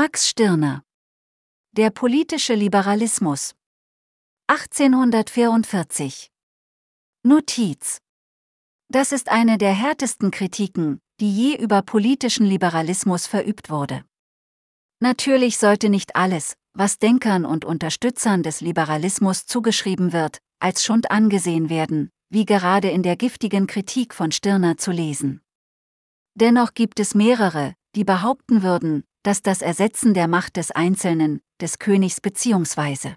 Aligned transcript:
Max 0.00 0.28
Stirner 0.28 0.84
Der 1.72 1.90
politische 1.90 2.54
Liberalismus 2.54 3.56
1844 4.46 6.30
Notiz 7.24 7.98
Das 8.88 9.10
ist 9.10 9.28
eine 9.28 9.58
der 9.58 9.72
härtesten 9.72 10.30
Kritiken, 10.30 11.00
die 11.18 11.32
je 11.32 11.56
über 11.56 11.82
politischen 11.82 12.46
Liberalismus 12.46 13.26
verübt 13.26 13.70
wurde. 13.70 14.04
Natürlich 15.00 15.58
sollte 15.58 15.88
nicht 15.88 16.14
alles, 16.14 16.54
was 16.74 17.00
Denkern 17.00 17.44
und 17.44 17.64
Unterstützern 17.64 18.44
des 18.44 18.60
Liberalismus 18.60 19.46
zugeschrieben 19.46 20.12
wird, 20.12 20.38
als 20.60 20.84
Schund 20.84 21.10
angesehen 21.10 21.70
werden, 21.70 22.12
wie 22.30 22.44
gerade 22.44 22.88
in 22.88 23.02
der 23.02 23.16
giftigen 23.16 23.66
Kritik 23.66 24.14
von 24.14 24.30
Stirner 24.30 24.76
zu 24.76 24.92
lesen. 24.92 25.42
Dennoch 26.36 26.74
gibt 26.74 27.00
es 27.00 27.16
mehrere, 27.16 27.74
die 27.96 28.04
behaupten 28.04 28.62
würden, 28.62 29.02
dass 29.28 29.42
das 29.42 29.60
Ersetzen 29.60 30.14
der 30.14 30.26
Macht 30.26 30.56
des 30.56 30.70
Einzelnen, 30.70 31.42
des 31.60 31.78
Königs 31.78 32.18
bzw. 32.18 33.16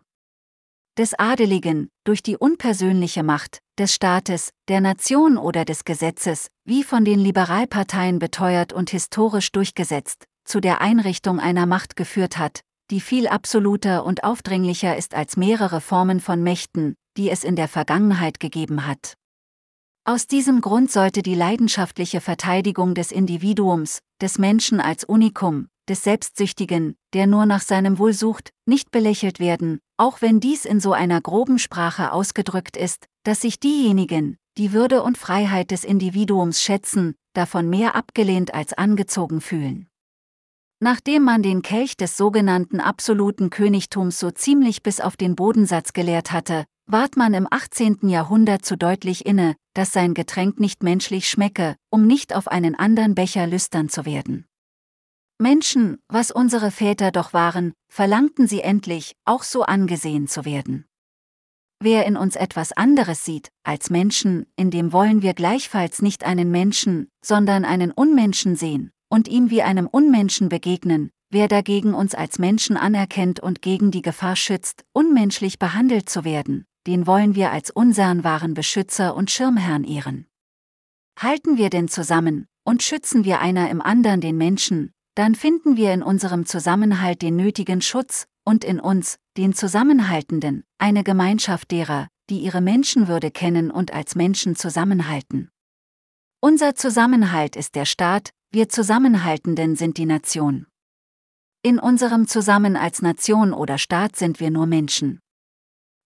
des 0.98 1.18
Adeligen, 1.18 1.88
durch 2.04 2.22
die 2.22 2.36
unpersönliche 2.36 3.24
Macht, 3.24 3.60
des 3.80 3.96
Staates, 3.96 4.50
der 4.68 4.82
Nation 4.82 5.38
oder 5.38 5.64
des 5.64 5.86
Gesetzes, 5.86 6.48
wie 6.66 6.84
von 6.84 7.06
den 7.06 7.18
Liberalparteien 7.18 8.20
beteuert 8.20 8.74
und 8.74 8.90
historisch 8.90 9.54
durchgesetzt, 9.54 10.26
zu 10.44 10.60
der 10.60 10.82
Einrichtung 10.82 11.40
einer 11.40 11.66
Macht 11.66 11.96
geführt 11.96 12.38
hat, 12.38 12.60
die 12.90 13.00
viel 13.00 13.30
absoluter 13.30 14.04
und 14.04 14.26
aufdringlicher 14.26 14.98
ist 14.98 15.16
als 15.16 15.38
mehrere 15.38 15.80
Formen 15.80 16.20
von 16.20 16.44
Mächten, 16.44 16.96
die 17.16 17.30
es 17.30 17.46
in 17.46 17.56
der 17.56 17.70
Vergangenheit 17.70 18.42
gegeben 18.42 18.86
hat. 18.86 19.14
Aus 20.04 20.28
diesem 20.28 20.60
Grund 20.60 20.92
sollte 20.92 21.22
die 21.22 21.36
leidenschaftliche 21.36 22.20
Verteidigung 22.20 22.96
des 22.96 23.14
Individuums, 23.14 24.00
des 24.22 24.40
Menschen 24.40 24.82
als 24.82 25.06
Unikum, 25.06 25.70
des 25.90 26.04
Selbstsüchtigen, 26.04 26.96
der 27.14 27.28
nur 27.28 27.46
nach 27.46 27.62
seinem 27.62 28.00
Wohl 28.00 28.14
sucht, 28.14 28.52
nicht 28.66 28.92
belächelt 28.92 29.40
werden, 29.40 29.80
auch 29.98 30.22
wenn 30.22 30.40
dies 30.40 30.66
in 30.66 30.80
so 30.80 30.94
einer 30.94 31.22
groben 31.22 31.60
Sprache 31.60 32.12
ausgedrückt 32.12 32.78
ist, 32.78 33.06
dass 33.24 33.42
sich 33.42 33.60
diejenigen, 33.60 34.38
die 34.58 34.74
Würde 34.74 35.04
und 35.04 35.18
Freiheit 35.18 35.72
des 35.72 35.84
Individuums 35.84 36.62
schätzen, 36.62 37.16
davon 37.34 37.70
mehr 37.70 37.96
abgelehnt 37.96 38.54
als 38.54 38.74
angezogen 38.74 39.42
fühlen. 39.42 39.88
Nachdem 40.80 41.24
man 41.24 41.44
den 41.44 41.62
Kelch 41.62 41.96
des 41.96 42.18
sogenannten 42.18 42.80
absoluten 42.80 43.52
Königtums 43.52 44.20
so 44.20 44.32
ziemlich 44.32 44.82
bis 44.82 45.00
auf 45.00 45.16
den 45.16 45.36
Bodensatz 45.36 45.94
geleert 45.94 46.32
hatte, 46.32 46.66
ward 46.88 47.18
man 47.18 47.34
im 47.34 47.48
18. 47.50 48.10
Jahrhundert 48.10 48.66
zu 48.66 48.78
deutlich 48.78 49.26
inne, 49.26 49.56
dass 49.76 49.94
sein 49.94 50.14
Getränk 50.14 50.60
nicht 50.60 50.84
menschlich 50.84 51.30
schmecke, 51.30 51.76
um 51.90 52.08
nicht 52.08 52.36
auf 52.36 52.48
einen 52.48 52.76
anderen 52.76 53.16
Becher 53.16 53.46
lüstern 53.48 53.90
zu 53.90 54.06
werden. 54.06 54.46
Menschen, 55.42 55.98
was 56.08 56.30
unsere 56.30 56.70
Väter 56.70 57.12
doch 57.12 57.34
waren, 57.34 57.74
verlangten 57.90 58.46
sie 58.48 58.62
endlich, 58.62 59.16
auch 59.26 59.42
so 59.42 59.64
angesehen 59.64 60.28
zu 60.28 60.46
werden. 60.46 60.86
Wer 61.80 62.06
in 62.06 62.16
uns 62.16 62.36
etwas 62.36 62.74
anderes 62.74 63.26
sieht, 63.26 63.50
als 63.64 63.90
Menschen, 63.90 64.46
in 64.56 64.70
dem 64.70 64.94
wollen 64.94 65.24
wir 65.24 65.34
gleichfalls 65.34 66.04
nicht 66.04 66.24
einen 66.24 66.52
Menschen, 66.52 67.10
sondern 67.26 67.66
einen 67.66 67.92
Unmenschen 67.92 68.56
sehen, 68.56 68.92
und 69.10 69.28
ihm 69.28 69.50
wie 69.50 69.64
einem 69.64 69.88
Unmenschen 69.88 70.48
begegnen, 70.48 71.10
wer 71.32 71.48
dagegen 71.48 71.96
uns 71.96 72.14
als 72.14 72.38
Menschen 72.38 72.78
anerkennt 72.78 73.40
und 73.40 73.64
gegen 73.64 73.90
die 73.90 74.04
Gefahr 74.04 74.36
schützt, 74.36 74.84
unmenschlich 74.94 75.58
behandelt 75.58 76.08
zu 76.08 76.24
werden, 76.24 76.66
den 76.86 77.08
wollen 77.08 77.34
wir 77.34 77.52
als 77.52 77.72
unseren 77.72 78.24
wahren 78.24 78.54
Beschützer 78.54 79.16
und 79.16 79.32
Schirmherrn 79.32 79.86
ehren. 79.86 80.28
Halten 81.20 81.58
wir 81.58 81.72
denn 81.72 81.88
zusammen, 81.88 82.46
und 82.64 82.84
schützen 82.84 83.26
wir 83.26 83.40
einer 83.40 83.72
im 83.72 83.82
anderen 83.82 84.22
den 84.22 84.38
Menschen, 84.38 84.94
dann 85.16 85.36
finden 85.36 85.78
wir 85.78 85.94
in 85.94 86.04
unserem 86.04 86.46
Zusammenhalt 86.46 87.22
den 87.22 87.36
nötigen 87.36 87.82
Schutz, 87.82 88.26
und 88.44 88.64
in 88.64 88.80
uns, 88.80 89.18
den 89.38 89.54
Zusammenhaltenden, 89.54 90.64
eine 90.78 91.04
Gemeinschaft 91.04 91.72
derer, 91.72 92.08
die 92.30 92.40
ihre 92.40 92.62
Menschenwürde 92.62 93.32
kennen 93.32 93.72
und 93.72 93.94
als 93.94 94.16
Menschen 94.16 94.56
zusammenhalten. 94.56 95.50
Unser 96.40 96.76
Zusammenhalt 96.76 97.56
ist 97.56 97.76
der 97.76 97.86
Staat, 97.86 98.32
wir 98.52 98.68
Zusammenhaltenden 98.68 99.76
sind 99.76 99.98
die 99.98 100.06
Nation. 100.06 100.66
In 101.62 101.78
unserem 101.78 102.28
Zusammen 102.28 102.76
als 102.76 103.02
Nation 103.02 103.54
oder 103.54 103.78
Staat 103.78 104.16
sind 104.16 104.40
wir 104.40 104.50
nur 104.50 104.66
Menschen. 104.66 105.20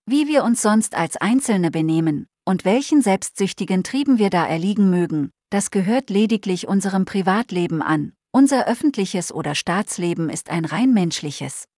Wie 0.06 0.28
wir 0.28 0.44
uns 0.44 0.62
sonst 0.62 0.96
als 0.96 1.16
Einzelne 1.18 1.72
benehmen, 1.72 2.28
und 2.44 2.66
welchen 2.66 3.02
selbstsüchtigen 3.02 3.84
Trieben 3.84 4.20
wir 4.20 4.30
da 4.30 4.46
erliegen 4.46 4.90
mögen, 4.90 5.32
das 5.50 5.72
gehört 5.72 6.10
lediglich 6.10 6.68
unserem 6.68 7.06
Privatleben 7.06 7.82
an, 7.82 8.12
unser 8.36 8.68
öffentliches 8.68 9.32
oder 9.32 9.56
Staatsleben 9.56 10.30
ist 10.30 10.50
ein 10.50 10.66
rein 10.66 10.94
menschliches. 10.94 11.70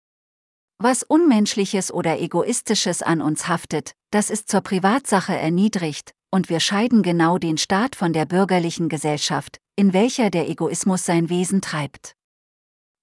Was 0.80 1.04
Unmenschliches 1.04 1.94
oder 1.94 2.20
Egoistisches 2.20 3.04
an 3.04 3.22
uns 3.22 3.48
haftet, 3.48 3.94
das 4.10 4.32
ist 4.32 4.50
zur 4.50 4.62
Privatsache 4.62 5.38
erniedrigt, 5.38 6.14
und 6.32 6.50
wir 6.50 6.60
scheiden 6.60 7.04
genau 7.04 7.38
den 7.38 7.60
Staat 7.60 7.96
von 7.96 8.12
der 8.12 8.26
bürgerlichen 8.26 8.90
Gesellschaft, 8.90 9.60
in 9.76 9.94
welcher 9.94 10.32
der 10.32 10.50
Egoismus 10.50 11.06
sein 11.06 11.30
Wesen 11.30 11.62
treibt. 11.62 12.16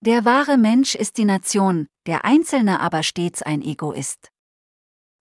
Der 0.01 0.25
wahre 0.25 0.59
Mensch 0.59 0.97
ist 0.97 1.17
die 1.17 1.25
Nation, 1.25 1.87
der 2.09 2.25
Einzelne 2.25 2.81
aber 2.81 3.05
stets 3.05 3.41
ein 3.41 3.63
Egoist. 3.63 4.33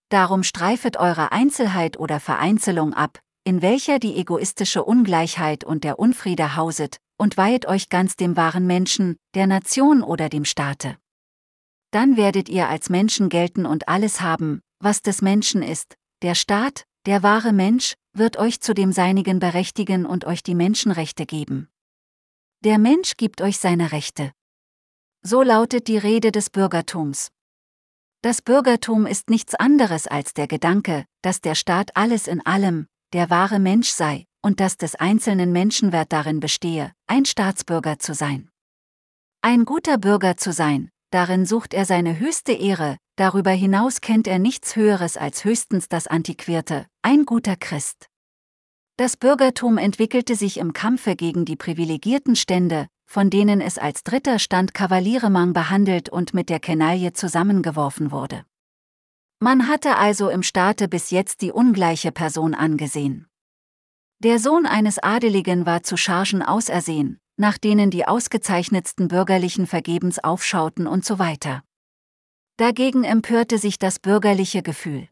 Darum 0.08 0.42
streifet 0.42 0.96
eure 0.96 1.30
Einzelheit 1.30 2.00
oder 2.00 2.18
Vereinzelung 2.18 2.94
ab, 2.94 3.20
in 3.44 3.60
welcher 3.60 3.98
die 3.98 4.16
egoistische 4.16 4.82
Ungleichheit 4.82 5.64
und 5.64 5.84
der 5.84 5.98
Unfriede 5.98 6.56
hauset, 6.56 6.98
und 7.16 7.36
weihet 7.36 7.66
euch 7.66 7.90
ganz 7.90 8.16
dem 8.16 8.36
wahren 8.36 8.66
Menschen, 8.66 9.16
der 9.34 9.46
Nation 9.46 10.02
oder 10.02 10.28
dem 10.28 10.44
Staate. 10.44 10.96
Dann 11.90 12.16
werdet 12.16 12.48
ihr 12.48 12.68
als 12.68 12.90
Menschen 12.90 13.28
gelten 13.28 13.66
und 13.66 13.88
alles 13.88 14.20
haben, 14.20 14.62
was 14.80 15.02
des 15.02 15.22
Menschen 15.22 15.62
ist, 15.62 15.96
der 16.22 16.34
Staat, 16.34 16.84
der 17.06 17.22
wahre 17.22 17.52
Mensch, 17.52 17.94
wird 18.14 18.36
euch 18.36 18.60
zu 18.60 18.74
dem 18.74 18.92
Seinigen 18.92 19.38
berechtigen 19.38 20.06
und 20.06 20.24
euch 20.24 20.42
die 20.42 20.54
Menschenrechte 20.54 21.26
geben. 21.26 21.68
Der 22.64 22.78
Mensch 22.78 23.16
gibt 23.16 23.42
euch 23.42 23.58
seine 23.58 23.92
Rechte. 23.92 24.32
So 25.22 25.42
lautet 25.42 25.86
die 25.86 25.98
Rede 25.98 26.32
des 26.32 26.50
Bürgertums. 26.50 27.30
Das 28.22 28.40
Bürgertum 28.40 29.06
ist 29.06 29.28
nichts 29.28 29.54
anderes 29.54 30.06
als 30.06 30.32
der 30.32 30.46
Gedanke, 30.46 31.04
dass 31.22 31.42
der 31.42 31.54
Staat 31.54 31.94
alles 31.94 32.26
in 32.26 32.44
allem, 32.44 32.86
der 33.14 33.30
wahre 33.30 33.60
Mensch 33.60 33.90
sei, 33.90 34.26
und 34.42 34.60
dass 34.60 34.76
des 34.76 34.96
einzelnen 34.96 35.52
Menschenwert 35.52 36.12
darin 36.12 36.40
bestehe, 36.40 36.92
ein 37.06 37.24
Staatsbürger 37.24 37.98
zu 37.98 38.12
sein. 38.12 38.50
Ein 39.40 39.64
guter 39.64 39.98
Bürger 39.98 40.36
zu 40.36 40.52
sein, 40.52 40.90
darin 41.10 41.46
sucht 41.46 41.74
er 41.74 41.86
seine 41.86 42.18
höchste 42.18 42.52
Ehre, 42.52 42.98
darüber 43.16 43.52
hinaus 43.52 44.00
kennt 44.00 44.26
er 44.26 44.38
nichts 44.38 44.74
Höheres 44.74 45.16
als 45.16 45.44
höchstens 45.44 45.88
das 45.88 46.08
Antiquierte, 46.08 46.86
ein 47.02 47.24
guter 47.24 47.56
Christ. 47.56 48.08
Das 48.96 49.16
Bürgertum 49.16 49.78
entwickelte 49.78 50.34
sich 50.34 50.58
im 50.58 50.72
Kampfe 50.72 51.14
gegen 51.16 51.44
die 51.44 51.56
privilegierten 51.56 52.36
Stände, 52.36 52.88
von 53.06 53.30
denen 53.30 53.60
es 53.60 53.78
als 53.78 54.02
dritter 54.02 54.38
Stand 54.38 54.74
Kavalieremang 54.74 55.52
behandelt 55.52 56.08
und 56.08 56.34
mit 56.34 56.48
der 56.48 56.58
Kenaille 56.58 57.12
zusammengeworfen 57.12 58.10
wurde. 58.10 58.44
Man 59.44 59.68
hatte 59.68 59.98
also 59.98 60.30
im 60.30 60.42
Staate 60.42 60.88
bis 60.88 61.10
jetzt 61.10 61.42
die 61.42 61.52
ungleiche 61.52 62.12
Person 62.12 62.54
angesehen. 62.54 63.26
Der 64.20 64.38
Sohn 64.38 64.64
eines 64.64 64.98
Adeligen 64.98 65.66
war 65.66 65.82
zu 65.82 65.98
Chargen 65.98 66.42
ausersehen, 66.42 67.20
nach 67.36 67.58
denen 67.58 67.90
die 67.90 68.06
ausgezeichnetsten 68.06 69.06
Bürgerlichen 69.08 69.66
vergebens 69.66 70.18
aufschauten 70.18 70.86
und 70.86 71.04
so 71.04 71.18
weiter. 71.18 71.62
Dagegen 72.56 73.04
empörte 73.04 73.58
sich 73.58 73.78
das 73.78 73.98
bürgerliche 73.98 74.62
Gefühl. 74.62 75.10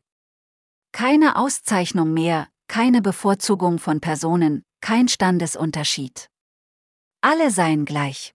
Keine 0.93 1.37
Auszeichnung 1.37 2.15
mehr, 2.15 2.49
keine 2.69 3.03
Bevorzugung 3.03 3.79
von 3.79 4.01
Personen, 4.01 4.65
kein 4.81 5.09
Standesunterschied. 5.09 6.31
Alle 7.21 7.51
seien 7.51 7.85
gleich. 7.85 8.33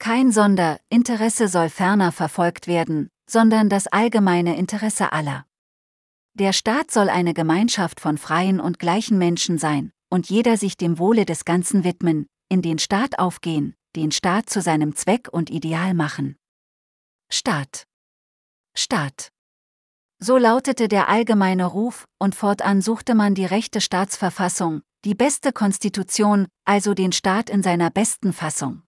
Kein 0.00 0.32
Sonderinteresse 0.32 1.46
soll 1.46 1.68
ferner 1.68 2.10
verfolgt 2.10 2.66
werden, 2.66 3.08
sondern 3.28 3.68
das 3.68 3.86
allgemeine 3.86 4.56
Interesse 4.56 5.12
aller. 5.12 5.46
Der 6.34 6.52
Staat 6.52 6.90
soll 6.90 7.08
eine 7.08 7.34
Gemeinschaft 7.34 8.00
von 8.00 8.18
freien 8.18 8.60
und 8.60 8.78
gleichen 8.78 9.18
Menschen 9.18 9.58
sein, 9.58 9.92
und 10.10 10.28
jeder 10.28 10.56
sich 10.56 10.76
dem 10.76 10.98
Wohle 10.98 11.24
des 11.24 11.44
Ganzen 11.44 11.82
widmen, 11.82 12.26
in 12.48 12.62
den 12.62 12.78
Staat 12.78 13.18
aufgehen, 13.18 13.74
den 13.96 14.12
Staat 14.12 14.50
zu 14.50 14.60
seinem 14.60 14.94
Zweck 14.94 15.28
und 15.32 15.50
Ideal 15.50 15.94
machen. 15.94 16.36
Staat. 17.30 17.86
Staat. 18.74 19.32
So 20.18 20.38
lautete 20.38 20.88
der 20.88 21.08
allgemeine 21.08 21.66
Ruf, 21.66 22.06
und 22.18 22.34
fortan 22.34 22.80
suchte 22.80 23.14
man 23.14 23.34
die 23.34 23.46
rechte 23.46 23.80
Staatsverfassung, 23.80 24.82
die 25.04 25.14
beste 25.14 25.52
Konstitution, 25.52 26.46
also 26.64 26.94
den 26.94 27.12
Staat 27.12 27.50
in 27.50 27.62
seiner 27.62 27.90
besten 27.90 28.32
Fassung. 28.32 28.82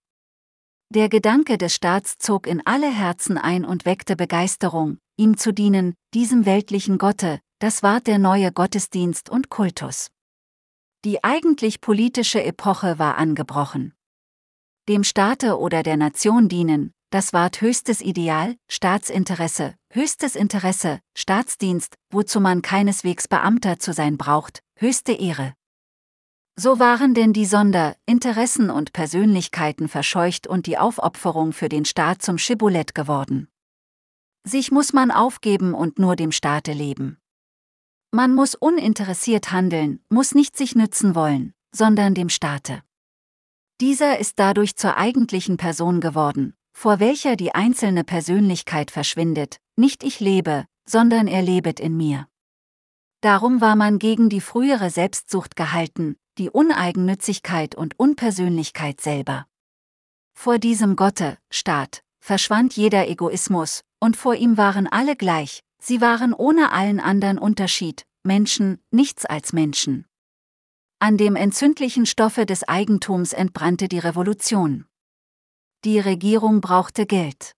Der 0.91 1.07
Gedanke 1.07 1.59
des 1.59 1.75
Staats 1.75 2.17
zog 2.17 2.47
in 2.47 2.65
alle 2.65 2.91
Herzen 2.91 3.37
ein 3.37 3.63
und 3.63 3.85
weckte 3.85 4.15
Begeisterung, 4.15 4.97
ihm 5.17 5.37
zu 5.37 5.53
dienen, 5.53 5.93
diesem 6.15 6.47
weltlichen 6.47 6.97
Gotte, 6.97 7.41
das 7.59 7.83
ward 7.83 8.07
der 8.07 8.17
neue 8.17 8.51
Gottesdienst 8.51 9.29
und 9.29 9.49
Kultus. 9.49 10.09
Die 11.05 11.23
eigentlich 11.23 11.79
politische 11.79 12.43
Epoche 12.43 12.97
war 12.97 13.17
angebrochen. 13.19 13.93
Dem 14.87 15.03
Staate 15.03 15.59
oder 15.59 15.83
der 15.83 15.95
Nation 15.95 16.49
dienen, 16.49 16.91
das 17.11 17.33
Wort 17.33 17.61
höchstes 17.61 18.01
Ideal, 18.01 18.55
Staatsinteresse, 18.67 19.75
höchstes 19.93 20.35
Interesse, 20.35 21.01
Staatsdienst, 21.15 21.97
wozu 22.09 22.39
man 22.39 22.63
keineswegs 22.63 23.27
Beamter 23.27 23.77
zu 23.77 23.93
sein 23.93 24.17
braucht, 24.17 24.63
höchste 24.75 25.11
Ehre. 25.11 25.53
So 26.61 26.77
waren 26.77 27.13
denn 27.13 27.31
die 27.31 27.45
Sonder, 27.45 27.95
Interessen 28.05 28.69
und 28.69 28.91
Persönlichkeiten 28.91 29.87
verscheucht 29.87 30.45
und 30.45 30.65
die 30.65 30.77
Aufopferung 30.77 31.53
für 31.53 31.69
den 31.69 31.85
Staat 31.85 32.21
zum 32.21 32.37
Schibbolett 32.37 32.93
geworden. 32.93 33.47
Sich 34.45 34.69
muss 34.69 34.91
man 34.91 35.09
aufgeben 35.09 35.73
und 35.73 35.99
nur 35.99 36.17
dem 36.17 36.33
Staate 36.33 36.73
leben. 36.73 37.17
Man 38.11 38.35
muss 38.35 38.55
uninteressiert 38.55 39.53
handeln, 39.53 40.03
muss 40.09 40.35
nicht 40.35 40.57
sich 40.57 40.75
nützen 40.75 41.15
wollen, 41.15 41.53
sondern 41.73 42.13
dem 42.13 42.27
Staate. 42.27 42.83
Dieser 43.79 44.19
ist 44.19 44.37
dadurch 44.37 44.75
zur 44.75 44.97
eigentlichen 44.97 45.55
Person 45.55 46.01
geworden, 46.01 46.55
vor 46.73 46.99
welcher 46.99 47.37
die 47.37 47.55
einzelne 47.55 48.03
Persönlichkeit 48.03 48.91
verschwindet, 48.91 49.61
nicht 49.77 50.03
ich 50.03 50.19
lebe, 50.19 50.65
sondern 50.85 51.27
er 51.27 51.41
lebet 51.41 51.79
in 51.79 51.95
mir. 51.95 52.27
Darum 53.21 53.61
war 53.61 53.77
man 53.77 53.97
gegen 53.97 54.27
die 54.27 54.41
frühere 54.41 54.89
Selbstsucht 54.89 55.55
gehalten, 55.55 56.17
die 56.39 56.49
Uneigennützigkeit 56.49 57.75
und 57.75 57.99
Unpersönlichkeit 57.99 59.01
selber. 59.01 59.45
Vor 60.33 60.57
diesem 60.57 60.95
Gotte, 60.95 61.37
Staat, 61.51 62.01
verschwand 62.19 62.75
jeder 62.77 63.09
Egoismus, 63.09 63.81
und 63.99 64.15
vor 64.15 64.35
ihm 64.35 64.57
waren 64.57 64.87
alle 64.87 65.17
gleich, 65.17 65.61
sie 65.81 65.99
waren 65.99 66.33
ohne 66.33 66.71
allen 66.71 67.01
anderen 67.01 67.37
Unterschied, 67.37 68.05
Menschen, 68.23 68.79
nichts 68.89 69.25
als 69.25 69.51
Menschen. 69.51 70.05
An 70.99 71.17
dem 71.17 71.35
entzündlichen 71.35 72.05
Stoffe 72.05 72.45
des 72.45 72.67
Eigentums 72.67 73.33
entbrannte 73.33 73.89
die 73.89 73.99
Revolution. 73.99 74.85
Die 75.83 75.99
Regierung 75.99 76.61
brauchte 76.61 77.05
Geld. 77.05 77.53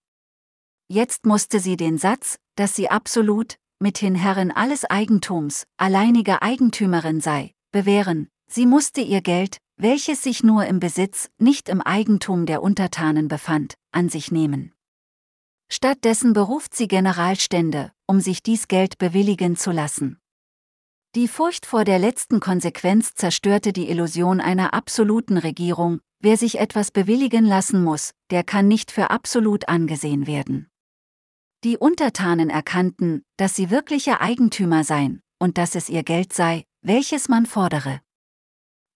Jetzt 0.88 1.26
musste 1.26 1.60
sie 1.60 1.78
den 1.78 1.98
Satz, 2.00 2.38
dass 2.56 2.76
sie 2.76 2.90
absolut, 2.90 3.58
mithin 3.80 4.16
Herrin 4.16 4.52
alles 4.52 4.86
Eigentums, 4.86 5.66
alleinige 5.78 6.42
Eigentümerin 6.42 7.22
sei, 7.22 7.54
bewähren, 7.72 8.30
Sie 8.54 8.66
musste 8.66 9.00
ihr 9.00 9.22
Geld, 9.22 9.60
welches 9.78 10.24
sich 10.24 10.44
nur 10.44 10.66
im 10.66 10.82
Besitz, 10.82 11.30
nicht 11.38 11.70
im 11.70 11.82
Eigentum 11.82 12.46
der 12.46 12.62
Untertanen 12.62 13.30
befand, 13.30 13.76
an 13.94 14.10
sich 14.10 14.30
nehmen. 14.30 14.74
Stattdessen 15.72 16.34
beruft 16.34 16.76
sie 16.76 16.90
Generalstände, 16.90 17.94
um 18.08 18.20
sich 18.20 18.44
dies 18.44 18.68
Geld 18.68 18.98
bewilligen 18.98 19.56
zu 19.56 19.72
lassen. 19.72 20.20
Die 21.16 21.30
Furcht 21.30 21.66
vor 21.66 21.86
der 21.86 21.98
letzten 21.98 22.42
Konsequenz 22.42 23.14
zerstörte 23.14 23.72
die 23.72 23.90
Illusion 23.90 24.42
einer 24.42 24.74
absoluten 24.74 25.38
Regierung, 25.38 26.02
wer 26.20 26.36
sich 26.36 26.60
etwas 26.60 26.92
bewilligen 26.92 27.46
lassen 27.46 27.82
muss, 27.82 28.12
der 28.32 28.44
kann 28.44 28.68
nicht 28.68 28.92
für 28.92 29.12
absolut 29.12 29.70
angesehen 29.70 30.28
werden. 30.28 30.68
Die 31.64 31.78
Untertanen 31.78 32.50
erkannten, 32.50 33.24
dass 33.38 33.56
sie 33.56 33.70
wirkliche 33.70 34.20
Eigentümer 34.20 34.84
seien, 34.84 35.22
und 35.40 35.58
dass 35.58 35.76
es 35.76 35.88
ihr 35.88 36.04
Geld 36.04 36.34
sei, 36.34 36.66
welches 36.82 37.30
man 37.30 37.46
fordere. 37.46 38.02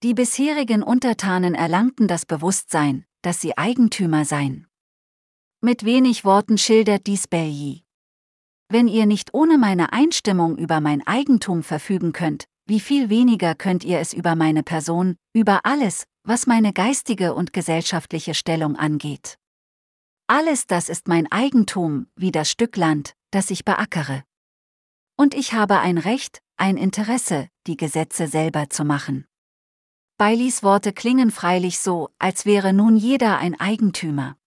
Die 0.06 0.14
bisherigen 0.14 0.84
Untertanen 0.84 1.56
erlangten 1.56 2.08
das 2.08 2.28
Bewusstsein, 2.28 3.06
dass 3.24 3.42
sie 3.42 3.58
Eigentümer 3.58 4.24
seien. 4.24 4.68
Mit 5.62 5.84
wenig 5.84 6.24
Worten 6.24 6.60
schildert 6.60 7.08
dies 7.08 7.28
Belli. 7.28 7.86
Wenn 8.70 8.88
ihr 8.88 9.08
nicht 9.08 9.34
ohne 9.34 9.58
meine 9.58 9.94
Einstimmung 9.94 10.60
über 10.60 10.80
mein 10.80 11.02
Eigentum 11.08 11.64
verfügen 11.64 12.14
könnt, 12.14 12.46
wie 12.68 12.80
viel 12.80 13.10
weniger 13.10 13.56
könnt 13.56 13.84
ihr 13.84 13.98
es 13.98 14.14
über 14.14 14.36
meine 14.36 14.62
Person, 14.62 15.16
über 15.34 15.62
alles, 15.64 16.04
was 16.24 16.46
meine 16.46 16.72
geistige 16.72 17.34
und 17.34 17.52
gesellschaftliche 17.52 18.36
Stellung 18.36 18.76
angeht. 18.76 19.40
Alles 20.28 20.68
das 20.68 20.88
ist 20.88 21.08
mein 21.08 21.32
Eigentum, 21.32 22.06
wie 22.16 22.32
das 22.32 22.52
Stück 22.52 22.78
Land, 22.78 23.16
das 23.32 23.50
ich 23.50 23.66
beackere. 23.66 24.24
Und 25.18 25.34
ich 25.34 25.54
habe 25.54 25.80
ein 25.80 25.98
Recht, 25.98 26.44
ein 26.58 26.78
Interesse, 26.78 27.50
die 27.66 27.76
Gesetze 27.76 28.28
selber 28.28 28.70
zu 28.70 28.86
machen. 28.86 29.26
Baileys 30.18 30.64
Worte 30.64 30.94
klingen 30.94 31.30
freilich 31.30 31.80
so, 31.80 32.10
als 32.20 32.46
wäre 32.46 32.72
nun 32.72 32.96
jeder 32.96 33.38
ein 33.38 33.60
Eigentümer. 33.60 34.38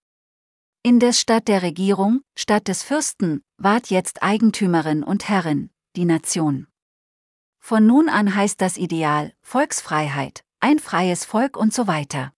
Indes 0.83 1.21
statt 1.21 1.47
der 1.47 1.61
Regierung, 1.61 2.23
statt 2.35 2.69
des 2.69 2.83
Fürsten, 2.83 3.43
ward 3.59 3.91
jetzt 3.91 4.23
Eigentümerin 4.23 5.03
und 5.03 5.29
Herrin, 5.29 5.69
die 5.95 6.07
Nation. 6.07 6.69
Von 7.59 7.87
nun 7.87 8.09
an 8.09 8.35
heißt 8.35 8.63
das 8.63 8.79
Ideal 8.79 9.35
Volksfreiheit, 9.43 10.43
ein 10.61 10.79
freies 10.79 11.27
Volk 11.27 11.59
und 11.59 11.75
so 11.75 11.87
weiter. 11.87 12.33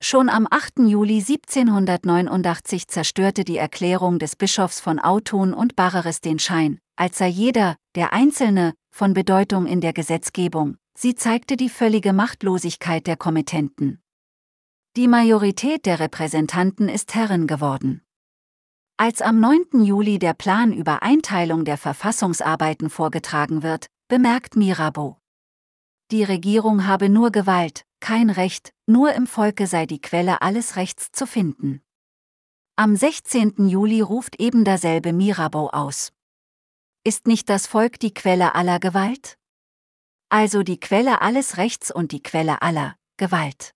Schon 0.00 0.28
am 0.28 0.48
8. 0.50 0.80
Juli 0.80 1.18
1789 1.18 2.88
zerstörte 2.88 3.44
die 3.44 3.58
Erklärung 3.58 4.18
des 4.18 4.34
Bischofs 4.34 4.80
von 4.80 4.98
Autun 4.98 5.54
und 5.54 5.76
Barreres 5.76 6.20
den 6.20 6.40
Schein, 6.40 6.80
als 6.96 7.18
sei 7.18 7.28
jeder, 7.28 7.76
der 7.94 8.12
Einzelne, 8.12 8.74
von 8.90 9.14
Bedeutung 9.14 9.66
in 9.66 9.80
der 9.80 9.92
Gesetzgebung, 9.92 10.76
sie 10.96 11.14
zeigte 11.14 11.56
die 11.56 11.68
völlige 11.68 12.12
Machtlosigkeit 12.12 13.06
der 13.06 13.16
Kommittenten. 13.16 14.02
Die 14.96 15.08
Majorität 15.08 15.86
der 15.86 16.00
Repräsentanten 16.00 16.88
ist 16.88 17.14
Herren 17.14 17.46
geworden. 17.46 18.02
Als 18.98 19.22
am 19.22 19.40
9. 19.40 19.82
Juli 19.84 20.18
der 20.18 20.34
Plan 20.34 20.72
über 20.72 21.02
Einteilung 21.02 21.64
der 21.64 21.78
Verfassungsarbeiten 21.78 22.90
vorgetragen 22.90 23.62
wird, 23.62 23.86
bemerkt 24.08 24.54
Mirabeau. 24.54 25.18
Die 26.10 26.22
Regierung 26.22 26.86
habe 26.86 27.08
nur 27.08 27.32
Gewalt, 27.32 27.84
kein 28.00 28.28
Recht, 28.28 28.74
nur 28.86 29.14
im 29.14 29.26
Volke 29.26 29.66
sei 29.66 29.86
die 29.86 30.00
Quelle 30.00 30.42
alles 30.42 30.76
Rechts 30.76 31.10
zu 31.10 31.26
finden. 31.26 31.80
Am 32.76 32.96
16. 32.96 33.68
Juli 33.68 34.02
ruft 34.02 34.38
eben 34.38 34.64
derselbe 34.64 35.12
Mirabeau 35.12 35.70
aus. 35.70 36.12
Ist 37.02 37.26
nicht 37.26 37.48
das 37.48 37.66
Volk 37.66 37.98
die 37.98 38.12
Quelle 38.12 38.54
aller 38.54 38.78
Gewalt? 38.78 39.38
Also 40.32 40.62
die 40.62 40.80
Quelle 40.80 41.20
alles 41.20 41.58
Rechts 41.58 41.90
und 41.90 42.10
die 42.10 42.22
Quelle 42.22 42.62
aller 42.62 42.96
Gewalt. 43.18 43.74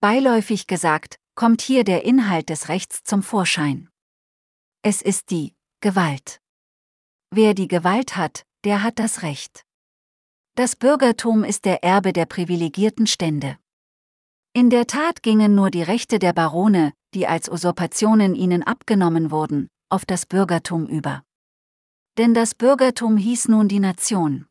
Beiläufig 0.00 0.66
gesagt, 0.66 1.20
kommt 1.34 1.60
hier 1.60 1.84
der 1.84 2.04
Inhalt 2.06 2.48
des 2.48 2.70
Rechts 2.70 3.04
zum 3.04 3.22
Vorschein. 3.22 3.90
Es 4.80 5.02
ist 5.02 5.30
die 5.30 5.54
Gewalt. 5.82 6.40
Wer 7.30 7.52
die 7.52 7.68
Gewalt 7.68 8.16
hat, 8.16 8.46
der 8.64 8.82
hat 8.82 8.98
das 8.98 9.20
Recht. 9.20 9.66
Das 10.54 10.76
Bürgertum 10.76 11.44
ist 11.44 11.66
der 11.66 11.84
Erbe 11.84 12.14
der 12.14 12.24
privilegierten 12.24 13.06
Stände. 13.06 13.58
In 14.54 14.70
der 14.70 14.86
Tat 14.86 15.22
gingen 15.22 15.54
nur 15.54 15.70
die 15.70 15.82
Rechte 15.82 16.18
der 16.18 16.32
Barone, 16.32 16.94
die 17.12 17.26
als 17.26 17.50
Usurpationen 17.50 18.34
ihnen 18.34 18.62
abgenommen 18.62 19.30
wurden, 19.30 19.68
auf 19.90 20.06
das 20.06 20.24
Bürgertum 20.24 20.86
über. 20.86 21.22
Denn 22.16 22.32
das 22.32 22.54
Bürgertum 22.54 23.18
hieß 23.18 23.48
nun 23.48 23.68
die 23.68 23.80
Nation. 23.80 24.46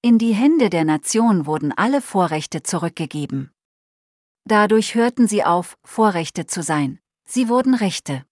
In 0.00 0.18
die 0.18 0.32
Hände 0.32 0.70
der 0.70 0.84
Nation 0.84 1.44
wurden 1.44 1.72
alle 1.72 2.00
Vorrechte 2.00 2.62
zurückgegeben. 2.62 3.50
Dadurch 4.44 4.94
hörten 4.94 5.26
sie 5.26 5.42
auf, 5.42 5.76
Vorrechte 5.82 6.46
zu 6.46 6.62
sein, 6.62 7.00
sie 7.28 7.48
wurden 7.48 7.74
Rechte. 7.74 8.24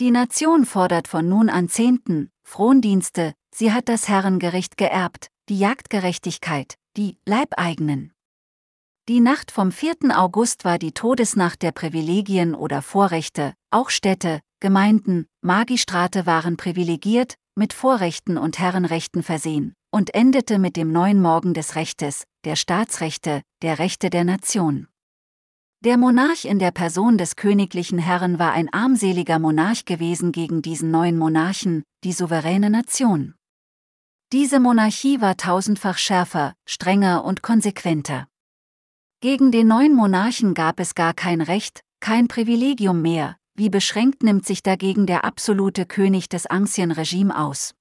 Die 0.00 0.10
Nation 0.10 0.66
fordert 0.66 1.08
von 1.08 1.30
nun 1.30 1.48
an 1.48 1.70
Zehnten, 1.70 2.30
Frondienste, 2.44 3.32
sie 3.54 3.72
hat 3.72 3.88
das 3.88 4.06
Herrengericht 4.08 4.76
geerbt, 4.76 5.30
die 5.48 5.58
Jagdgerechtigkeit, 5.58 6.74
die 6.98 7.16
Leibeigenen. 7.24 8.12
Die 9.08 9.20
Nacht 9.20 9.52
vom 9.52 9.72
4. 9.72 9.96
August 10.14 10.66
war 10.66 10.78
die 10.78 10.92
Todesnacht 10.92 11.62
der 11.62 11.72
Privilegien 11.72 12.54
oder 12.54 12.82
Vorrechte, 12.82 13.54
auch 13.70 13.88
Städte, 13.88 14.40
Gemeinden, 14.60 15.26
Magistrate 15.40 16.26
waren 16.26 16.58
privilegiert, 16.58 17.36
mit 17.54 17.72
Vorrechten 17.72 18.36
und 18.36 18.58
Herrenrechten 18.58 19.22
versehen, 19.22 19.74
und 19.96 20.14
endete 20.14 20.58
mit 20.58 20.76
dem 20.76 20.92
neuen 20.92 21.22
Morgen 21.22 21.54
des 21.54 21.74
Rechtes, 21.74 22.24
der 22.44 22.54
Staatsrechte, 22.54 23.40
der 23.62 23.78
Rechte 23.78 24.10
der 24.10 24.24
Nation. 24.24 24.88
Der 25.82 25.96
Monarch 25.96 26.44
in 26.44 26.58
der 26.58 26.70
Person 26.70 27.16
des 27.16 27.34
königlichen 27.34 27.98
Herren 27.98 28.38
war 28.38 28.52
ein 28.52 28.70
armseliger 28.70 29.38
Monarch 29.38 29.86
gewesen 29.86 30.32
gegen 30.32 30.60
diesen 30.60 30.90
neuen 30.90 31.16
Monarchen, 31.16 31.82
die 32.04 32.12
souveräne 32.12 32.68
Nation. 32.68 33.36
Diese 34.34 34.60
Monarchie 34.60 35.22
war 35.22 35.38
tausendfach 35.38 35.96
schärfer, 35.96 36.52
strenger 36.68 37.24
und 37.24 37.40
konsequenter. 37.40 38.28
Gegen 39.22 39.50
den 39.50 39.66
neuen 39.66 39.94
Monarchen 39.94 40.52
gab 40.52 40.78
es 40.78 40.94
gar 40.94 41.14
kein 41.14 41.40
Recht, 41.40 41.80
kein 42.00 42.28
Privilegium 42.28 43.00
mehr, 43.00 43.38
wie 43.54 43.70
beschränkt 43.70 44.22
nimmt 44.22 44.44
sich 44.44 44.62
dagegen 44.62 45.06
der 45.06 45.24
absolute 45.24 45.86
König 45.86 46.28
des 46.28 46.44
Ancien-Regime 46.44 47.34
aus. 47.34 47.72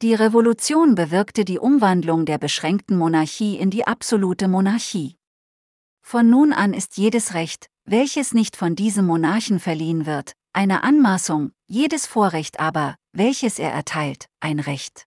Die 0.00 0.14
Revolution 0.14 0.94
bewirkte 0.94 1.44
die 1.44 1.58
Umwandlung 1.58 2.24
der 2.24 2.38
beschränkten 2.38 2.96
Monarchie 2.96 3.56
in 3.56 3.70
die 3.70 3.84
absolute 3.84 4.46
Monarchie. 4.46 5.16
Von 6.02 6.30
nun 6.30 6.52
an 6.52 6.72
ist 6.72 6.98
jedes 6.98 7.34
Recht, 7.34 7.66
welches 7.84 8.32
nicht 8.32 8.56
von 8.56 8.76
diesem 8.76 9.06
Monarchen 9.06 9.58
verliehen 9.58 10.06
wird, 10.06 10.34
eine 10.52 10.84
Anmaßung, 10.84 11.50
jedes 11.66 12.06
Vorrecht 12.06 12.60
aber, 12.60 12.94
welches 13.12 13.58
er 13.58 13.72
erteilt, 13.72 14.26
ein 14.38 14.60
Recht. 14.60 15.02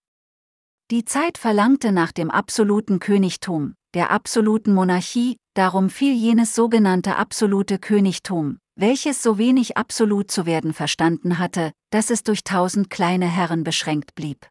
Die 0.91 1.05
Zeit 1.05 1.37
verlangte 1.37 1.93
nach 1.93 2.11
dem 2.11 2.29
absoluten 2.29 2.99
Königtum, 2.99 3.75
der 3.93 4.11
absoluten 4.11 4.73
Monarchie, 4.73 5.37
darum 5.53 5.89
fiel 5.89 6.13
jenes 6.13 6.53
sogenannte 6.53 7.15
absolute 7.15 7.79
Königtum, 7.79 8.57
welches 8.75 9.23
so 9.23 9.37
wenig 9.37 9.77
absolut 9.77 10.29
zu 10.31 10.45
werden 10.45 10.73
verstanden 10.73 11.39
hatte, 11.39 11.71
dass 11.91 12.09
es 12.09 12.23
durch 12.23 12.43
tausend 12.43 12.89
kleine 12.89 13.27
Herren 13.27 13.63
beschränkt 13.63 14.15
blieb. 14.15 14.49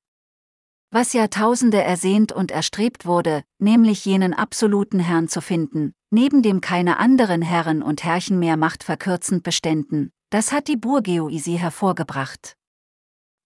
Was 0.92 1.12
Jahrtausende 1.12 1.80
ersehnt 1.80 2.32
und 2.32 2.50
erstrebt 2.50 3.06
wurde, 3.06 3.44
nämlich 3.59 4.04
jenen 4.04 4.35
absoluten 4.35 4.99
Herrn 4.99 5.28
zu 5.28 5.40
finden, 5.40 5.94
neben 6.11 6.42
dem 6.42 6.61
keine 6.61 6.99
anderen 6.99 7.42
Herren 7.42 7.80
und 7.80 8.02
Herrchen 8.02 8.40
mehr 8.40 8.56
machtverkürzend 8.56 9.44
beständen, 9.44 10.11
das 10.30 10.50
hat 10.50 10.66
die 10.66 10.76
Bourgeoisie 10.76 11.59
hervorgebracht. 11.59 12.56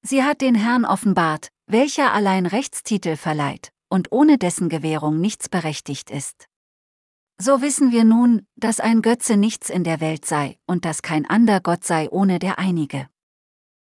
Sie 0.00 0.22
hat 0.22 0.40
den 0.40 0.54
Herrn 0.54 0.86
offenbart, 0.86 1.48
welcher 1.66 2.14
allein 2.14 2.46
Rechtstitel 2.46 3.16
verleiht, 3.16 3.72
und 3.90 4.10
ohne 4.10 4.38
dessen 4.38 4.70
Gewährung 4.70 5.20
nichts 5.20 5.50
berechtigt 5.50 6.10
ist. 6.10 6.46
So 7.38 7.60
wissen 7.60 7.90
wir 7.90 8.04
nun, 8.04 8.46
dass 8.56 8.80
ein 8.80 9.02
Götze 9.02 9.36
nichts 9.36 9.68
in 9.68 9.84
der 9.84 10.00
Welt 10.00 10.24
sei 10.24 10.56
und 10.66 10.86
dass 10.86 11.02
kein 11.02 11.28
ander 11.28 11.60
Gott 11.60 11.84
sei 11.84 12.08
ohne 12.10 12.38
der 12.38 12.58
einige. 12.58 13.08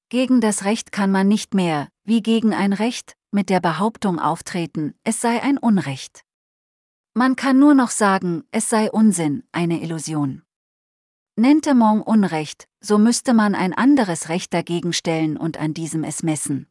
Gegen 0.09 0.41
das 0.41 0.65
Recht 0.65 0.93
kann 0.93 1.11
man 1.11 1.27
nicht 1.27 1.55
mehr, 1.55 1.89
wie 2.05 2.23
gegen 2.23 2.53
ein 2.53 2.73
Recht, 2.73 3.15
mit 3.33 3.49
der 3.49 3.61
Behauptung 3.61 4.19
auftreten, 4.19 4.95
es 5.05 5.21
sei 5.21 5.43
ein 5.43 5.59
Unrecht. 5.59 6.25
Man 7.15 7.37
kann 7.37 7.59
nur 7.59 7.75
noch 7.75 7.91
sagen, 7.91 8.45
es 8.51 8.69
sei 8.69 8.91
Unsinn, 8.91 9.45
eine 9.53 9.83
Illusion. 9.83 10.43
Nennte 11.37 11.75
man 11.75 12.03
Unrecht, 12.03 12.67
so 12.81 12.99
müsste 12.99 13.35
man 13.35 13.55
ein 13.55 13.73
anderes 13.73 14.29
Recht 14.29 14.53
dagegen 14.53 14.93
stellen 14.93 15.37
und 15.37 15.59
an 15.59 15.75
diesem 15.75 16.05
es 16.05 16.23
messen. 16.23 16.69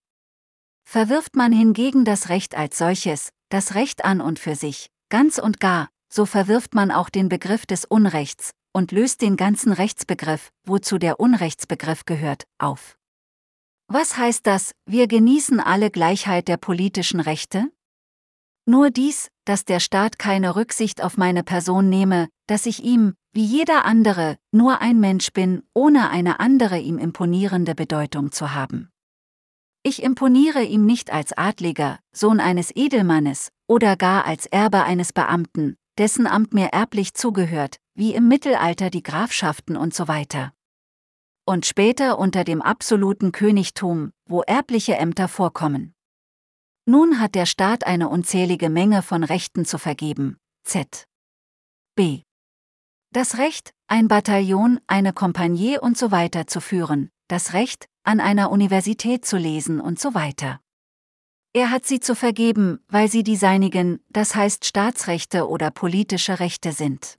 Verwirft 0.84 1.36
man 1.36 1.52
hingegen 1.52 2.06
das 2.06 2.30
Recht 2.30 2.56
als 2.56 2.78
solches, 2.78 3.30
das 3.50 3.76
Recht 3.76 4.06
an 4.06 4.22
und 4.22 4.40
für 4.40 4.56
sich, 4.56 4.90
ganz 5.10 5.40
und 5.40 5.60
gar, 5.60 5.90
so 6.12 6.26
verwirft 6.26 6.76
man 6.76 6.92
auch 6.92 7.10
den 7.10 7.30
Begriff 7.30 7.66
des 7.66 7.86
Unrechts 7.86 8.52
und 8.74 8.92
löst 8.92 9.22
den 9.22 9.38
ganzen 9.38 9.72
Rechtsbegriff, 9.72 10.50
wozu 10.66 10.98
der 10.98 11.20
Unrechtsbegriff 11.20 12.06
gehört, 12.06 12.44
auf. 12.58 12.99
Was 13.92 14.18
heißt 14.18 14.46
das, 14.46 14.74
wir 14.86 15.08
genießen 15.08 15.60
alle 15.60 15.90
Gleichheit 15.90 16.48
der 16.48 16.58
politischen 16.58 17.20
Rechte? 17.20 17.72
Nur 18.68 18.92
dies, 18.92 19.30
dass 19.46 19.66
der 19.66 19.80
Staat 19.80 20.20
keine 20.20 20.56
Rücksicht 20.56 21.04
auf 21.04 21.18
meine 21.18 21.42
Person 21.42 21.90
nehme, 21.90 22.30
dass 22.46 22.68
ich 22.68 22.84
ihm, 22.84 23.16
wie 23.34 23.44
jeder 23.44 23.86
andere, 23.86 24.38
nur 24.52 24.80
ein 24.80 25.00
Mensch 25.00 25.34
bin, 25.34 25.64
ohne 25.74 26.12
eine 26.12 26.40
andere 26.40 26.78
ihm 26.78 27.00
imponierende 27.00 27.74
Bedeutung 27.74 28.32
zu 28.32 28.54
haben. 28.54 28.92
Ich 29.82 30.04
imponiere 30.04 30.62
ihm 30.62 30.86
nicht 30.86 31.12
als 31.12 31.36
Adliger, 31.36 31.98
Sohn 32.12 32.40
eines 32.40 32.70
Edelmannes, 32.76 33.50
oder 33.68 33.96
gar 33.96 34.24
als 34.26 34.46
Erbe 34.46 34.84
eines 34.84 35.14
Beamten, 35.14 35.78
dessen 35.98 36.28
Amt 36.28 36.54
mir 36.54 36.68
erblich 36.68 37.16
zugehört, 37.16 37.78
wie 37.96 38.14
im 38.14 38.28
Mittelalter 38.28 38.92
die 38.92 39.02
Grafschaften 39.02 39.76
und 39.76 39.96
so 39.96 40.08
weiter. 40.08 40.54
Und 41.50 41.66
später 41.66 42.20
unter 42.20 42.44
dem 42.44 42.62
absoluten 42.62 43.32
Königtum, 43.32 44.12
wo 44.28 44.44
erbliche 44.44 44.98
Ämter 44.98 45.28
vorkommen. 45.28 45.96
Nun 46.86 47.20
hat 47.20 47.34
der 47.34 47.48
Staat 47.48 47.88
eine 47.88 48.08
unzählige 48.08 48.70
Menge 48.70 49.02
von 49.02 49.24
Rechten 49.24 49.66
zu 49.66 49.80
vergeben. 49.80 50.38
Z. 50.64 51.08
B. 51.96 52.22
Das 53.12 53.40
Recht, 53.40 53.74
ein 53.88 54.08
Bataillon, 54.08 54.80
eine 54.86 55.12
Kompanie 55.12 55.80
und 55.80 55.98
so 55.98 56.12
weiter 56.12 56.46
zu 56.46 56.62
führen, 56.62 57.10
das 57.28 57.54
Recht, 57.54 57.88
an 58.04 58.20
einer 58.20 58.52
Universität 58.52 59.26
zu 59.26 59.38
lesen 59.38 59.82
und 59.82 60.00
so 60.00 60.14
weiter. 60.14 60.60
Er 61.54 61.72
hat 61.72 61.84
sie 61.84 62.00
zu 62.00 62.14
vergeben, 62.14 62.78
weil 62.90 63.10
sie 63.10 63.24
die 63.24 63.38
seinigen, 63.38 64.04
das 64.10 64.36
heißt 64.36 64.66
Staatsrechte 64.66 65.50
oder 65.50 65.72
politische 65.72 66.40
Rechte 66.40 66.74
sind. 66.74 67.18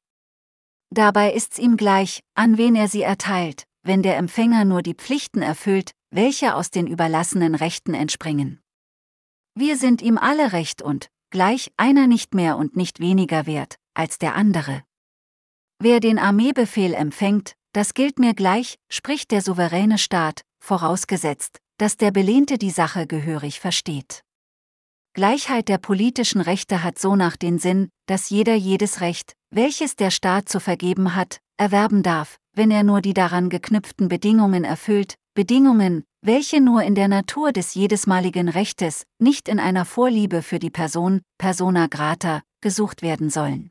Dabei 0.90 1.32
ist's 1.32 1.58
ihm 1.58 1.76
gleich, 1.76 2.22
an 2.34 2.58
wen 2.58 2.76
er 2.76 2.86
sie 2.86 3.02
erteilt, 3.02 3.66
wenn 3.82 4.02
der 4.02 4.16
Empfänger 4.16 4.64
nur 4.64 4.82
die 4.82 4.94
Pflichten 4.94 5.42
erfüllt, 5.42 5.92
welche 6.10 6.54
aus 6.54 6.70
den 6.70 6.86
überlassenen 6.86 7.54
Rechten 7.54 7.94
entspringen. 7.94 8.60
Wir 9.54 9.76
sind 9.76 10.02
ihm 10.02 10.18
alle 10.18 10.52
recht 10.52 10.82
und, 10.82 11.08
gleich, 11.30 11.72
einer 11.76 12.06
nicht 12.06 12.34
mehr 12.34 12.56
und 12.56 12.76
nicht 12.76 13.00
weniger 13.00 13.46
wert, 13.46 13.76
als 13.94 14.18
der 14.18 14.34
andere. 14.34 14.82
Wer 15.78 16.00
den 16.00 16.18
Armeebefehl 16.18 16.94
empfängt, 16.94 17.54
das 17.72 17.94
gilt 17.94 18.18
mir 18.18 18.34
gleich, 18.34 18.78
spricht 18.90 19.30
der 19.30 19.42
souveräne 19.42 19.98
Staat, 19.98 20.42
vorausgesetzt, 20.62 21.58
dass 21.78 21.96
der 21.96 22.10
Belehnte 22.10 22.58
die 22.58 22.70
Sache 22.70 23.06
gehörig 23.06 23.60
versteht. 23.60 24.22
Gleichheit 25.12 25.68
der 25.68 25.78
politischen 25.78 26.40
Rechte 26.40 26.84
hat 26.84 26.98
so 26.98 27.16
nach 27.16 27.36
den 27.36 27.58
Sinn, 27.58 27.88
dass 28.06 28.30
jeder 28.30 28.54
jedes 28.54 29.00
Recht, 29.00 29.32
welches 29.50 29.96
der 29.96 30.10
Staat 30.10 30.48
zu 30.48 30.60
vergeben 30.60 31.16
hat, 31.16 31.40
erwerben 31.60 32.02
darf, 32.02 32.38
wenn 32.54 32.70
er 32.70 32.82
nur 32.82 33.02
die 33.02 33.12
daran 33.12 33.50
geknüpften 33.50 34.08
Bedingungen 34.08 34.64
erfüllt, 34.64 35.14
Bedingungen, 35.34 36.04
welche 36.22 36.60
nur 36.60 36.82
in 36.82 36.94
der 36.94 37.06
Natur 37.06 37.52
des 37.52 37.74
jedesmaligen 37.74 38.48
Rechtes, 38.48 39.04
nicht 39.18 39.46
in 39.46 39.60
einer 39.60 39.84
Vorliebe 39.84 40.42
für 40.42 40.58
die 40.58 40.70
Person, 40.70 41.20
persona 41.38 41.86
grata, 41.86 42.42
gesucht 42.62 43.02
werden 43.02 43.28
sollen. 43.28 43.70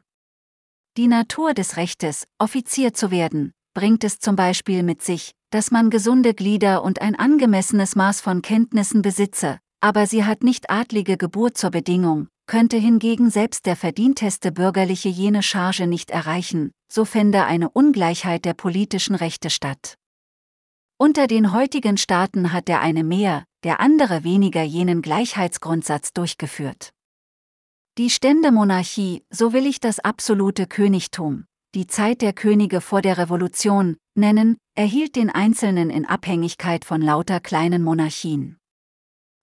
Die 0.98 1.08
Natur 1.08 1.54
des 1.54 1.78
Rechtes, 1.78 2.26
Offizier 2.38 2.94
zu 2.94 3.10
werden, 3.10 3.54
bringt 3.74 4.04
es 4.04 4.20
zum 4.20 4.36
Beispiel 4.36 4.84
mit 4.84 5.02
sich, 5.02 5.34
dass 5.50 5.72
man 5.72 5.90
gesunde 5.90 6.34
Glieder 6.34 6.84
und 6.84 7.02
ein 7.02 7.16
angemessenes 7.16 7.96
Maß 7.96 8.22
von 8.22 8.42
Kenntnissen 8.42 9.02
besitze, 9.02 9.60
aber 9.82 10.06
sie 10.06 10.26
hat 10.26 10.44
nicht 10.44 10.70
adlige 10.70 11.18
Geburt 11.18 11.58
zur 11.58 11.72
Bedingung, 11.72 12.28
könnte 12.50 12.78
hingegen 12.78 13.30
selbst 13.30 13.68
der 13.68 13.76
verdienteste 13.76 14.52
Bürgerliche 14.52 15.08
jene 15.08 15.44
Charge 15.44 15.86
nicht 15.86 16.10
erreichen, 16.10 16.72
so 16.92 17.06
fände 17.06 17.46
eine 17.46 17.70
Ungleichheit 17.70 18.44
der 18.44 18.56
politischen 18.56 19.14
Rechte 19.14 19.52
statt. 19.52 20.00
Unter 20.98 21.28
den 21.28 21.54
heutigen 21.54 21.96
Staaten 21.96 22.52
hat 22.52 22.68
der 22.68 22.82
eine 22.82 23.04
mehr, 23.04 23.44
der 23.64 23.80
andere 23.80 24.24
weniger 24.24 24.64
jenen 24.64 25.04
Gleichheitsgrundsatz 25.04 26.12
durchgeführt. 26.12 26.90
Die 28.00 28.10
Ständemonarchie, 28.10 29.22
so 29.30 29.54
will 29.54 29.68
ich 29.68 29.80
das 29.80 30.00
absolute 30.00 30.66
Königtum, 30.66 31.46
die 31.76 31.86
Zeit 31.86 32.24
der 32.24 32.34
Könige 32.34 32.82
vor 32.82 33.04
der 33.04 33.20
Revolution, 33.20 33.96
nennen, 34.16 34.58
erhielt 34.74 35.16
den 35.16 35.30
Einzelnen 35.30 35.92
in 35.92 36.08
Abhängigkeit 36.08 36.84
von 36.84 37.04
lauter 37.04 37.42
kleinen 37.42 37.84
Monarchien. 37.84 38.58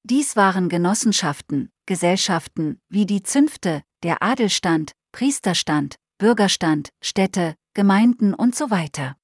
Dies 0.03 0.35
waren 0.35 0.69
Genossenschaften, 0.69 1.71
Gesellschaften, 1.87 2.81
wie 2.89 3.07
die 3.07 3.23
Zünfte, 3.23 3.83
der 4.03 4.23
Adelstand, 4.23 4.93
Priesterstand, 5.13 5.97
Bürgerstand, 6.19 6.91
Städte, 7.01 7.55
Gemeinden 7.75 8.35
und 8.35 8.55
so 8.55 8.71
weiter. 8.71 9.17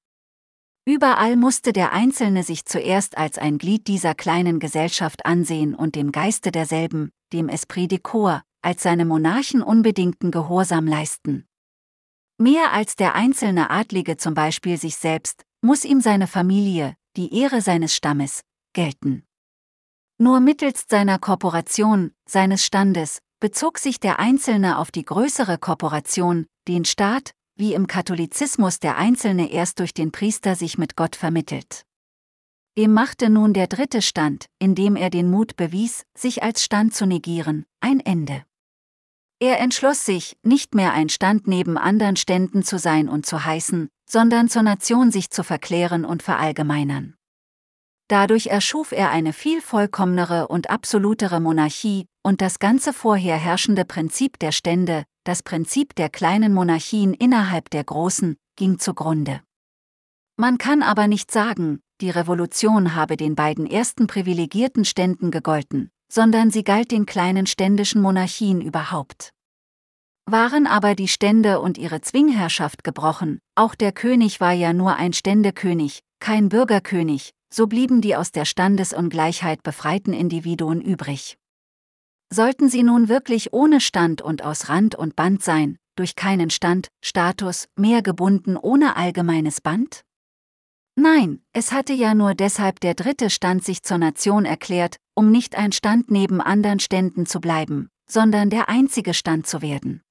Überall 0.84 1.36
musste 1.36 1.72
der 1.72 1.92
Einzelne 1.92 2.42
sich 2.42 2.64
zuerst 2.64 3.16
als 3.16 3.38
ein 3.38 3.58
Glied 3.58 3.86
dieser 3.86 4.14
kleinen 4.14 4.58
Gesellschaft 4.58 5.24
ansehen 5.24 5.74
und 5.74 5.94
dem 5.94 6.10
Geiste 6.10 6.50
derselben, 6.50 7.12
dem 7.32 7.48
Esprit 7.48 7.90
de 7.90 7.98
Corps, 7.98 8.42
als 8.62 8.82
seine 8.82 9.04
Monarchen 9.04 9.62
unbedingten 9.62 10.30
Gehorsam 10.30 10.86
leisten. 10.86 11.46
Mehr 12.38 12.72
als 12.72 12.96
der 12.96 13.14
einzelne 13.14 13.70
Adlige 13.70 14.16
zum 14.16 14.34
Beispiel 14.34 14.76
sich 14.76 14.96
selbst, 14.96 15.44
muss 15.60 15.84
ihm 15.84 16.00
seine 16.00 16.26
Familie, 16.26 16.96
die 17.16 17.38
Ehre 17.38 17.60
seines 17.60 17.94
Stammes, 17.94 18.42
gelten. 18.72 19.24
Nur 20.22 20.38
mittels 20.38 20.84
seiner 20.88 21.18
Korporation, 21.18 22.12
seines 22.28 22.64
Standes, 22.64 23.18
bezog 23.40 23.80
sich 23.80 23.98
der 23.98 24.20
Einzelne 24.20 24.78
auf 24.78 24.92
die 24.92 25.04
größere 25.04 25.58
Korporation, 25.58 26.46
den 26.68 26.84
Staat, 26.84 27.32
wie 27.56 27.74
im 27.74 27.88
Katholizismus 27.88 28.78
der 28.78 28.96
Einzelne 28.96 29.50
erst 29.50 29.80
durch 29.80 29.94
den 29.94 30.12
Priester 30.12 30.54
sich 30.54 30.78
mit 30.78 30.94
Gott 30.94 31.16
vermittelt. 31.16 31.82
Ihm 32.76 32.92
machte 32.92 33.30
nun 33.30 33.52
der 33.52 33.66
dritte 33.66 34.00
Stand, 34.00 34.46
indem 34.60 34.94
er 34.94 35.10
den 35.10 35.28
Mut 35.28 35.56
bewies, 35.56 36.04
sich 36.16 36.44
als 36.44 36.62
Stand 36.62 36.94
zu 36.94 37.04
negieren, 37.04 37.66
ein 37.80 37.98
Ende. 37.98 38.44
Er 39.40 39.58
entschloss 39.58 40.06
sich, 40.06 40.36
nicht 40.44 40.76
mehr 40.76 40.92
ein 40.92 41.08
Stand 41.08 41.48
neben 41.48 41.76
anderen 41.76 42.14
Ständen 42.14 42.62
zu 42.62 42.78
sein 42.78 43.08
und 43.08 43.26
zu 43.26 43.44
heißen, 43.44 43.88
sondern 44.08 44.48
zur 44.48 44.62
Nation 44.62 45.10
sich 45.10 45.30
zu 45.30 45.42
verklären 45.42 46.04
und 46.04 46.22
verallgemeinern. 46.22 47.16
Dadurch 48.12 48.48
erschuf 48.48 48.92
er 48.92 49.08
eine 49.08 49.32
viel 49.32 49.62
vollkommnere 49.62 50.48
und 50.48 50.68
absolutere 50.68 51.40
Monarchie, 51.40 52.04
und 52.22 52.42
das 52.42 52.58
ganze 52.58 52.92
vorher 52.92 53.38
herrschende 53.38 53.86
Prinzip 53.86 54.38
der 54.38 54.52
Stände, 54.52 55.04
das 55.24 55.42
Prinzip 55.42 55.94
der 55.94 56.10
kleinen 56.10 56.52
Monarchien 56.52 57.14
innerhalb 57.14 57.70
der 57.70 57.84
großen, 57.84 58.36
ging 58.54 58.78
zugrunde. 58.78 59.40
Man 60.36 60.58
kann 60.58 60.82
aber 60.82 61.06
nicht 61.06 61.30
sagen, 61.30 61.80
die 62.02 62.10
Revolution 62.10 62.94
habe 62.94 63.16
den 63.16 63.34
beiden 63.34 63.64
ersten 63.64 64.08
privilegierten 64.08 64.84
Ständen 64.84 65.30
gegolten, 65.30 65.90
sondern 66.12 66.50
sie 66.50 66.64
galt 66.64 66.90
den 66.90 67.06
kleinen 67.06 67.46
ständischen 67.46 68.02
Monarchien 68.02 68.60
überhaupt. 68.60 69.30
Waren 70.26 70.66
aber 70.66 70.94
die 70.94 71.08
Stände 71.08 71.62
und 71.62 71.78
ihre 71.78 72.02
Zwingherrschaft 72.02 72.84
gebrochen, 72.84 73.38
auch 73.54 73.74
der 73.74 73.92
König 73.92 74.38
war 74.38 74.52
ja 74.52 74.74
nur 74.74 74.96
ein 74.96 75.14
Ständekönig, 75.14 76.00
kein 76.20 76.50
Bürgerkönig, 76.50 77.32
so 77.52 77.66
blieben 77.66 78.00
die 78.00 78.16
aus 78.16 78.32
der 78.32 78.44
Standesungleichheit 78.44 79.62
befreiten 79.62 80.12
Individuen 80.12 80.80
übrig. 80.80 81.36
Sollten 82.32 82.70
sie 82.70 82.82
nun 82.82 83.08
wirklich 83.08 83.52
ohne 83.52 83.80
Stand 83.80 84.22
und 84.22 84.42
aus 84.42 84.70
Rand 84.70 84.94
und 84.94 85.16
Band 85.16 85.42
sein, 85.42 85.76
durch 85.96 86.16
keinen 86.16 86.48
Stand, 86.48 86.88
Status, 87.04 87.68
mehr 87.76 88.00
gebunden 88.00 88.56
ohne 88.56 88.96
allgemeines 88.96 89.60
Band? 89.60 90.02
Nein, 90.94 91.42
es 91.52 91.72
hatte 91.72 91.92
ja 91.92 92.14
nur 92.14 92.34
deshalb 92.34 92.80
der 92.80 92.94
dritte 92.94 93.28
Stand 93.28 93.64
sich 93.64 93.82
zur 93.82 93.98
Nation 93.98 94.46
erklärt, 94.46 94.96
um 95.14 95.30
nicht 95.30 95.56
ein 95.56 95.72
Stand 95.72 96.10
neben 96.10 96.40
anderen 96.40 96.80
Ständen 96.80 97.26
zu 97.26 97.40
bleiben, 97.40 97.88
sondern 98.08 98.48
der 98.48 98.70
einzige 98.70 99.12
Stand 99.12 99.46
zu 99.46 99.60
werden. 99.60 100.02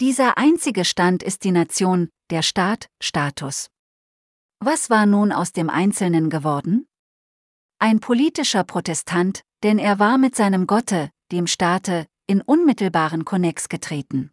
Dieser 0.00 0.38
einzige 0.38 0.84
Stand 0.84 1.22
ist 1.22 1.44
die 1.44 1.52
Nation, 1.52 2.08
der 2.30 2.42
Staat, 2.42 2.88
Status. 3.02 3.68
Was 4.60 4.88
war 4.88 5.06
nun 5.06 5.32
aus 5.32 5.52
dem 5.52 5.68
Einzelnen 5.68 6.30
geworden? 6.30 6.86
Ein 7.78 8.00
politischer 8.00 8.64
Protestant, 8.64 9.42
denn 9.62 9.78
er 9.78 9.98
war 9.98 10.16
mit 10.16 10.34
seinem 10.34 10.66
Gotte, 10.66 11.10
dem 11.30 11.46
Staate, 11.46 12.06
in 12.26 12.40
unmittelbaren 12.40 13.24
Konnex 13.24 13.68
getreten. 13.68 14.32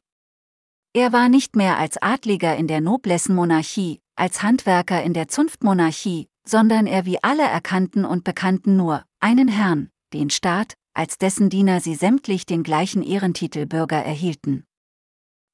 Er 0.94 1.12
war 1.12 1.28
nicht 1.28 1.56
mehr 1.56 1.78
als 1.78 1.98
Adliger 2.02 2.56
in 2.56 2.68
der 2.68 2.80
Noblessenmonarchie, 2.80 4.00
als 4.16 4.44
Handwerker 4.44 5.04
in 5.04 5.14
der 5.14 5.28
Zunftmonarchie, 5.28 6.30
sondern 6.48 6.88
er 6.88 7.06
wie 7.06 7.22
alle 7.22 7.44
erkannten 7.44 8.06
und 8.06 8.24
bekannten 8.24 8.78
nur 8.78 9.04
einen 9.20 9.48
Herrn, 9.48 9.90
den 10.14 10.30
Staat, 10.30 10.76
als 10.94 11.18
dessen 11.18 11.50
Diener 11.50 11.82
sie 11.82 11.96
sämtlich 11.96 12.46
den 12.46 12.64
gleichen 12.64 13.04
Ehrentitel 13.04 13.66
Bürger 13.66 14.04
erhielten. 14.04 14.64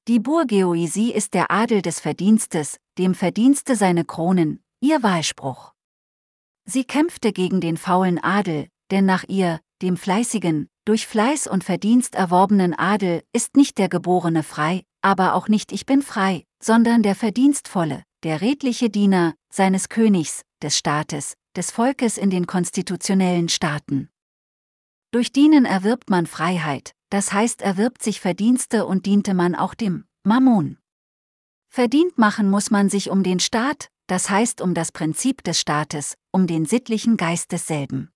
Die 0.08 0.18
Bourgeoisie 0.18 1.12
ist 1.12 1.34
der 1.34 1.50
Adel 1.50 1.82
des 1.82 2.00
Verdienstes, 2.00 2.78
dem 3.00 3.14
Verdienste 3.14 3.76
seine 3.76 4.04
Kronen, 4.04 4.62
ihr 4.80 5.02
Wahlspruch. 5.02 5.72
Sie 6.66 6.84
kämpfte 6.84 7.32
gegen 7.32 7.62
den 7.62 7.78
faulen 7.78 8.22
Adel, 8.22 8.68
denn 8.90 9.06
nach 9.06 9.24
ihr, 9.26 9.60
dem 9.80 9.96
fleißigen, 9.96 10.68
durch 10.84 11.06
Fleiß 11.06 11.46
und 11.46 11.64
Verdienst 11.64 12.14
erworbenen 12.14 12.74
Adel, 12.74 13.22
ist 13.32 13.56
nicht 13.56 13.78
der 13.78 13.88
Geborene 13.88 14.42
frei, 14.42 14.84
aber 15.00 15.34
auch 15.34 15.48
nicht 15.48 15.72
ich 15.72 15.86
bin 15.86 16.02
frei, 16.02 16.44
sondern 16.62 17.02
der 17.02 17.14
Verdienstvolle, 17.14 18.04
der 18.22 18.42
redliche 18.42 18.90
Diener, 18.90 19.34
seines 19.50 19.88
Königs, 19.88 20.42
des 20.62 20.76
Staates, 20.76 21.38
des 21.56 21.70
Volkes 21.70 22.18
in 22.18 22.28
den 22.28 22.46
konstitutionellen 22.46 23.48
Staaten. 23.48 24.10
Durch 25.10 25.32
Dienen 25.32 25.64
erwirbt 25.64 26.10
man 26.10 26.26
Freiheit, 26.26 26.92
das 27.08 27.32
heißt 27.32 27.62
erwirbt 27.62 28.02
sich 28.02 28.20
Verdienste 28.20 28.84
und 28.84 29.06
diente 29.06 29.32
man 29.32 29.54
auch 29.54 29.72
dem 29.72 30.04
Mammon. 30.22 30.76
Verdient 31.72 32.18
machen 32.18 32.50
muss 32.50 32.72
man 32.72 32.88
sich 32.88 33.10
um 33.10 33.22
den 33.22 33.38
Staat, 33.38 33.90
das 34.08 34.28
heißt 34.28 34.60
um 34.60 34.74
das 34.74 34.90
Prinzip 34.90 35.44
des 35.44 35.60
Staates, 35.60 36.16
um 36.32 36.48
den 36.48 36.66
sittlichen 36.66 37.16
Geist 37.16 37.52
desselben. 37.52 38.10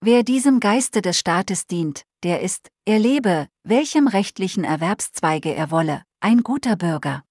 Wer 0.00 0.24
diesem 0.24 0.58
Geiste 0.58 1.00
des 1.00 1.16
Staates 1.16 1.68
dient, 1.68 2.02
der 2.24 2.40
ist, 2.40 2.68
er 2.84 2.98
lebe, 2.98 3.46
welchem 3.62 4.08
rechtlichen 4.08 4.64
Erwerbszweige 4.64 5.54
er 5.54 5.70
wolle, 5.70 6.02
ein 6.18 6.42
guter 6.42 6.74
Bürger. 6.74 7.22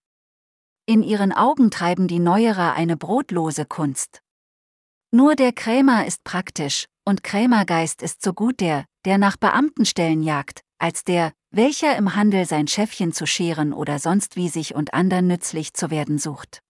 In 0.85 1.03
ihren 1.03 1.33
Augen 1.33 1.69
treiben 1.69 2.07
die 2.07 2.19
Neuerer 2.19 2.73
eine 2.73 2.95
brotlose 2.95 3.65
Kunst. 3.65 4.21
Nur 5.11 5.35
der 5.35 5.51
Krämer 5.51 6.05
ist 6.05 6.23
praktisch, 6.23 6.85
und 7.03 7.25
Krämergeist 7.25 8.01
ist 8.01 8.23
so 8.23 8.31
gut 8.33 8.61
der, 8.61 8.85
der 9.03 9.17
nach 9.17 9.35
Beamtenstellen 9.35 10.23
jagt, 10.23 10.61
als 10.79 11.03
der, 11.03 11.33
welcher 11.55 11.95
im 11.95 12.15
Handel 12.15 12.45
sein 12.45 12.67
Schäffchen 12.67 13.13
zu 13.13 13.25
scheren 13.25 13.71
oder 13.71 13.97
sonst 13.97 14.35
wie 14.35 14.49
sich 14.49 14.75
und 14.75 14.93
andern 14.93 15.27
nützlich 15.27 15.73
zu 15.73 15.89
werden 15.89 16.17
sucht. 16.17 16.61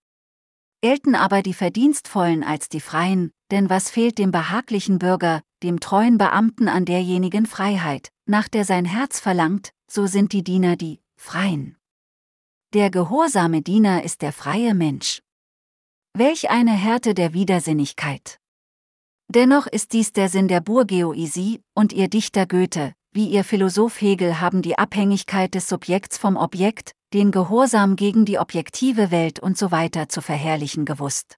Gelten 0.81 1.15
aber 1.15 1.41
die 1.41 1.55
Verdienstvollen 1.55 2.43
als 2.43 2.69
die 2.69 2.79
Freien, 2.79 3.31
denn 3.49 3.69
was 3.71 3.89
fehlt 3.89 4.19
dem 4.19 4.29
behaglichen 4.31 4.99
Bürger, 4.99 5.41
dem 5.63 5.79
treuen 5.79 6.19
Beamten 6.19 6.67
an 6.67 6.85
derjenigen 6.85 7.47
Freiheit, 7.47 8.09
nach 8.27 8.47
der 8.47 8.63
sein 8.63 8.85
Herz 8.85 9.19
verlangt, 9.19 9.71
so 9.89 10.05
sind 10.05 10.33
die 10.33 10.43
Diener 10.43 10.75
die 10.75 10.99
Freien. 11.15 11.77
Der 12.73 12.91
gehorsame 12.91 13.63
Diener 13.63 14.03
ist 14.03 14.21
der 14.21 14.33
freie 14.33 14.75
Mensch. 14.75 15.23
Welch 16.13 16.51
eine 16.51 16.73
Härte 16.73 17.15
der 17.15 17.33
Widersinnigkeit. 17.33 18.39
Dennoch 19.27 19.65
ist 19.65 19.93
dies 19.93 20.13
der 20.13 20.29
Sinn 20.29 20.47
der 20.47 20.61
Bourgeoisie, 20.61 21.63
und 21.73 21.91
ihr 21.93 22.07
Dichter 22.07 22.45
Goethe, 22.45 22.93
wie 23.15 23.29
ihr 23.29 23.45
Philosoph 23.45 24.01
Hegel 24.01 24.41
haben 24.41 24.61
die 24.61 24.77
Abhängigkeit 24.77 25.55
des 25.55 25.69
Subjekts 25.69 26.17
vom 26.17 26.35
Objekt, 26.35 26.91
den 27.13 27.31
Gehorsam 27.31 27.95
gegen 27.95 28.25
die 28.25 28.37
objektive 28.37 29.09
Welt 29.09 29.39
und 29.39 29.57
so 29.57 29.71
weiter 29.71 30.09
zu 30.09 30.21
verherrlichen 30.21 30.83
gewusst. 30.83 31.37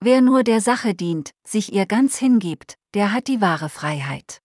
Wer 0.00 0.22
nur 0.22 0.44
der 0.44 0.62
Sache 0.62 0.94
dient, 0.94 1.32
sich 1.46 1.74
ihr 1.74 1.84
ganz 1.84 2.16
hingibt, 2.16 2.76
der 2.94 3.12
hat 3.12 3.28
die 3.28 3.42
wahre 3.42 3.68
Freiheit. 3.68 4.40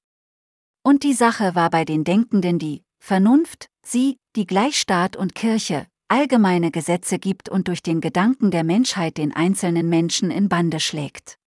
Und 0.83 1.03
die 1.03 1.13
Sache 1.13 1.55
war 1.55 1.69
bei 1.69 1.85
den 1.85 2.03
Denkenden 2.03 2.59
die 2.59 2.83
Vernunft, 2.99 3.67
sie, 3.85 4.17
die 4.35 4.45
gleich 4.45 4.77
Staat 4.77 5.15
und 5.15 5.35
Kirche, 5.35 5.87
allgemeine 6.09 6.71
Gesetze 6.71 7.19
gibt 7.19 7.47
und 7.47 7.69
durch 7.69 7.81
den 7.81 8.01
Gedanken 8.01 8.51
der 8.51 8.65
Menschheit 8.65 9.17
den 9.17 9.33
einzelnen 9.33 9.87
Menschen 9.87 10.29
in 10.29 10.49
Bande 10.49 10.81
schlägt. 10.81 11.37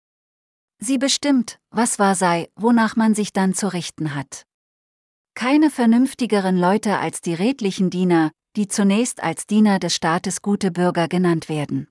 Sie 0.79 0.97
bestimmt, 0.97 1.59
was 1.71 1.99
wahr 1.99 2.15
sei, 2.15 2.49
wonach 2.57 2.97
man 2.97 3.15
sich 3.15 3.35
dann 3.35 3.53
zu 3.53 3.71
richten 3.71 4.15
hat. 4.15 4.47
Keine 5.37 5.69
vernünftigeren 5.71 6.57
Leute 6.57 6.97
als 6.97 7.21
die 7.21 7.35
redlichen 7.35 7.91
Diener, 7.91 8.31
die 8.57 8.69
zunächst 8.69 9.23
als 9.23 9.47
Diener 9.47 9.79
des 9.79 9.95
Staates 9.95 10.41
gute 10.41 10.71
Bürger 10.71 11.09
genannt 11.09 11.51
werden. 11.51 11.89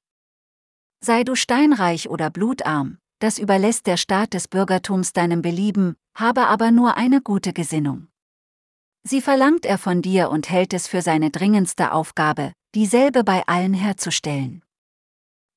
Sei 1.00 1.24
du 1.24 1.36
steinreich 1.36 2.10
oder 2.10 2.32
blutarm, 2.32 2.98
das 3.20 3.38
überlässt 3.38 3.86
der 3.86 3.98
Staat 3.98 4.34
des 4.34 4.48
Bürgertums 4.48 5.14
deinem 5.14 5.44
Belieben, 5.44 5.96
habe 6.18 6.48
aber 6.48 6.72
nur 6.72 6.98
eine 6.98 7.22
gute 7.22 7.54
Gesinnung. 7.54 8.08
Sie 9.04 9.22
verlangt 9.22 9.68
er 9.68 9.78
von 9.78 10.02
dir 10.02 10.32
und 10.32 10.50
hält 10.50 10.74
es 10.74 10.88
für 10.88 11.04
seine 11.04 11.30
dringendste 11.30 11.92
Aufgabe, 11.92 12.52
dieselbe 12.74 13.24
bei 13.24 13.44
allen 13.46 13.76
herzustellen. 13.76 14.65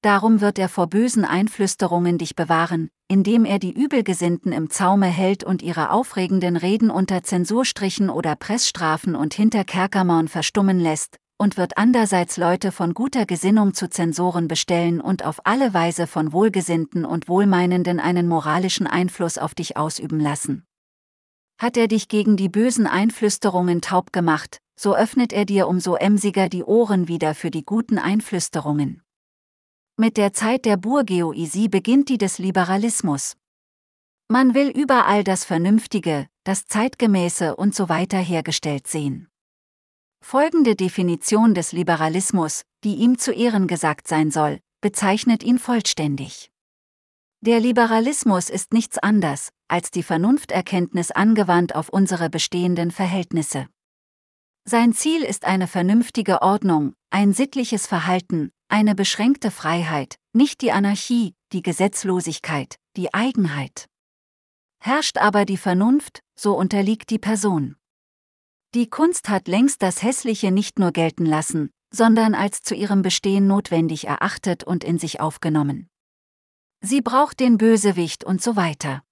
Darum 0.03 0.41
wird 0.41 0.61
er 0.61 0.69
vor 0.69 0.87
bösen 0.87 1.25
Einflüsterungen 1.25 2.19
dich 2.19 2.37
bewahren, 2.37 2.89
indem 3.09 3.45
er 3.45 3.59
die 3.59 3.73
Übelgesinnten 3.73 4.53
im 4.53 4.71
Zaume 4.71 5.07
hält 5.07 5.43
und 5.43 5.61
ihre 5.61 5.91
aufregenden 5.91 6.57
Reden 6.57 6.91
unter 6.91 7.25
Zensurstrichen 7.25 8.09
oder 8.09 8.37
Pressstrafen 8.37 9.17
und 9.17 9.35
hinter 9.35 9.65
Kerkermauern 9.65 10.29
verstummen 10.29 10.79
lässt, 10.79 11.17
und 11.37 11.57
wird 11.57 11.79
andererseits 11.79 12.37
Leute 12.37 12.71
von 12.71 12.95
guter 12.95 13.27
Gesinnung 13.27 13.75
zu 13.75 13.89
Zensoren 13.89 14.47
bestellen 14.47 15.01
und 15.01 15.25
auf 15.25 15.41
alle 15.45 15.75
Weise 15.75 16.07
von 16.07 16.33
Wohlgesinnten 16.33 17.05
und 17.05 17.29
Wohlmeinenden 17.29 17.99
einen 17.99 18.29
moralischen 18.29 18.87
Einfluss 18.87 19.37
auf 19.37 19.55
dich 19.55 19.77
ausüben 19.77 20.21
lassen. 20.21 20.65
Hat 21.61 21.77
er 21.77 21.89
dich 21.89 22.07
gegen 22.07 22.37
die 22.37 22.49
bösen 22.49 22.87
Einflüsterungen 22.87 23.81
taub 23.81 24.13
gemacht, 24.13 24.59
so 24.79 24.95
öffnet 24.95 25.33
er 25.33 25.45
dir 25.45 25.67
umso 25.67 25.97
emsiger 25.97 26.49
die 26.49 26.63
Ohren 26.63 27.09
wieder 27.09 27.35
für 27.35 27.51
die 27.51 27.65
guten 27.65 27.99
Einflüsterungen. 27.99 29.03
Mit 30.01 30.17
der 30.17 30.33
Zeit 30.33 30.65
der 30.65 30.77
Bourgeoisie 30.77 31.69
beginnt 31.69 32.09
die 32.09 32.19
des 32.19 32.39
Liberalismus. 32.39 33.37
Man 34.29 34.55
will 34.55 34.69
überall 34.69 35.25
das 35.25 35.45
Vernünftige, 35.45 36.29
das 36.45 36.67
Zeitgemäße 36.67 37.57
und 37.57 37.75
so 37.75 37.89
weiter 37.89 38.19
hergestellt 38.19 38.87
sehen. 38.87 39.27
Folgende 40.25 40.77
Definition 40.77 41.53
des 41.53 41.73
Liberalismus, 41.73 42.63
die 42.85 42.95
ihm 42.95 43.19
zu 43.19 43.33
Ehren 43.33 43.67
gesagt 43.67 44.07
sein 44.07 44.31
soll, 44.31 44.61
bezeichnet 44.81 45.43
ihn 45.43 45.59
vollständig. 45.59 46.53
Der 47.41 47.59
Liberalismus 47.59 48.51
ist 48.51 48.73
nichts 48.73 48.99
anderes, 48.99 49.51
als 49.67 49.91
die 49.91 50.05
Vernunfterkenntnis 50.05 51.11
angewandt 51.11 51.75
auf 51.75 51.89
unsere 51.89 52.31
bestehenden 52.31 52.93
Verhältnisse. 52.93 53.67
Sein 54.65 54.93
Ziel 54.93 55.25
ist 55.25 55.45
eine 55.45 55.67
vernünftige 55.67 56.41
Ordnung, 56.41 56.95
ein 57.11 57.33
sittliches 57.33 57.89
Verhalten, 57.89 58.53
eine 58.69 58.95
beschränkte 58.95 59.51
Freiheit, 59.51 60.19
nicht 60.33 60.61
die 60.61 60.73
Anarchie, 60.73 61.35
die 61.53 61.63
Gesetzlosigkeit, 61.63 62.77
die 62.97 63.13
Eigenheit. 63.15 63.87
Herrscht 64.81 65.19
aber 65.19 65.45
die 65.45 65.57
Vernunft, 65.57 66.23
so 66.37 66.57
unterliegt 66.57 67.11
die 67.11 67.19
Person. 67.19 67.77
Die 68.75 68.89
Kunst 68.89 69.29
hat 69.29 69.49
längst 69.49 69.83
das 69.83 70.03
Hässliche 70.03 70.53
nicht 70.53 70.79
nur 70.79 70.93
gelten 70.93 71.25
lassen, 71.25 71.71
sondern 71.91 72.35
als 72.35 72.63
zu 72.63 72.75
ihrem 72.75 73.03
Bestehen 73.03 73.47
notwendig 73.47 74.07
erachtet 74.07 74.63
und 74.63 74.85
in 74.85 74.99
sich 74.99 75.21
aufgenommen. 75.21 75.89
Sie 76.81 77.01
braucht 77.01 77.41
den 77.41 77.57
Bösewicht 77.59 78.25
und 78.25 78.43
so 78.43 78.55
weiter. 78.55 79.03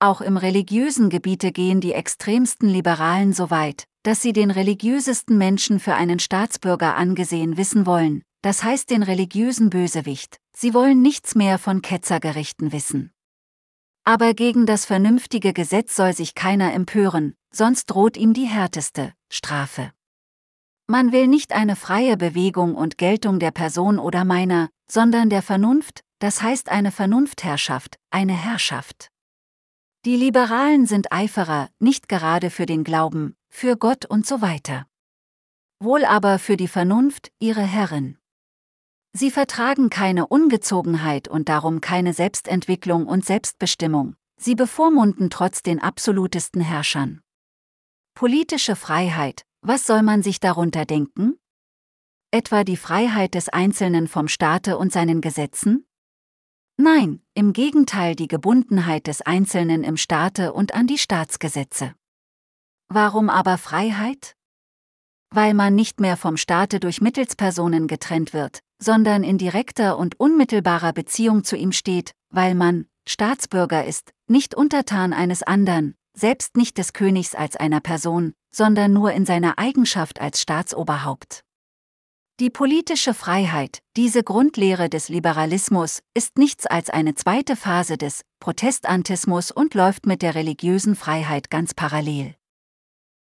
Auch 0.00 0.20
im 0.20 0.36
religiösen 0.36 1.10
Gebiete 1.10 1.52
gehen 1.52 1.80
die 1.80 1.92
extremsten 1.92 2.68
Liberalen 2.68 3.32
so 3.32 3.50
weit, 3.50 3.84
dass 4.02 4.20
sie 4.20 4.32
den 4.32 4.50
religiösesten 4.50 5.38
Menschen 5.38 5.78
für 5.78 5.94
einen 5.94 6.18
Staatsbürger 6.18 6.96
angesehen 6.96 7.56
wissen 7.56 7.86
wollen, 7.86 8.24
das 8.42 8.62
heißt 8.62 8.90
den 8.90 9.02
religiösen 9.02 9.70
Bösewicht, 9.70 10.38
sie 10.54 10.74
wollen 10.74 11.00
nichts 11.00 11.34
mehr 11.34 11.58
von 11.58 11.80
Ketzergerichten 11.80 12.72
wissen. 12.72 13.12
Aber 14.04 14.34
gegen 14.34 14.66
das 14.66 14.84
vernünftige 14.84 15.52
Gesetz 15.52 15.94
soll 15.94 16.12
sich 16.12 16.34
keiner 16.34 16.72
empören, 16.74 17.34
sonst 17.52 17.86
droht 17.86 18.16
ihm 18.16 18.34
die 18.34 18.46
härteste 18.46 19.14
Strafe. 19.30 19.92
Man 20.88 21.12
will 21.12 21.28
nicht 21.28 21.52
eine 21.52 21.76
freie 21.76 22.16
Bewegung 22.16 22.74
und 22.74 22.98
Geltung 22.98 23.38
der 23.38 23.52
Person 23.52 24.00
oder 24.00 24.24
meiner, 24.24 24.68
sondern 24.90 25.30
der 25.30 25.42
Vernunft, 25.42 26.02
das 26.18 26.42
heißt 26.42 26.68
eine 26.68 26.90
Vernunftherrschaft, 26.90 27.96
eine 28.10 28.34
Herrschaft. 28.34 29.08
Die 30.04 30.16
Liberalen 30.16 30.86
sind 30.86 31.12
Eiferer, 31.12 31.70
nicht 31.78 32.08
gerade 32.08 32.50
für 32.50 32.66
den 32.66 32.82
Glauben, 32.82 33.36
für 33.48 33.76
Gott 33.76 34.04
und 34.04 34.26
so 34.26 34.40
weiter. 34.42 34.86
wohl 35.78 36.04
aber 36.04 36.38
für 36.38 36.56
die 36.56 36.68
Vernunft 36.68 37.32
ihre 37.40 37.62
Herrin. 37.62 38.16
Sie 39.14 39.30
vertragen 39.30 39.90
keine 39.90 40.26
Ungezogenheit 40.26 41.28
und 41.28 41.48
darum 41.48 41.80
keine 41.82 42.14
Selbstentwicklung 42.14 43.06
und 43.06 43.24
Selbstbestimmung, 43.24 44.16
sie 44.36 44.54
bevormunden 44.54 45.28
trotz 45.28 45.62
den 45.62 45.80
absolutesten 45.80 46.62
Herrschern. 46.62 47.20
Politische 48.14 48.74
Freiheit, 48.74 49.44
was 49.60 49.86
soll 49.86 50.02
man 50.02 50.22
sich 50.22 50.40
darunter 50.40 50.86
denken? 50.86 51.38
Etwa 52.30 52.64
die 52.64 52.78
Freiheit 52.78 53.34
des 53.34 53.50
Einzelnen 53.50 54.08
vom 54.08 54.28
Staate 54.28 54.78
und 54.78 54.92
seinen 54.92 55.20
Gesetzen? 55.20 55.86
Nein, 56.78 57.22
im 57.34 57.52
Gegenteil 57.52 58.16
die 58.16 58.28
Gebundenheit 58.28 59.06
des 59.06 59.20
Einzelnen 59.20 59.84
im 59.84 59.98
Staate 59.98 60.54
und 60.54 60.72
an 60.74 60.86
die 60.86 60.96
Staatsgesetze. 60.96 61.94
Warum 62.88 63.28
aber 63.28 63.58
Freiheit? 63.58 64.36
Weil 65.30 65.52
man 65.52 65.74
nicht 65.74 66.00
mehr 66.00 66.16
vom 66.16 66.38
Staate 66.38 66.80
durch 66.80 67.02
Mittelspersonen 67.02 67.86
getrennt 67.86 68.32
wird, 68.32 68.60
sondern 68.82 69.22
in 69.22 69.38
direkter 69.38 69.96
und 69.96 70.18
unmittelbarer 70.18 70.92
Beziehung 70.92 71.44
zu 71.44 71.56
ihm 71.56 71.72
steht, 71.72 72.12
weil 72.30 72.54
man 72.54 72.86
Staatsbürger 73.06 73.84
ist, 73.84 74.12
nicht 74.26 74.54
untertan 74.54 75.12
eines 75.12 75.42
anderen, 75.42 75.94
selbst 76.14 76.56
nicht 76.56 76.78
des 76.78 76.92
Königs 76.92 77.34
als 77.34 77.56
einer 77.56 77.80
Person, 77.80 78.32
sondern 78.54 78.92
nur 78.92 79.12
in 79.12 79.24
seiner 79.24 79.58
Eigenschaft 79.58 80.20
als 80.20 80.40
Staatsoberhaupt. 80.40 81.44
Die 82.40 82.50
politische 82.50 83.14
Freiheit, 83.14 83.78
diese 83.96 84.24
Grundlehre 84.24 84.88
des 84.88 85.08
Liberalismus, 85.08 86.00
ist 86.14 86.38
nichts 86.38 86.66
als 86.66 86.90
eine 86.90 87.14
zweite 87.14 87.56
Phase 87.56 87.96
des 87.96 88.22
Protestantismus 88.40 89.52
und 89.52 89.74
läuft 89.74 90.06
mit 90.06 90.22
der 90.22 90.34
religiösen 90.34 90.96
Freiheit 90.96 91.50
ganz 91.50 91.74
parallel. 91.74 92.34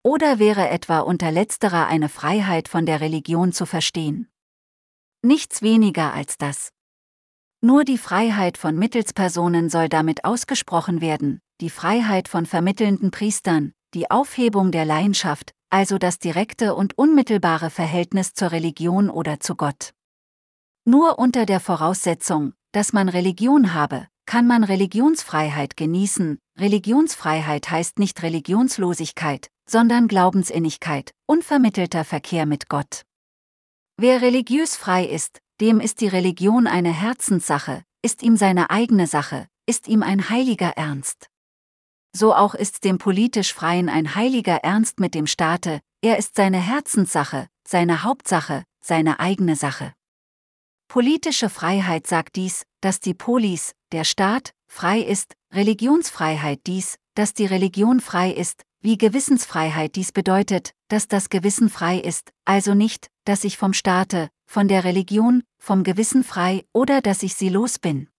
Oder 0.03 0.39
wäre 0.39 0.69
etwa 0.69 1.01
unter 1.01 1.29
letzterer 1.31 1.85
eine 1.85 2.09
Freiheit 2.09 2.67
von 2.67 2.87
der 2.87 3.01
Religion 3.01 3.51
zu 3.51 3.67
verstehen? 3.67 4.30
Nichts 5.23 5.61
weniger 5.61 6.13
als 6.13 6.37
das. 6.37 6.71
Nur 7.61 7.83
die 7.83 7.99
Freiheit 7.99 8.57
von 8.57 8.75
Mittelspersonen 8.75 9.69
soll 9.69 9.87
damit 9.87 10.25
ausgesprochen 10.25 10.99
werden, 10.99 11.41
die 11.61 11.69
Freiheit 11.69 12.27
von 12.27 12.47
vermittelnden 12.47 13.11
Priestern, 13.11 13.73
die 13.93 14.09
Aufhebung 14.09 14.71
der 14.71 14.85
Leidenschaft, 14.85 15.53
also 15.69 15.99
das 15.99 16.17
direkte 16.17 16.73
und 16.73 16.97
unmittelbare 16.97 17.69
Verhältnis 17.69 18.33
zur 18.33 18.51
Religion 18.51 19.11
oder 19.11 19.39
zu 19.39 19.55
Gott. 19.55 19.91
Nur 20.85 21.19
unter 21.19 21.45
der 21.45 21.59
Voraussetzung, 21.59 22.53
dass 22.71 22.91
man 22.91 23.07
Religion 23.07 23.75
habe, 23.75 24.07
kann 24.25 24.47
man 24.47 24.63
Religionsfreiheit 24.63 25.77
genießen. 25.77 26.39
Religionsfreiheit 26.57 27.69
heißt 27.69 27.99
nicht 27.99 28.23
Religionslosigkeit, 28.23 29.49
sondern 29.69 30.07
Glaubensinnigkeit, 30.07 31.11
unvermittelter 31.27 32.05
Verkehr 32.05 32.47
mit 32.47 32.69
Gott. 32.69 33.03
Wer 33.97 34.21
religiös 34.21 34.75
frei 34.75 35.05
ist, 35.05 35.39
dem 35.59 35.79
ist 35.79 36.01
die 36.01 36.07
Religion 36.07 36.67
eine 36.67 36.91
Herzenssache, 36.91 37.83
ist 38.01 38.23
ihm 38.23 38.35
seine 38.35 38.69
eigene 38.69 39.07
Sache, 39.07 39.47
ist 39.65 39.87
ihm 39.87 40.01
ein 40.03 40.29
heiliger 40.29 40.69
Ernst. 40.77 41.29
So 42.13 42.33
auch 42.35 42.55
ist 42.55 42.83
dem 42.83 42.97
politisch 42.97 43.53
Freien 43.53 43.89
ein 43.89 44.15
heiliger 44.15 44.57
Ernst 44.57 44.99
mit 44.99 45.13
dem 45.15 45.27
Staate, 45.27 45.81
er 46.01 46.17
ist 46.17 46.35
seine 46.35 46.59
Herzenssache, 46.59 47.47
seine 47.65 48.03
Hauptsache, 48.03 48.63
seine 48.83 49.19
eigene 49.19 49.55
Sache. 49.55 49.93
Politische 50.87 51.49
Freiheit 51.49 52.07
sagt 52.07 52.35
dies, 52.35 52.65
dass 52.81 52.99
die 52.99 53.13
Polis, 53.13 53.73
der 53.91 54.03
Staat, 54.03 54.53
frei 54.67 54.99
ist, 54.99 55.35
Religionsfreiheit 55.53 56.61
dies, 56.65 56.97
dass 57.13 57.33
die 57.33 57.45
Religion 57.45 58.01
frei 58.01 58.31
ist, 58.31 58.63
wie 58.81 58.97
Gewissensfreiheit 58.97 59.95
dies 59.95 60.11
bedeutet, 60.11 60.73
dass 60.87 61.07
das 61.07 61.29
Gewissen 61.29 61.69
frei 61.69 61.99
ist, 61.99 62.31
also 62.45 62.73
nicht, 62.73 63.09
dass 63.25 63.43
ich 63.43 63.57
vom 63.57 63.73
Staate, 63.73 64.29
von 64.47 64.67
der 64.67 64.83
Religion, 64.83 65.43
vom 65.59 65.83
Gewissen 65.83 66.23
frei 66.23 66.65
oder 66.73 67.01
dass 67.01 67.21
ich 67.23 67.35
sie 67.35 67.49
los 67.49 67.77
bin. 67.77 68.09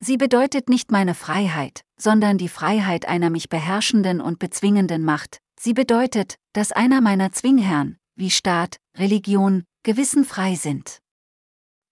Sie 0.00 0.16
bedeutet 0.16 0.68
nicht 0.68 0.90
meine 0.90 1.14
Freiheit, 1.14 1.82
sondern 1.96 2.38
die 2.38 2.48
Freiheit 2.48 3.06
einer 3.06 3.30
mich 3.30 3.48
beherrschenden 3.48 4.20
und 4.20 4.38
bezwingenden 4.38 5.04
Macht, 5.04 5.38
sie 5.58 5.74
bedeutet, 5.74 6.36
dass 6.52 6.72
einer 6.72 7.00
meiner 7.00 7.32
Zwingherren, 7.32 7.98
wie 8.16 8.30
Staat, 8.30 8.76
Religion, 8.96 9.64
Gewissen 9.84 10.24
frei 10.24 10.56
sind. 10.56 10.98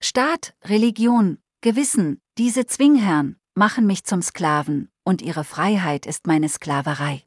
Staat, 0.00 0.54
Religion, 0.64 1.38
Gewissen, 1.62 2.20
diese 2.36 2.66
Zwingherren, 2.66 3.38
machen 3.54 3.86
mich 3.86 4.04
zum 4.04 4.22
Sklaven, 4.22 4.90
und 5.04 5.22
ihre 5.22 5.44
Freiheit 5.44 6.04
ist 6.04 6.26
meine 6.26 6.48
Sklaverei 6.48 7.25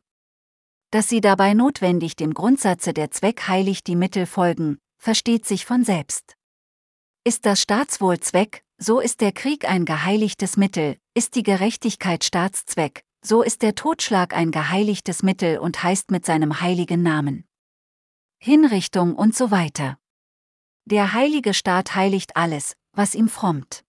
dass 0.91 1.07
sie 1.07 1.21
dabei 1.21 1.53
notwendig 1.53 2.15
dem 2.15 2.33
Grundsatze 2.33 2.93
der 2.93 3.11
Zweck 3.11 3.47
heiligt 3.47 3.87
die 3.87 3.95
Mittel 3.95 4.25
folgen, 4.25 4.77
versteht 4.97 5.45
sich 5.45 5.65
von 5.65 5.83
selbst. 5.83 6.35
Ist 7.23 7.45
das 7.45 7.61
Staatswohl 7.61 8.19
Zweck, 8.19 8.63
so 8.77 8.99
ist 8.99 9.21
der 9.21 9.31
Krieg 9.31 9.69
ein 9.69 9.85
geheiligtes 9.85 10.57
Mittel, 10.57 10.97
ist 11.13 11.35
die 11.35 11.43
Gerechtigkeit 11.43 12.23
Staatszweck, 12.23 13.03
so 13.23 13.41
ist 13.41 13.61
der 13.61 13.75
Totschlag 13.75 14.33
ein 14.33 14.51
geheiligtes 14.51 15.21
Mittel 15.21 15.59
und 15.59 15.83
heißt 15.83 16.11
mit 16.11 16.25
seinem 16.25 16.61
heiligen 16.61 17.03
Namen. 17.03 17.45
Hinrichtung 18.41 19.15
und 19.15 19.35
so 19.35 19.51
weiter. 19.51 19.97
Der 20.85 21.13
heilige 21.13 21.53
Staat 21.53 21.93
heiligt 21.95 22.37
alles, 22.37 22.73
was 22.93 23.15
ihm 23.15 23.27
frommt. 23.27 23.83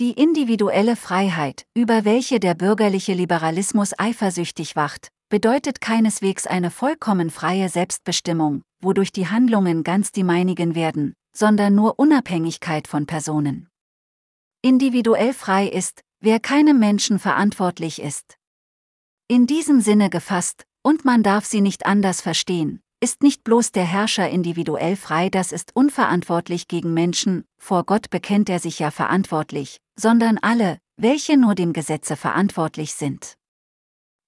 Die 0.00 0.12
individuelle 0.12 0.96
Freiheit, 0.96 1.66
über 1.74 2.04
welche 2.06 2.40
der 2.40 2.54
bürgerliche 2.54 3.12
Liberalismus 3.12 3.92
eifersüchtig 3.98 4.74
wacht, 4.74 5.12
bedeutet 5.32 5.80
keineswegs 5.80 6.46
eine 6.46 6.70
vollkommen 6.70 7.30
freie 7.30 7.70
Selbstbestimmung, 7.70 8.60
wodurch 8.82 9.12
die 9.12 9.28
Handlungen 9.28 9.82
ganz 9.82 10.12
die 10.12 10.24
meinigen 10.24 10.74
werden, 10.74 11.14
sondern 11.34 11.74
nur 11.74 11.98
Unabhängigkeit 11.98 12.86
von 12.86 13.06
Personen. 13.06 13.70
Individuell 14.60 15.32
frei 15.32 15.68
ist, 15.68 16.02
wer 16.20 16.38
keinem 16.38 16.78
Menschen 16.78 17.18
verantwortlich 17.18 18.02
ist. 18.02 18.36
In 19.26 19.46
diesem 19.46 19.80
Sinne 19.80 20.10
gefasst, 20.10 20.66
und 20.82 21.06
man 21.06 21.22
darf 21.22 21.46
sie 21.46 21.62
nicht 21.62 21.86
anders 21.86 22.20
verstehen, 22.20 22.82
ist 23.00 23.22
nicht 23.22 23.42
bloß 23.42 23.72
der 23.72 23.86
Herrscher 23.86 24.28
individuell 24.28 24.96
frei, 24.96 25.30
das 25.30 25.50
ist 25.50 25.74
unverantwortlich 25.74 26.68
gegen 26.68 26.92
Menschen, 26.92 27.46
vor 27.56 27.84
Gott 27.84 28.10
bekennt 28.10 28.50
er 28.50 28.58
sich 28.58 28.80
ja 28.80 28.90
verantwortlich, 28.90 29.78
sondern 29.98 30.36
alle, 30.36 30.76
welche 30.98 31.38
nur 31.38 31.54
dem 31.54 31.72
Gesetze 31.72 32.16
verantwortlich 32.16 32.92
sind. 32.92 33.38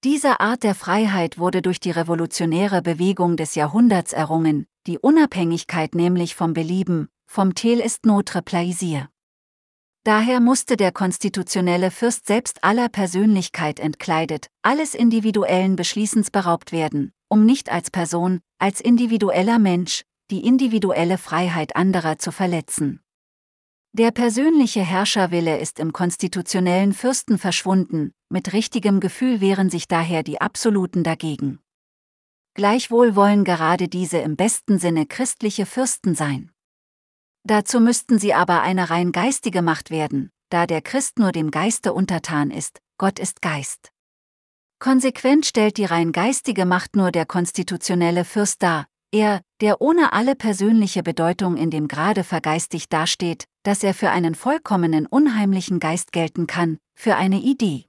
Diese 0.05 0.38
Art 0.38 0.64
der 0.64 0.75
Freiheit 0.75 1.38
wurde 1.38 1.62
durch 1.62 1.81
die 1.81 1.90
revolutionäre 1.90 2.83
Bewegung 2.83 3.38
des 3.38 3.55
Jahrhunderts 3.55 4.12
errungen, 4.12 4.67
die 4.87 4.99
Unabhängigkeit 4.99 5.95
nämlich 5.95 6.35
vom 6.35 6.53
Belieben, 6.53 7.09
vom 7.27 7.55
Tel 7.55 7.81
ist 7.81 8.05
notre 8.05 8.43
plaisir. 8.43 9.09
Daher 10.05 10.40
musste 10.40 10.77
der 10.77 10.93
konstitutionelle 10.93 11.90
Fürst 11.90 12.27
selbst 12.27 12.62
aller 12.62 12.90
Persönlichkeit 12.90 13.81
entkleidet, 13.81 14.49
alles 14.61 14.95
individuellen 14.95 15.75
Beschließens 15.75 16.31
beraubt 16.31 16.71
werden, 16.71 17.14
um 17.29 17.47
nicht 17.47 17.73
als 17.73 17.90
Person, 17.90 18.40
als 18.59 18.83
individueller 18.83 19.59
Mensch, 19.59 20.03
die 20.31 20.47
individuelle 20.47 21.17
Freiheit 21.17 21.77
anderer 21.77 22.19
zu 22.19 22.31
verletzen. 22.31 23.01
Der 23.96 24.11
persönliche 24.11 24.80
Herrscherwille 24.80 25.61
ist 25.61 25.78
im 25.78 25.92
konstitutionellen 25.92 26.92
Fürsten 26.92 27.38
verschwunden, 27.38 28.12
mit 28.28 28.52
richtigem 28.52 28.98
Gefühl 28.98 29.40
wehren 29.40 29.70
sich 29.70 29.87
daher 29.87 30.24
die 30.24 30.40
Absoluten 30.40 31.04
dagegen. 31.04 31.61
Gleichwohl 32.54 33.14
wollen 33.14 33.44
gerade 33.44 33.87
diese 33.87 34.18
im 34.18 34.35
besten 34.35 34.80
Sinne 34.80 35.07
christliche 35.07 35.64
Fürsten 35.64 36.16
sein. 36.16 36.50
Dazu 37.44 37.78
müssten 37.78 38.18
sie 38.18 38.35
aber 38.35 38.62
eine 38.62 38.90
rein 38.90 39.12
geistige 39.12 39.62
Macht 39.62 39.90
werden, 39.90 40.33
da 40.48 40.66
der 40.66 40.83
Christ 40.83 41.20
nur 41.20 41.30
dem 41.30 41.52
Geiste 41.52 41.92
untertan 41.92 42.50
ist, 42.50 42.80
Gott 42.98 43.20
ist 43.20 43.42
Geist. 43.42 43.92
Konsequent 44.80 45.46
stellt 45.46 45.76
die 45.76 45.85
rein 45.85 46.11
geistige 46.11 46.66
Macht 46.66 46.96
nur 46.96 47.12
der 47.12 47.26
konstitutionelle 47.26 48.24
Fürst 48.24 48.61
dar, 48.61 48.88
er, 49.12 49.42
der 49.64 49.81
ohne 49.81 50.12
alle 50.12 50.35
persönliche 50.35 51.03
Bedeutung 51.03 51.57
in 51.57 51.70
dem 51.70 51.88
Grade 51.88 52.22
vergeistigt 52.22 52.92
dasteht, 52.92 53.46
dass 53.62 53.83
er 53.83 53.94
für 53.94 54.11
einen 54.11 54.35
vollkommenen 54.35 55.07
unheimlichen 55.07 55.81
Geist 55.81 56.12
gelten 56.12 56.46
kann, 56.46 56.77
für 56.94 57.16
eine 57.16 57.40
Idee. 57.40 57.87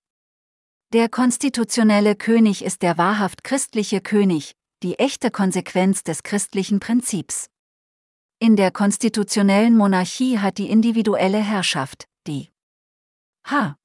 Der 0.93 1.09
konstitutionelle 1.09 2.15
König 2.15 2.63
ist 2.63 2.81
der 2.81 2.97
wahrhaft 2.97 3.43
christliche 3.43 3.99
König, 3.99 4.53
die 4.83 4.99
echte 4.99 5.31
Konsequenz 5.31 6.01
des 6.01 6.23
christlichen 6.23 6.79
Prinzips. 6.79 7.49
In 8.39 8.55
der 8.55 8.71
konstitutionellen 8.71 9.75
Monarchie 9.75 10.39
hat 10.39 10.57
die 10.57 10.69
individuelle 10.69 11.39
Herrschaft, 11.39 12.07
die 12.25 12.53
H. 13.47 13.75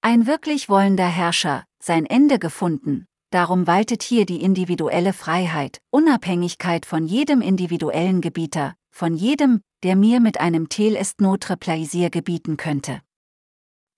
Ein 0.00 0.28
wirklich 0.28 0.68
wollender 0.68 1.08
Herrscher, 1.08 1.64
sein 1.82 2.06
Ende 2.06 2.38
gefunden, 2.38 3.08
darum 3.30 3.66
waltet 3.66 4.02
hier 4.02 4.26
die 4.26 4.42
individuelle 4.42 5.12
Freiheit, 5.12 5.80
Unabhängigkeit 5.90 6.84
von 6.84 7.06
jedem 7.06 7.40
individuellen 7.40 8.20
Gebieter, 8.20 8.74
von 8.90 9.14
jedem, 9.14 9.60
der 9.82 9.96
mir 9.96 10.20
mit 10.20 10.40
einem 10.40 10.68
Tel 10.68 10.96
est 10.96 11.20
notre 11.20 11.56
plaisir 11.56 12.10
gebieten 12.10 12.56
könnte. 12.56 13.00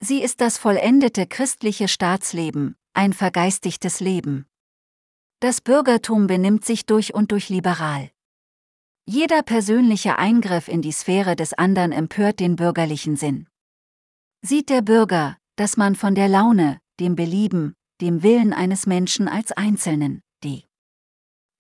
Sie 0.01 0.23
ist 0.23 0.41
das 0.41 0.59
vollendete 0.59 1.27
christliche 1.27 1.89
Staatsleben, 1.89 2.77
ein 2.93 3.13
vergeistigtes 3.13 4.01
Leben. 4.01 4.47
Das 5.41 5.61
Bürgertum 5.61 6.27
benimmt 6.27 6.65
sich 6.65 6.87
durch 6.87 7.15
und 7.15 7.33
durch 7.33 7.49
liberal. 7.49 8.11
Jeder 9.07 9.43
persönliche 9.43 10.19
Eingriff 10.19 10.69
in 10.69 10.83
die 10.83 10.93
Sphäre 10.93 11.35
des 11.35 11.53
anderen 11.55 11.91
empört 11.91 12.39
den 12.39 12.55
bürgerlichen 12.55 13.17
Sinn. 13.17 13.49
Sieht 14.43 14.71
der 14.71 14.83
Bürger, 14.83 15.37
dass 15.57 15.77
man 15.77 15.97
von 15.97 16.15
der 16.15 16.29
Laune, 16.29 16.81
dem 17.01 17.17
Belieben, 17.17 17.75
dem 18.03 18.23
Willen 18.23 18.53
eines 18.53 18.87
Menschen 18.87 19.29
als 19.29 19.53
Einzelnen, 19.53 20.23
die 20.43 20.65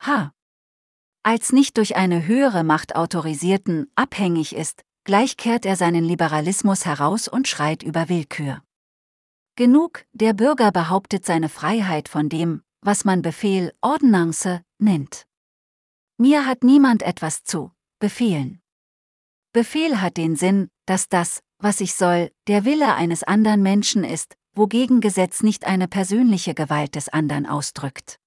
H. 0.00 0.33
als 1.22 1.52
nicht 1.52 1.76
durch 1.76 1.94
eine 1.94 2.26
höhere 2.26 2.64
Macht 2.64 2.96
autorisierten, 2.96 3.90
abhängig 3.94 4.55
ist, 4.55 4.83
gleich 5.05 5.37
kehrt 5.37 5.64
er 5.64 5.76
seinen 5.76 6.05
Liberalismus 6.05 6.85
heraus 6.85 7.28
und 7.28 7.46
schreit 7.46 7.85
über 7.85 8.09
Willkür. 8.09 8.62
Genug, 9.55 10.05
der 10.12 10.33
Bürger 10.33 10.72
behauptet 10.72 11.24
seine 11.24 11.48
Freiheit 11.48 12.09
von 12.09 12.28
dem, 12.28 12.62
was 12.81 13.05
man 13.05 13.22
Befehl, 13.22 13.72
Ordonnance, 13.81 14.64
nennt. 14.78 15.26
Mir 16.18 16.44
hat 16.44 16.64
niemand 16.64 17.02
etwas 17.02 17.44
zu 17.44 17.70
befehlen. 18.00 18.61
Befehl 19.52 20.00
hat 20.00 20.16
den 20.16 20.35
Sinn, 20.35 20.70
dass 20.87 21.09
das, 21.09 21.40
was 21.59 21.81
ich 21.81 21.94
soll, 21.94 22.33
der 22.48 22.64
Wille 22.64 22.96
eines 22.96 23.22
anderen 23.22 23.62
Menschen 23.62 24.02
ist, 24.02 24.37
wogegen 24.54 25.00
Gesetz 25.00 25.42
nicht 25.42 25.66
eine 25.66 25.88
persönliche 25.88 26.54
Gewalt 26.54 26.94
des 26.94 27.08
anderen 27.08 27.46
ausdrückt. 27.46 28.18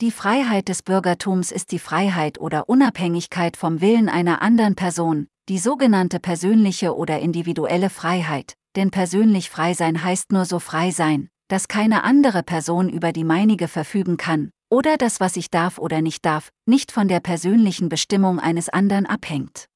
Die 0.00 0.10
Freiheit 0.10 0.68
des 0.68 0.82
Bürgertums 0.82 1.52
ist 1.52 1.72
die 1.72 1.78
Freiheit 1.78 2.38
oder 2.38 2.68
Unabhängigkeit 2.68 3.56
vom 3.56 3.80
Willen 3.80 4.08
einer 4.08 4.42
anderen 4.42 4.74
Person, 4.74 5.28
die 5.48 5.58
sogenannte 5.58 6.20
persönliche 6.20 6.96
oder 6.96 7.20
individuelle 7.20 7.90
Freiheit, 7.90 8.54
denn 8.76 8.90
persönlich 8.90 9.50
frei 9.50 9.74
sein 9.74 10.02
heißt 10.02 10.32
nur 10.32 10.46
so 10.46 10.58
frei 10.58 10.90
sein, 10.90 11.28
dass 11.48 11.68
keine 11.68 12.02
andere 12.02 12.42
Person 12.42 12.88
über 12.88 13.12
die 13.12 13.24
meinige 13.24 13.68
verfügen 13.68 14.16
kann, 14.16 14.50
oder 14.70 14.96
das, 14.96 15.20
was 15.20 15.36
ich 15.36 15.50
darf 15.50 15.78
oder 15.78 16.02
nicht 16.02 16.24
darf, 16.24 16.50
nicht 16.66 16.90
von 16.90 17.06
der 17.06 17.20
persönlichen 17.20 17.88
Bestimmung 17.88 18.40
eines 18.40 18.68
anderen 18.68 19.06
abhängt. 19.06 19.66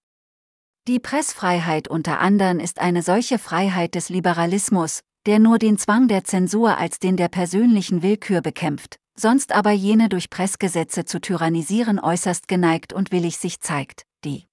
Die 0.88 0.98
Pressfreiheit 0.98 1.86
unter 1.86 2.18
anderem 2.18 2.58
ist 2.58 2.80
eine 2.80 3.02
solche 3.02 3.38
Freiheit 3.38 3.94
des 3.94 4.08
Liberalismus, 4.08 5.00
der 5.28 5.38
nur 5.38 5.58
den 5.58 5.76
Zwang 5.76 6.08
der 6.08 6.24
Zensur 6.24 6.78
als 6.78 7.00
den 7.00 7.18
der 7.18 7.28
persönlichen 7.28 8.02
Willkür 8.02 8.40
bekämpft, 8.40 8.98
sonst 9.14 9.52
aber 9.52 9.72
jene 9.72 10.08
durch 10.08 10.30
Pressgesetze 10.30 11.04
zu 11.04 11.20
tyrannisieren 11.20 12.00
äußerst 12.00 12.48
geneigt 12.48 12.94
und 12.94 13.12
willig 13.12 13.36
sich 13.36 13.60
zeigt, 13.60 14.04
die 14.24 14.46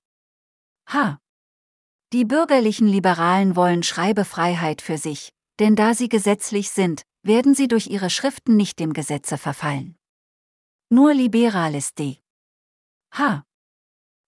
H. 0.89 1.17
Die 2.11 2.25
bürgerlichen 2.25 2.89
Liberalen 2.89 3.55
wollen 3.55 3.83
Schreibefreiheit 3.83 4.81
für 4.81 4.97
sich, 4.97 5.31
denn 5.59 5.77
da 5.77 5.93
sie 5.93 6.09
gesetzlich 6.09 6.71
sind, 6.71 7.03
werden 7.23 7.55
sie 7.55 7.69
durch 7.69 7.87
ihre 7.87 8.09
Schriften 8.09 8.57
nicht 8.57 8.77
dem 8.77 8.91
Gesetze 8.91 9.37
verfallen. 9.37 9.95
Nur 10.89 11.13
Liberales 11.13 11.93
D. 11.93 12.17
H. 13.13 13.45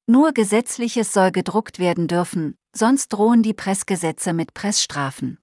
Nur 0.05 0.31
Gesetzliches 0.31 1.11
soll 1.11 1.33
gedruckt 1.33 1.77
werden 1.77 2.07
dürfen, 2.07 2.55
sonst 2.73 3.09
drohen 3.09 3.43
die 3.43 3.53
Pressgesetze 3.53 4.31
mit 4.31 4.53
Pressstrafen. 4.53 5.39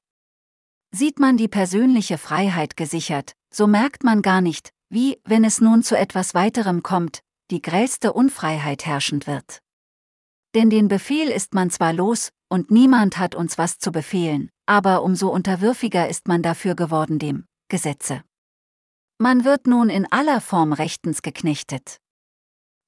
Sieht 0.97 1.19
man 1.19 1.37
die 1.37 1.49
persönliche 1.49 2.19
Freiheit 2.19 2.77
gesichert, 2.77 3.33
so 3.53 3.67
merkt 3.67 4.05
man 4.05 4.23
gar 4.23 4.41
nicht, 4.41 4.71
wie, 4.91 5.21
wenn 5.25 5.43
es 5.43 5.61
nun 5.61 5.83
zu 5.83 5.99
etwas 5.99 6.35
weiterem 6.35 6.85
kommt, 6.85 7.19
die 7.51 7.61
grellste 7.61 8.13
Unfreiheit 8.13 8.87
herrschend 8.87 9.27
wird. 9.27 9.59
Denn 10.55 10.71
den 10.71 10.87
Befehl 10.87 11.31
ist 11.31 11.53
man 11.53 11.71
zwar 11.71 11.93
los, 11.93 12.31
und 12.49 12.71
niemand 12.71 13.19
hat 13.19 13.35
uns 13.35 13.59
was 13.59 13.81
zu 13.81 13.91
befehlen, 13.91 14.51
aber 14.67 15.03
umso 15.03 15.31
unterwürfiger 15.31 16.09
ist 16.09 16.29
man 16.29 16.43
dafür 16.43 16.77
geworden 16.77 17.19
dem 17.19 17.45
Gesetze. 17.69 18.23
Man 19.19 19.45
wird 19.45 19.67
nun 19.67 19.91
in 19.91 20.07
aller 20.13 20.41
Form 20.41 20.73
rechtens 20.73 21.23
geknechtet. 21.23 21.99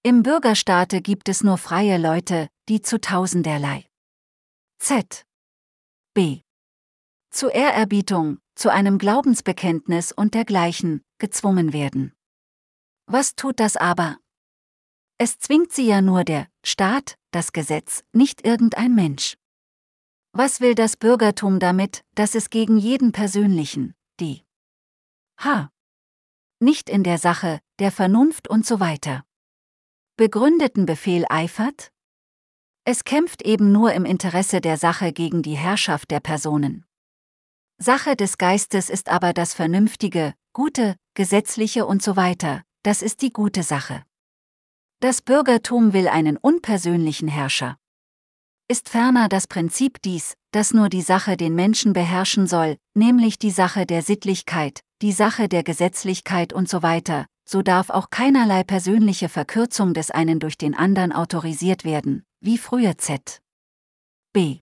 Im 0.04 0.22
Bürgerstaate 0.22 1.00
gibt 1.02 1.28
es 1.28 1.42
nur 1.42 1.58
freie 1.58 1.98
Leute, 1.98 2.46
die 2.68 2.82
zu 2.82 3.00
tausenderlei 3.00 3.84
Z. 4.78 5.24
B 6.14 6.45
zu 7.36 7.48
Ehrerbietung, 7.48 8.38
zu 8.54 8.72
einem 8.72 8.98
Glaubensbekenntnis 8.98 10.10
und 10.10 10.34
dergleichen, 10.34 11.04
gezwungen 11.18 11.72
werden. 11.72 12.12
Was 13.06 13.36
tut 13.36 13.60
das 13.60 13.76
aber? 13.76 14.16
Es 15.18 15.38
zwingt 15.38 15.72
sie 15.72 15.86
ja 15.86 16.00
nur 16.00 16.24
der 16.24 16.48
Staat, 16.64 17.16
das 17.30 17.52
Gesetz, 17.52 18.04
nicht 18.12 18.46
irgendein 18.46 18.94
Mensch. 18.94 19.36
Was 20.32 20.60
will 20.60 20.74
das 20.74 20.96
Bürgertum 20.96 21.60
damit, 21.60 22.04
dass 22.14 22.34
es 22.34 22.50
gegen 22.50 22.78
jeden 22.78 23.12
persönlichen, 23.12 23.94
die 24.18 24.42
H. 25.38 25.70
nicht 26.58 26.90
in 26.90 27.02
der 27.02 27.18
Sache, 27.18 27.60
der 27.78 27.92
Vernunft 27.92 28.48
und 28.48 28.66
so 28.66 28.80
weiter 28.80 29.24
begründeten 30.16 30.86
Befehl 30.86 31.26
eifert? 31.28 31.92
Es 32.84 33.04
kämpft 33.04 33.42
eben 33.42 33.72
nur 33.72 33.92
im 33.92 34.06
Interesse 34.06 34.62
der 34.62 34.78
Sache 34.78 35.12
gegen 35.12 35.42
die 35.42 35.56
Herrschaft 35.56 36.10
der 36.10 36.20
Personen. 36.20 36.86
Sache 37.78 38.16
des 38.16 38.38
Geistes 38.38 38.88
ist 38.88 39.10
aber 39.10 39.34
das 39.34 39.52
Vernünftige, 39.52 40.34
Gute, 40.54 40.96
Gesetzliche 41.12 41.84
und 41.84 42.02
so 42.02 42.16
weiter, 42.16 42.62
das 42.82 43.02
ist 43.02 43.20
die 43.20 43.30
gute 43.32 43.62
Sache. 43.62 44.02
Das 45.00 45.20
Bürgertum 45.20 45.92
will 45.92 46.08
einen 46.08 46.38
unpersönlichen 46.38 47.28
Herrscher. 47.28 47.76
Ist 48.66 48.88
ferner 48.88 49.28
das 49.28 49.46
Prinzip 49.46 50.00
dies, 50.00 50.34
dass 50.52 50.72
nur 50.72 50.88
die 50.88 51.02
Sache 51.02 51.36
den 51.36 51.54
Menschen 51.54 51.92
beherrschen 51.92 52.46
soll, 52.46 52.78
nämlich 52.94 53.38
die 53.38 53.50
Sache 53.50 53.84
der 53.84 54.00
Sittlichkeit, 54.00 54.80
die 55.02 55.12
Sache 55.12 55.46
der 55.50 55.62
Gesetzlichkeit 55.62 56.54
und 56.54 56.70
so 56.70 56.82
weiter, 56.82 57.26
so 57.46 57.60
darf 57.60 57.90
auch 57.90 58.08
keinerlei 58.08 58.64
persönliche 58.64 59.28
Verkürzung 59.28 59.92
des 59.92 60.10
einen 60.10 60.40
durch 60.40 60.56
den 60.56 60.74
anderen 60.74 61.12
autorisiert 61.12 61.84
werden, 61.84 62.24
wie 62.40 62.56
früher 62.56 62.96
Z. 62.96 63.42
B 64.32 64.60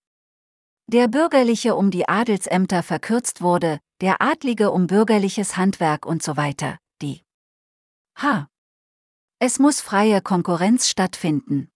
der 0.87 1.09
Bürgerliche 1.09 1.75
um 1.75 1.91
die 1.91 2.09
Adelsämter 2.09 2.83
verkürzt 2.83 3.41
wurde, 3.41 3.81
der 4.01 4.21
Adlige 4.21 4.71
um 4.71 4.87
bürgerliches 4.87 5.57
Handwerk 5.57 6.07
und 6.07 6.23
so 6.23 6.37
weiter, 6.37 6.79
die 7.01 7.23
H. 8.17 8.49
Es 9.39 9.59
muss 9.59 9.81
freie 9.81 10.21
Konkurrenz 10.21 10.89
stattfinden. 10.89 11.71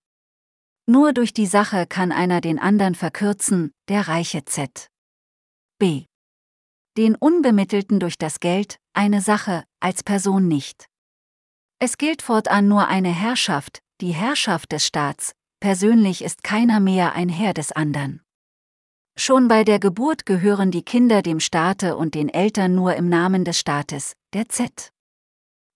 Nur 0.87 1.13
durch 1.13 1.35
die 1.35 1.47
Sache 1.47 1.87
kann 1.87 2.13
einer 2.13 2.41
den 2.41 2.59
anderen 2.59 2.95
verkürzen, 2.95 3.73
der 3.89 4.09
reiche 4.09 4.45
Z. 4.45 4.89
B. 5.79 6.07
Den 6.97 7.15
Unbemittelten 7.15 8.01
durch 8.01 8.19
das 8.19 8.41
Geld, 8.41 8.79
eine 8.95 9.21
Sache, 9.21 9.65
als 9.81 10.03
Person 10.03 10.49
nicht. 10.49 10.87
Es 11.79 11.99
gilt 11.99 12.23
fortan 12.23 12.69
nur 12.69 12.89
eine 12.89 13.11
Herrschaft, 13.15 13.81
die 14.01 14.13
Herrschaft 14.13 14.73
des 14.73 14.87
Staats, 14.87 15.33
persönlich 15.61 16.23
ist 16.23 16.43
keiner 16.43 16.81
mehr 16.81 17.13
ein 17.13 17.29
Herr 17.29 17.55
des 17.55 17.73
anderen. 17.73 18.23
Schon 19.21 19.49
bei 19.49 19.65
der 19.65 19.81
Geburt 19.81 20.27
gehören 20.27 20.71
die 20.71 20.85
Kinder 20.85 21.23
dem 21.23 21.41
Staate 21.41 21.97
und 21.97 22.15
den 22.15 22.29
Eltern 22.29 22.77
nur 22.77 22.95
im 22.95 23.09
Namen 23.09 23.45
des 23.45 23.59
Staates, 23.59 24.15
der 24.33 24.49
Z. 24.49 24.93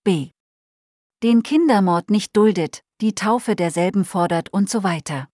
B. 0.04 0.30
Den 1.24 1.42
Kindermord 1.42 2.08
nicht 2.08 2.36
duldet, 2.36 2.84
die 3.00 3.16
Taufe 3.16 3.56
derselben 3.56 4.04
fordert 4.04 4.52
und 4.52 4.70
so 4.70 4.84
weiter. 4.84 5.28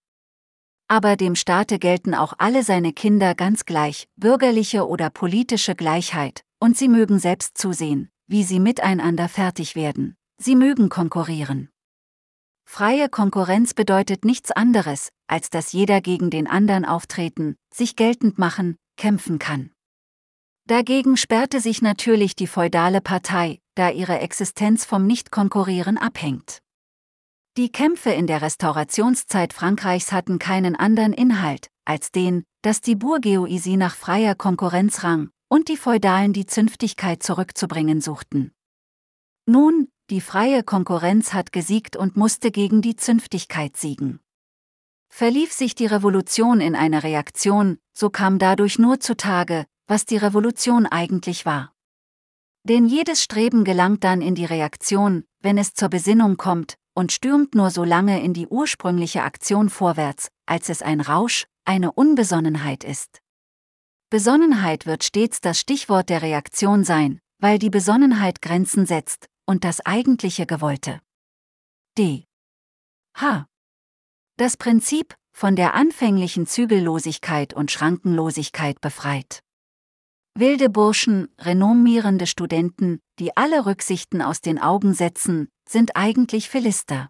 Aber 0.87 1.17
dem 1.17 1.35
Staate 1.35 1.77
gelten 1.77 2.15
auch 2.15 2.33
alle 2.39 2.63
seine 2.63 2.93
Kinder 2.93 3.35
ganz 3.35 3.65
gleich, 3.65 4.07
bürgerliche 4.15 4.87
oder 4.87 5.11
politische 5.11 5.75
Gleichheit, 5.75 6.43
und 6.59 6.75
sie 6.75 6.87
mögen 6.87 7.19
selbst 7.19 7.59
zusehen, 7.59 8.09
wie 8.25 8.43
sie 8.43 8.59
miteinander 8.59 9.29
fertig 9.29 9.75
werden, 9.75 10.17
sie 10.41 10.55
mögen 10.55 10.89
konkurrieren. 10.89 11.69
Freie 12.65 13.07
Konkurrenz 13.07 13.75
bedeutet 13.75 14.25
nichts 14.25 14.49
anderes, 14.49 15.09
als 15.27 15.51
dass 15.51 15.73
jeder 15.73 16.01
gegen 16.01 16.31
den 16.31 16.47
anderen 16.47 16.85
auftreten, 16.85 17.55
sich 17.73 17.95
geltend 17.95 18.37
machen, 18.37 18.77
kämpfen 18.97 19.39
kann. 19.39 19.71
Dagegen 20.65 21.17
sperrte 21.17 21.61
sich 21.61 21.81
natürlich 21.81 22.35
die 22.35 22.47
feudale 22.47 23.01
Partei, 23.01 23.59
da 23.75 23.89
ihre 23.89 24.19
Existenz 24.19 24.85
vom 24.85 25.07
Nichtkonkurrieren 25.07 25.97
abhängt. 25.97 26.59
Die 27.57 27.71
Kämpfe 27.71 28.11
in 28.11 28.27
der 28.27 28.41
Restaurationszeit 28.41 29.53
Frankreichs 29.53 30.11
hatten 30.11 30.37
keinen 30.37 30.75
anderen 30.75 31.13
Inhalt, 31.13 31.69
als 31.85 32.11
den, 32.11 32.43
dass 32.61 32.81
die 32.81 32.95
Bourgeoisie 32.95 33.77
nach 33.77 33.95
freier 33.95 34.35
Konkurrenz 34.35 35.03
rang 35.03 35.29
und 35.49 35.67
die 35.67 35.77
Feudalen 35.77 36.33
die 36.33 36.45
Zünftigkeit 36.45 37.23
zurückzubringen 37.23 38.01
suchten. 38.01 38.51
Nun, 39.47 39.87
die 40.09 40.21
freie 40.21 40.63
Konkurrenz 40.63 41.33
hat 41.33 41.51
gesiegt 41.51 41.95
und 41.95 42.15
musste 42.15 42.51
gegen 42.51 42.81
die 42.81 42.95
Zünftigkeit 42.95 43.75
siegen. 43.75 44.19
Verlief 45.09 45.51
sich 45.51 45.75
die 45.75 45.87
Revolution 45.87 46.61
in 46.61 46.75
eine 46.75 47.03
Reaktion, 47.03 47.77
so 47.93 48.09
kam 48.09 48.39
dadurch 48.39 48.79
nur 48.79 48.99
zutage, 48.99 49.65
was 49.87 50.05
die 50.05 50.17
Revolution 50.17 50.85
eigentlich 50.85 51.45
war. 51.45 51.73
Denn 52.63 52.85
jedes 52.85 53.23
Streben 53.23 53.63
gelangt 53.63 54.03
dann 54.03 54.21
in 54.21 54.35
die 54.35 54.45
Reaktion, 54.45 55.25
wenn 55.41 55.57
es 55.57 55.73
zur 55.73 55.89
Besinnung 55.89 56.37
kommt, 56.37 56.75
und 56.93 57.11
stürmt 57.11 57.55
nur 57.55 57.71
so 57.71 57.83
lange 57.83 58.21
in 58.21 58.33
die 58.33 58.47
ursprüngliche 58.47 59.23
Aktion 59.23 59.69
vorwärts, 59.69 60.29
als 60.45 60.69
es 60.69 60.81
ein 60.81 61.01
Rausch, 61.01 61.47
eine 61.65 61.91
Unbesonnenheit 61.91 62.83
ist. 62.83 63.21
Besonnenheit 64.09 64.85
wird 64.85 65.03
stets 65.03 65.39
das 65.39 65.59
Stichwort 65.59 66.09
der 66.09 66.21
Reaktion 66.21 66.83
sein, 66.83 67.19
weil 67.39 67.59
die 67.59 67.69
Besonnenheit 67.69 68.41
Grenzen 68.41 68.85
setzt, 68.85 69.27
und 69.45 69.63
das 69.63 69.85
eigentliche 69.85 70.45
Gewollte. 70.45 70.99
D. 71.97 72.25
H. 73.15 73.48
Das 74.39 74.55
Prinzip, 74.55 75.15
von 75.33 75.57
der 75.57 75.73
anfänglichen 75.73 76.47
Zügellosigkeit 76.47 77.53
und 77.53 77.71
Schrankenlosigkeit 77.71 78.79
befreit. 78.79 79.41
Wilde 80.33 80.69
Burschen, 80.69 81.27
renommierende 81.37 82.25
Studenten, 82.25 83.01
die 83.19 83.35
alle 83.35 83.65
Rücksichten 83.65 84.21
aus 84.21 84.39
den 84.39 84.57
Augen 84.57 84.93
setzen, 84.93 85.49
sind 85.67 85.97
eigentlich 85.97 86.47
Philister. 86.47 87.09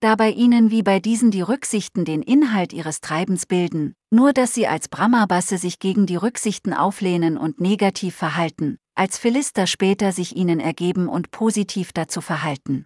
Da 0.00 0.14
bei 0.14 0.28
ihnen 0.28 0.70
wie 0.70 0.82
bei 0.82 1.00
diesen 1.00 1.30
die 1.30 1.40
Rücksichten 1.40 2.04
den 2.04 2.20
Inhalt 2.20 2.74
ihres 2.74 3.00
Treibens 3.00 3.46
bilden, 3.46 3.94
nur 4.10 4.34
dass 4.34 4.52
sie 4.52 4.66
als 4.66 4.88
Brahmabasse 4.88 5.56
sich 5.56 5.78
gegen 5.78 6.04
die 6.04 6.16
Rücksichten 6.16 6.74
auflehnen 6.74 7.38
und 7.38 7.62
negativ 7.62 8.14
verhalten, 8.14 8.76
als 8.94 9.16
Philister 9.16 9.66
später 9.66 10.12
sich 10.12 10.36
ihnen 10.36 10.60
ergeben 10.60 11.08
und 11.08 11.30
positiv 11.30 11.94
dazu 11.94 12.20
verhalten. 12.20 12.84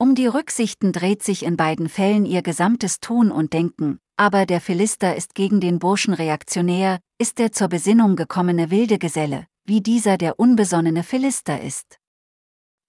Um 0.00 0.14
die 0.14 0.26
Rücksichten 0.26 0.94
dreht 0.94 1.22
sich 1.22 1.44
in 1.44 1.58
beiden 1.58 1.86
Fällen 1.86 2.24
ihr 2.24 2.40
gesamtes 2.40 3.00
Tun 3.00 3.30
und 3.30 3.52
Denken, 3.52 3.98
aber 4.16 4.46
der 4.46 4.62
Philister 4.62 5.14
ist 5.14 5.34
gegen 5.34 5.60
den 5.60 5.78
Burschen 5.78 6.14
reaktionär, 6.14 7.00
ist 7.18 7.38
der 7.38 7.52
zur 7.52 7.68
Besinnung 7.68 8.16
gekommene 8.16 8.70
wilde 8.70 8.98
Geselle, 8.98 9.46
wie 9.66 9.82
dieser 9.82 10.16
der 10.16 10.38
unbesonnene 10.38 11.02
Philister 11.02 11.60
ist. 11.60 11.98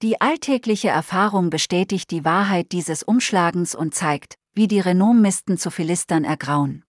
Die 0.02 0.22
alltägliche 0.22 0.88
Erfahrung 0.88 1.50
bestätigt 1.50 2.12
die 2.12 2.24
Wahrheit 2.24 2.72
dieses 2.72 3.04
Umschlagens 3.04 3.76
und 3.76 3.94
zeigt, 3.94 4.36
wie 4.54 4.70
die 4.70 4.80
Renommisten 4.80 5.58
zu 5.58 5.70
Philistern 5.70 6.24
ergrauen. 6.24 6.86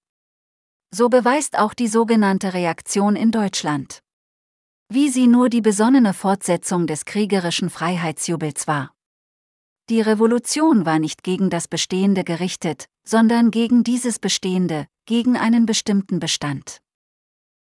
So 0.94 1.08
beweist 1.08 1.58
auch 1.58 1.74
die 1.74 1.88
sogenannte 1.88 2.54
Reaktion 2.54 3.16
in 3.16 3.32
Deutschland. 3.32 4.04
Wie 4.88 5.08
sie 5.08 5.26
nur 5.26 5.48
die 5.48 5.62
besonnene 5.62 6.14
Fortsetzung 6.14 6.86
des 6.86 7.06
kriegerischen 7.06 7.70
Freiheitsjubels 7.70 8.68
war. 8.68 8.94
Die 9.88 10.00
Revolution 10.00 10.86
war 10.86 10.98
nicht 10.98 11.22
gegen 11.22 11.50
das 11.50 11.68
Bestehende 11.68 12.24
gerichtet, 12.24 12.86
sondern 13.04 13.50
gegen 13.50 13.84
dieses 13.84 14.18
Bestehende, 14.18 14.86
gegen 15.06 15.36
einen 15.36 15.66
bestimmten 15.66 16.20
Bestand. 16.20 16.80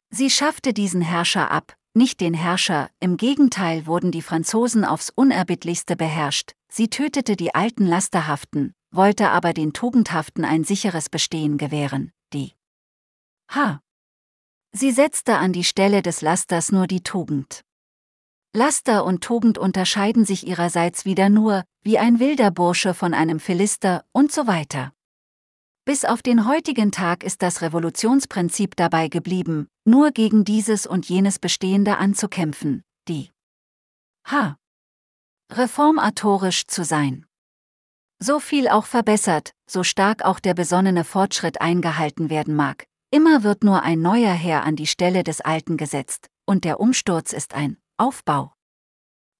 Sie 0.10 0.30
schaffte 0.30 0.74
diesen 0.74 1.02
Herrscher 1.02 1.52
ab, 1.52 1.76
nicht 1.94 2.22
den 2.22 2.34
Herrscher, 2.34 2.90
im 3.00 3.18
Gegenteil 3.18 3.88
wurden 3.88 4.12
die 4.12 4.22
Franzosen 4.22 4.86
aufs 4.86 5.10
unerbittlichste 5.10 5.96
beherrscht, 5.96 6.54
sie 6.70 6.90
tötete 6.90 7.36
die 7.36 7.56
alten 7.56 7.86
Lasterhaften, 7.86 8.74
wollte 8.92 9.30
aber 9.30 9.54
den 9.54 9.74
Tugendhaften 9.74 10.46
ein 10.46 10.64
sicheres 10.64 11.10
Bestehen 11.10 11.58
gewähren, 11.58 12.12
die 12.34 12.54
H. 13.50 13.82
Sie 14.74 14.92
setzte 14.92 15.38
an 15.38 15.54
die 15.54 15.64
Stelle 15.64 16.02
des 16.02 16.22
Lasters 16.22 16.72
nur 16.72 16.88
die 16.88 17.02
Tugend. 17.02 17.64
Laster 18.54 19.06
und 19.06 19.24
Tugend 19.24 19.58
unterscheiden 19.58 20.26
sich 20.26 20.48
ihrerseits 20.48 21.06
wieder 21.06 21.30
nur, 21.30 21.64
wie 21.84 22.00
ein 22.00 22.20
wilder 22.20 22.52
Bursche 22.52 22.94
von 22.94 23.14
einem 23.14 23.40
Philister 23.40 24.04
und 24.12 24.32
so 24.32 24.48
weiter. 24.48 24.94
Bis 25.86 26.04
auf 26.04 26.22
den 26.22 26.48
heutigen 26.48 26.92
Tag 26.92 27.24
ist 27.24 27.42
das 27.42 27.62
Revolutionsprinzip 27.62 28.76
dabei 28.76 29.08
geblieben, 29.08 29.68
nur 29.86 30.12
gegen 30.12 30.44
dieses 30.44 30.86
und 30.86 31.08
jenes 31.08 31.40
Bestehende 31.40 31.98
anzukämpfen, 31.98 32.84
die 33.08 33.32
H. 34.26 34.58
Reformatorisch 35.50 36.68
zu 36.68 36.84
sein. 36.84 37.26
So 38.20 38.40
viel 38.40 38.68
auch 38.68 38.86
verbessert, 38.86 39.54
so 39.66 39.84
stark 39.84 40.26
auch 40.26 40.40
der 40.40 40.56
besonnene 40.56 41.06
Fortschritt 41.06 41.62
eingehalten 41.62 42.30
werden 42.30 42.56
mag, 42.56 42.86
immer 43.12 43.44
wird 43.44 43.64
nur 43.64 43.84
ein 43.84 44.02
neuer 44.02 44.34
Herr 44.34 44.64
an 44.64 44.76
die 44.76 44.88
Stelle 44.88 45.24
des 45.24 45.40
Alten 45.40 45.78
gesetzt, 45.78 46.28
und 46.46 46.66
der 46.66 46.82
Umsturz 46.82 47.32
ist 47.32 47.54
ein 47.54 47.78
Aufbau. 48.00 48.54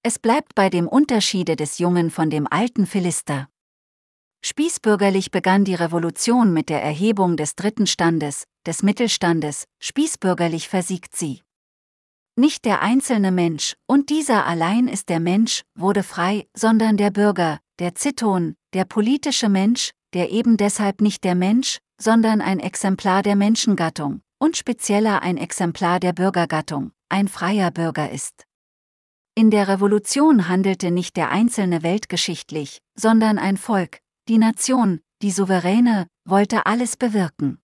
Es 0.02 0.18
bleibt 0.18 0.56
bei 0.56 0.72
dem 0.72 0.88
Unterschiede 0.88 1.56
des 1.56 1.78
Jungen 1.78 2.10
von 2.10 2.32
dem 2.32 2.48
alten 2.50 2.88
Philister. 2.88 3.50
Spießbürgerlich 4.44 5.30
begann 5.30 5.64
die 5.64 5.76
Revolution 5.76 6.54
mit 6.54 6.70
der 6.70 6.82
Erhebung 6.82 7.38
des 7.38 7.56
dritten 7.56 7.86
Standes, 7.86 8.46
des 8.66 8.82
Mittelstandes, 8.82 9.66
spießbürgerlich 9.80 10.70
versiegt 10.70 11.16
sie. 11.16 11.44
Nicht 12.36 12.66
der 12.66 12.82
einzelne 12.82 13.32
Mensch, 13.32 13.76
und 13.86 14.10
dieser 14.10 14.48
allein 14.48 14.88
ist 14.88 15.10
der 15.10 15.20
Mensch, 15.20 15.62
wurde 15.76 16.02
frei, 16.02 16.48
sondern 16.56 16.98
der 16.98 17.12
Bürger, 17.12 17.60
der 17.78 17.94
Ziton, 17.94 18.56
der 18.74 18.86
politische 18.86 19.50
Mensch, 19.50 19.92
der 20.16 20.32
eben 20.32 20.58
deshalb 20.58 21.02
nicht 21.02 21.24
der 21.24 21.36
Mensch, 21.36 21.78
sondern 22.02 22.42
ein 22.42 22.60
Exemplar 22.60 23.22
der 23.22 23.36
Menschengattung, 23.36 24.22
und 24.40 24.58
spezieller 24.58 25.22
ein 25.22 25.38
Exemplar 25.38 26.00
der 26.00 26.14
Bürgergattung, 26.14 26.92
ein 27.10 27.28
freier 27.28 27.70
Bürger 27.70 28.10
ist. 28.10 28.47
In 29.38 29.52
der 29.52 29.68
Revolution 29.68 30.48
handelte 30.48 30.90
nicht 30.90 31.16
der 31.16 31.30
Einzelne 31.30 31.84
weltgeschichtlich, 31.84 32.82
sondern 32.96 33.38
ein 33.38 33.58
Volk, 33.58 34.00
die 34.28 34.40
Nation, 34.40 35.00
die 35.22 35.30
Souveräne, 35.30 36.08
wollte 36.28 36.66
alles 36.66 36.98
bewirken. 36.98 37.60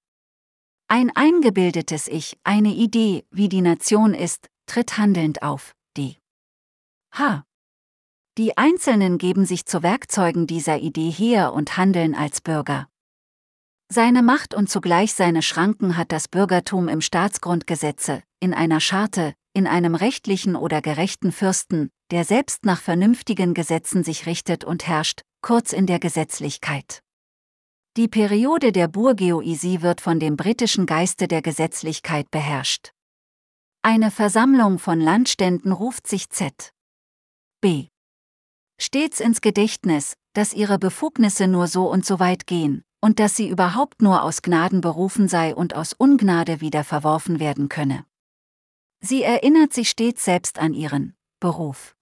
Ein 0.88 1.10
eingebildetes 1.16 2.08
Ich, 2.08 2.38
eine 2.44 2.76
Idee, 2.76 3.26
wie 3.32 3.50
die 3.50 3.64
Nation 3.64 4.14
ist, 4.14 4.50
tritt 4.68 5.00
handelnd 5.00 5.42
auf, 5.42 5.74
die 5.98 6.20
H. 7.12 7.44
Die 8.38 8.56
Einzelnen 8.56 9.18
geben 9.18 9.48
sich 9.48 9.66
zu 9.66 9.82
Werkzeugen 9.82 10.46
dieser 10.46 10.78
Idee 10.78 11.10
her 11.10 11.54
und 11.54 11.76
handeln 11.76 12.14
als 12.14 12.40
Bürger. 12.42 12.88
Seine 13.92 14.22
Macht 14.22 14.54
und 14.54 14.70
zugleich 14.70 15.16
seine 15.16 15.42
Schranken 15.42 15.98
hat 15.98 16.12
das 16.12 16.28
Bürgertum 16.28 16.88
im 16.88 17.02
Staatsgrundgesetze, 17.02 18.22
in 18.40 18.54
einer 18.54 18.80
Scharte, 18.80 19.34
in 19.54 19.68
einem 19.68 19.96
rechtlichen 19.96 20.56
oder 20.56 20.82
gerechten 20.82 21.32
Fürsten, 21.32 21.90
der 22.12 22.26
selbst 22.26 22.66
nach 22.66 22.82
vernünftigen 22.82 23.54
Gesetzen 23.54 24.04
sich 24.04 24.26
richtet 24.26 24.64
und 24.64 24.88
herrscht, 24.88 25.22
kurz 25.42 25.74
in 25.74 25.86
der 25.86 26.00
Gesetzlichkeit. 26.00 27.02
Die 27.96 28.08
Periode 28.08 28.72
der 28.72 28.88
Bourgeoisie 28.88 29.84
wird 29.84 30.02
von 30.02 30.20
dem 30.20 30.36
britischen 30.36 30.88
Geiste 30.88 31.28
der 31.28 31.44
Gesetzlichkeit 31.44 32.32
beherrscht. 32.32 32.92
Eine 33.84 34.10
Versammlung 34.10 34.80
von 34.80 35.00
Landständen 35.00 35.72
ruft 35.72 36.08
sich 36.08 36.30
Z. 36.30 36.72
B. 37.62 37.90
Stets 38.80 39.20
ins 39.20 39.42
Gedächtnis, 39.42 40.16
dass 40.34 40.54
ihre 40.54 40.80
Befugnisse 40.80 41.48
nur 41.48 41.68
so 41.68 41.92
und 41.92 42.06
so 42.06 42.20
weit 42.20 42.48
gehen, 42.48 42.84
und 43.02 43.20
dass 43.20 43.36
sie 43.36 43.48
überhaupt 43.48 44.02
nur 44.02 44.24
aus 44.24 44.42
Gnaden 44.42 44.82
berufen 44.82 45.28
sei 45.28 45.54
und 45.54 45.76
aus 45.76 45.94
Ungnade 45.94 46.62
wieder 46.62 46.84
verworfen 46.84 47.40
werden 47.40 47.70
könne. 47.70 48.06
Sie 49.06 49.22
erinnert 49.22 49.74
sich 49.74 49.90
stets 49.90 50.24
selbst 50.24 50.60
an 50.60 50.74
ihren 50.74 51.14
Beruf. 51.42 51.94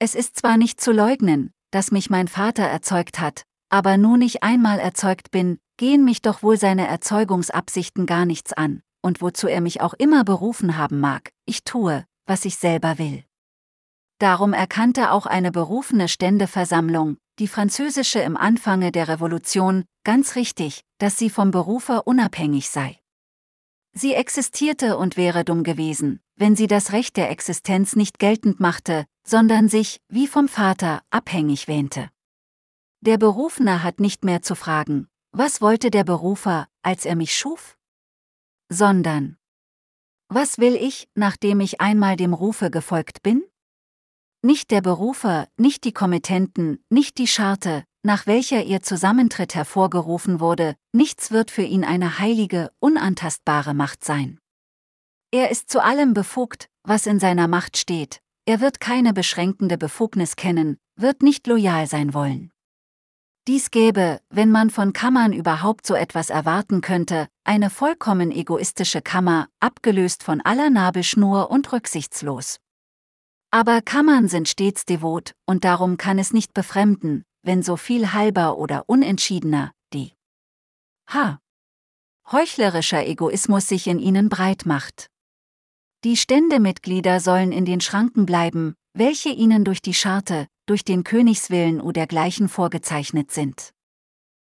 Es 0.00 0.16
ist 0.16 0.36
zwar 0.36 0.56
nicht 0.56 0.80
zu 0.80 0.90
leugnen, 0.90 1.52
dass 1.70 1.92
mich 1.92 2.10
mein 2.10 2.26
Vater 2.26 2.64
erzeugt 2.64 3.20
hat, 3.20 3.44
aber 3.70 3.96
nun 3.96 4.20
ich 4.20 4.42
einmal 4.42 4.80
erzeugt 4.80 5.30
bin, 5.30 5.58
gehen 5.76 6.04
mich 6.04 6.20
doch 6.20 6.42
wohl 6.42 6.58
seine 6.58 6.88
Erzeugungsabsichten 6.88 8.04
gar 8.04 8.24
nichts 8.24 8.52
an, 8.52 8.82
und 9.00 9.22
wozu 9.22 9.46
er 9.46 9.60
mich 9.60 9.80
auch 9.80 9.94
immer 9.94 10.24
berufen 10.24 10.76
haben 10.76 10.98
mag, 10.98 11.30
ich 11.46 11.62
tue, 11.62 12.04
was 12.26 12.44
ich 12.44 12.56
selber 12.56 12.98
will. 12.98 13.22
Darum 14.18 14.52
erkannte 14.52 15.12
auch 15.12 15.26
eine 15.26 15.52
berufene 15.52 16.08
Ständeversammlung, 16.08 17.18
die 17.38 17.46
französische 17.46 18.18
im 18.18 18.36
Anfange 18.36 18.90
der 18.90 19.06
Revolution, 19.06 19.84
ganz 20.02 20.34
richtig, 20.34 20.82
dass 20.98 21.16
sie 21.16 21.30
vom 21.30 21.52
Berufer 21.52 22.08
unabhängig 22.08 22.70
sei. 22.70 22.98
Sie 24.00 24.14
existierte 24.14 24.96
und 24.96 25.16
wäre 25.16 25.44
dumm 25.44 25.64
gewesen, 25.64 26.20
wenn 26.36 26.54
sie 26.54 26.68
das 26.68 26.92
Recht 26.92 27.16
der 27.16 27.30
Existenz 27.30 27.96
nicht 27.96 28.20
geltend 28.20 28.60
machte, 28.60 29.06
sondern 29.26 29.68
sich, 29.68 30.00
wie 30.08 30.28
vom 30.28 30.46
Vater, 30.46 31.02
abhängig 31.10 31.66
wähnte. 31.66 32.08
Der 33.00 33.18
Berufene 33.18 33.82
hat 33.82 33.98
nicht 33.98 34.24
mehr 34.24 34.40
zu 34.40 34.54
fragen, 34.54 35.08
was 35.32 35.60
wollte 35.60 35.90
der 35.90 36.04
Berufer, 36.04 36.68
als 36.82 37.06
er 37.06 37.16
mich 37.16 37.34
schuf? 37.34 37.76
Sondern, 38.68 39.36
was 40.28 40.58
will 40.58 40.76
ich, 40.76 41.08
nachdem 41.16 41.58
ich 41.58 41.80
einmal 41.80 42.14
dem 42.14 42.34
Rufe 42.34 42.70
gefolgt 42.70 43.24
bin? 43.24 43.42
Nicht 44.42 44.70
der 44.70 44.80
Berufer, 44.80 45.48
nicht 45.56 45.82
die 45.82 45.92
Kommittenten, 45.92 46.84
nicht 46.88 47.18
die 47.18 47.26
Scharte, 47.26 47.82
nach 48.08 48.26
welcher 48.26 48.64
ihr 48.64 48.80
Zusammentritt 48.80 49.54
hervorgerufen 49.54 50.40
wurde, 50.40 50.76
nichts 50.92 51.30
wird 51.30 51.50
für 51.50 51.62
ihn 51.62 51.84
eine 51.84 52.18
heilige, 52.18 52.70
unantastbare 52.80 53.74
Macht 53.74 54.02
sein. 54.02 54.38
Er 55.30 55.50
ist 55.50 55.68
zu 55.68 55.84
allem 55.84 56.14
befugt, 56.14 56.70
was 56.84 57.06
in 57.06 57.20
seiner 57.20 57.48
Macht 57.48 57.76
steht, 57.76 58.20
er 58.46 58.62
wird 58.62 58.80
keine 58.80 59.12
beschränkende 59.12 59.76
Befugnis 59.76 60.36
kennen, 60.36 60.78
wird 60.96 61.22
nicht 61.22 61.46
loyal 61.46 61.86
sein 61.86 62.14
wollen. 62.14 62.50
Dies 63.46 63.70
gäbe, 63.70 64.22
wenn 64.30 64.50
man 64.50 64.70
von 64.70 64.94
Kammern 64.94 65.34
überhaupt 65.34 65.86
so 65.86 65.94
etwas 65.94 66.30
erwarten 66.30 66.80
könnte, 66.80 67.28
eine 67.44 67.68
vollkommen 67.68 68.30
egoistische 68.30 69.02
Kammer, 69.02 69.48
abgelöst 69.60 70.22
von 70.22 70.40
aller 70.40 70.70
Nabelschnur 70.70 71.50
und 71.50 71.70
rücksichtslos. 71.74 72.58
Aber 73.50 73.82
Kammern 73.82 74.28
sind 74.28 74.48
stets 74.48 74.86
devot, 74.86 75.32
und 75.44 75.64
darum 75.64 75.98
kann 75.98 76.18
es 76.18 76.32
nicht 76.32 76.54
befremden, 76.54 77.24
wenn 77.48 77.62
so 77.62 77.78
viel 77.78 78.12
halber 78.12 78.58
oder 78.58 78.84
unentschiedener, 78.88 79.72
die 79.94 80.12
H. 81.08 81.38
heuchlerischer 82.30 83.06
Egoismus 83.06 83.66
sich 83.66 83.86
in 83.86 83.98
ihnen 83.98 84.28
breit 84.28 84.66
macht. 84.66 85.06
Die 86.04 86.18
Ständemitglieder 86.18 87.20
sollen 87.20 87.50
in 87.50 87.64
den 87.64 87.80
Schranken 87.80 88.26
bleiben, 88.26 88.74
welche 88.92 89.30
ihnen 89.30 89.64
durch 89.64 89.80
die 89.80 89.94
Scharte, 89.94 90.46
durch 90.66 90.84
den 90.84 91.04
Königswillen 91.04 91.80
oder 91.80 91.94
dergleichen 91.94 92.50
vorgezeichnet 92.50 93.30
sind. 93.30 93.72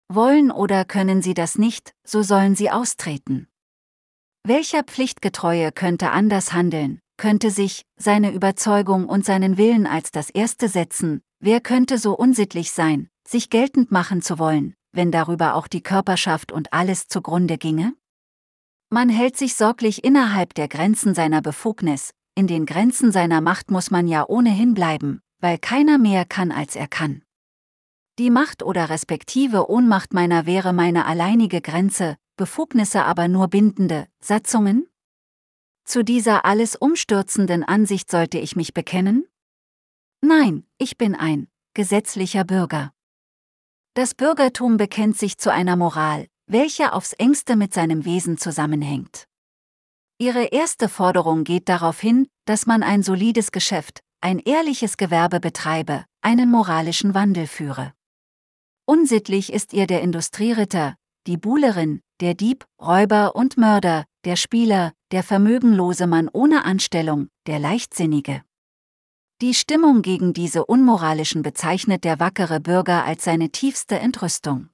Wollen 0.09 0.51
oder 0.51 0.85
können 0.85 1.23
sie 1.23 1.35
das 1.35 1.57
nicht, 1.57 1.95
so 2.03 2.25
sollen 2.25 2.57
sie 2.57 2.69
austreten. 2.69 3.47
Welcher 4.43 4.83
Pflichtgetreue 4.83 5.71
könnte 5.71 6.11
anders 6.11 6.53
handeln, 6.53 6.99
könnte 7.17 7.53
sich, 7.53 7.85
seine 7.97 8.33
Überzeugung 8.33 9.09
und 9.09 9.25
seinen 9.25 9.57
Willen 9.57 9.87
als 9.87 10.11
das 10.11 10.31
Erste 10.31 10.69
setzen, 10.69 11.23
wer 11.41 11.61
könnte 11.61 11.99
so 11.99 12.17
unsittlich 12.17 12.73
sein, 12.73 13.09
sich 13.27 13.51
geltend 13.51 13.91
machen 13.91 14.23
zu 14.23 14.39
wollen, 14.39 14.75
wenn 14.93 15.11
darüber 15.11 15.55
auch 15.55 15.69
die 15.69 15.83
Körperschaft 15.83 16.53
und 16.53 16.73
alles 16.73 17.09
zugrunde 17.09 17.59
ginge? 17.59 17.95
Man 18.91 19.09
hält 19.09 19.37
sich 19.37 19.55
sorglich 19.55 20.05
innerhalb 20.05 20.55
der 20.55 20.69
Grenzen 20.69 21.15
seiner 21.15 21.43
Befugnis, 21.43 22.13
in 22.35 22.47
den 22.47 22.67
Grenzen 22.67 23.13
seiner 23.13 23.41
Macht 23.41 23.71
muss 23.71 23.91
man 23.91 24.07
ja 24.07 24.25
ohnehin 24.27 24.73
bleiben, 24.73 25.21
weil 25.41 25.59
keiner 25.59 25.99
mehr 25.99 26.25
kann 26.25 26.53
als 26.53 26.77
er 26.77 26.89
kann. 26.89 27.23
Die 28.19 28.31
Macht 28.31 28.63
oder 28.63 28.91
respektive 28.91 29.71
Ohnmacht 29.71 30.15
meiner 30.15 30.47
wäre 30.47 30.73
meine 30.73 31.07
alleinige 31.07 31.61
Grenze, 31.61 32.17
Befugnisse 32.37 33.05
aber 33.05 33.29
nur 33.29 33.49
bindende 33.49 34.07
Satzungen? 34.21 34.89
Zu 35.85 36.03
dieser 36.05 36.45
alles 36.45 36.77
umstürzenden 36.77 37.65
Ansicht 37.65 38.11
sollte 38.11 38.39
ich 38.39 38.57
mich 38.57 38.75
bekennen? 38.75 39.27
Nein, 40.21 40.67
ich 40.79 40.99
bin 40.99 41.15
ein 41.15 41.49
gesetzlicher 41.75 42.45
Bürger. 42.45 42.93
Das 43.95 44.15
Bürgertum 44.15 44.77
bekennt 44.77 45.17
sich 45.17 45.39
zu 45.39 45.53
einer 45.53 45.77
Moral, 45.77 46.27
welche 46.47 46.93
aufs 46.93 47.13
engste 47.13 47.55
mit 47.55 47.73
seinem 47.73 48.05
Wesen 48.05 48.37
zusammenhängt. 48.37 49.29
Ihre 50.19 50.47
erste 50.47 50.89
Forderung 50.89 51.45
geht 51.45 51.69
darauf 51.69 52.01
hin, 52.01 52.27
dass 52.47 52.67
man 52.67 52.83
ein 52.83 53.05
solides 53.05 53.53
Geschäft, 53.53 54.01
ein 54.21 54.41
ehrliches 54.41 54.97
Gewerbe 54.97 55.39
betreibe, 55.39 56.05
einen 56.21 56.51
moralischen 56.51 57.15
Wandel 57.15 57.47
führe. 57.47 57.93
Unsittlich 58.87 59.53
ist 59.53 59.73
ihr 59.73 59.87
der 59.87 60.01
Industrieritter, 60.03 60.97
die 61.29 61.37
Buhlerin, 61.37 62.01
der 62.21 62.35
Dieb, 62.35 62.65
Räuber 62.81 63.37
und 63.37 63.57
Mörder, 63.57 64.05
der 64.25 64.35
Spieler, 64.35 64.93
der 65.13 65.23
vermögenlose 65.23 66.09
Mann 66.09 66.29
ohne 66.33 66.65
Anstellung, 66.65 67.29
der 67.47 67.61
Leichtsinnige. 67.61 68.43
Die 69.41 69.55
Stimmung 69.55 70.03
gegen 70.03 70.33
diese 70.33 70.67
Unmoralischen 70.67 71.43
bezeichnet 71.43 72.03
der 72.03 72.19
wackere 72.19 72.59
Bürger 72.59 73.05
als 73.05 73.23
seine 73.23 73.51
tiefste 73.51 73.97
Entrüstung. 73.97 74.69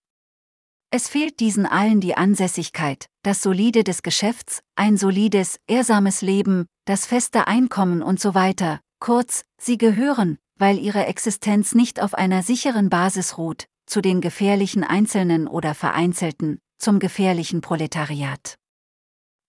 Es 0.91 1.07
fehlt 1.07 1.39
diesen 1.41 1.67
allen 1.67 2.01
die 2.01 2.17
Ansässigkeit, 2.17 3.11
das 3.23 3.43
Solide 3.43 3.85
des 3.85 4.03
Geschäfts, 4.03 4.62
ein 4.75 4.97
solides, 4.97 5.61
ehrsames 5.67 6.23
Leben, 6.23 6.65
das 6.87 7.05
feste 7.05 7.47
Einkommen 7.47 8.03
und 8.03 8.21
so 8.21 8.35
weiter, 8.35 8.81
kurz, 9.01 9.45
sie 9.61 9.77
gehören, 9.77 10.39
weil 10.57 10.79
ihre 10.79 11.05
Existenz 11.05 11.75
nicht 11.75 12.01
auf 12.01 12.15
einer 12.15 12.43
sicheren 12.43 12.89
Basis 12.89 13.37
ruht, 13.37 13.67
zu 13.85 14.01
den 14.01 14.23
gefährlichen 14.23 14.83
Einzelnen 14.83 15.47
oder 15.47 15.75
Vereinzelten, 15.75 16.59
zum 16.79 17.01
gefährlichen 17.01 17.61
Proletariat. 17.61 18.57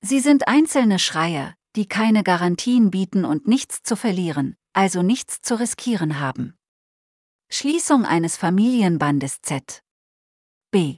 Sie 0.01 0.19
sind 0.19 0.49
einzelne 0.49 0.99
Schreier, 0.99 1.53
die 1.77 1.87
keine 1.87 2.21
Garantien 2.21 2.91
bieten 2.91 3.23
und 3.23 3.47
nichts 3.47 3.81
zu 3.81 3.95
verlieren, 3.95 4.57
also 4.75 5.01
nichts 5.01 5.41
zu 5.41 5.57
riskieren 5.57 6.19
haben. 6.19 6.57
Schließung 7.49 8.05
eines 8.05 8.35
Familienbandes 8.35 9.41
Z. 9.41 9.81
B. 10.69 10.97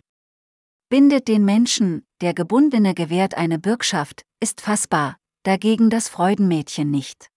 Bindet 0.89 1.27
den 1.27 1.45
Menschen, 1.45 2.07
der 2.21 2.33
Gebundene 2.33 2.95
gewährt 2.95 3.35
eine 3.35 3.59
Bürgschaft, 3.59 4.25
ist 4.39 4.61
fassbar, 4.61 5.17
dagegen 5.43 5.89
das 5.89 6.09
Freudenmädchen 6.09 6.89
nicht. 6.89 7.29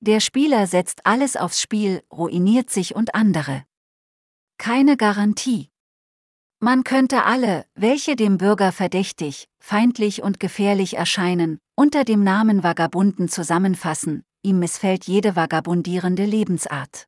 Der 0.00 0.20
Spieler 0.20 0.66
setzt 0.66 1.04
alles 1.04 1.36
aufs 1.36 1.60
Spiel, 1.60 2.02
ruiniert 2.10 2.70
sich 2.70 2.94
und 2.94 3.14
andere. 3.14 3.64
Keine 4.56 4.96
Garantie. 4.96 5.68
Man 6.58 6.84
könnte 6.84 7.24
alle, 7.24 7.66
welche 7.74 8.16
dem 8.16 8.38
Bürger 8.38 8.72
verdächtig, 8.72 9.46
feindlich 9.58 10.22
und 10.22 10.40
gefährlich 10.40 10.94
erscheinen, 10.94 11.58
unter 11.74 12.04
dem 12.04 12.22
Namen 12.22 12.62
Vagabunden 12.62 13.28
zusammenfassen, 13.28 14.24
ihm 14.42 14.58
missfällt 14.58 15.06
jede 15.06 15.36
vagabundierende 15.36 16.24
Lebensart. 16.24 17.06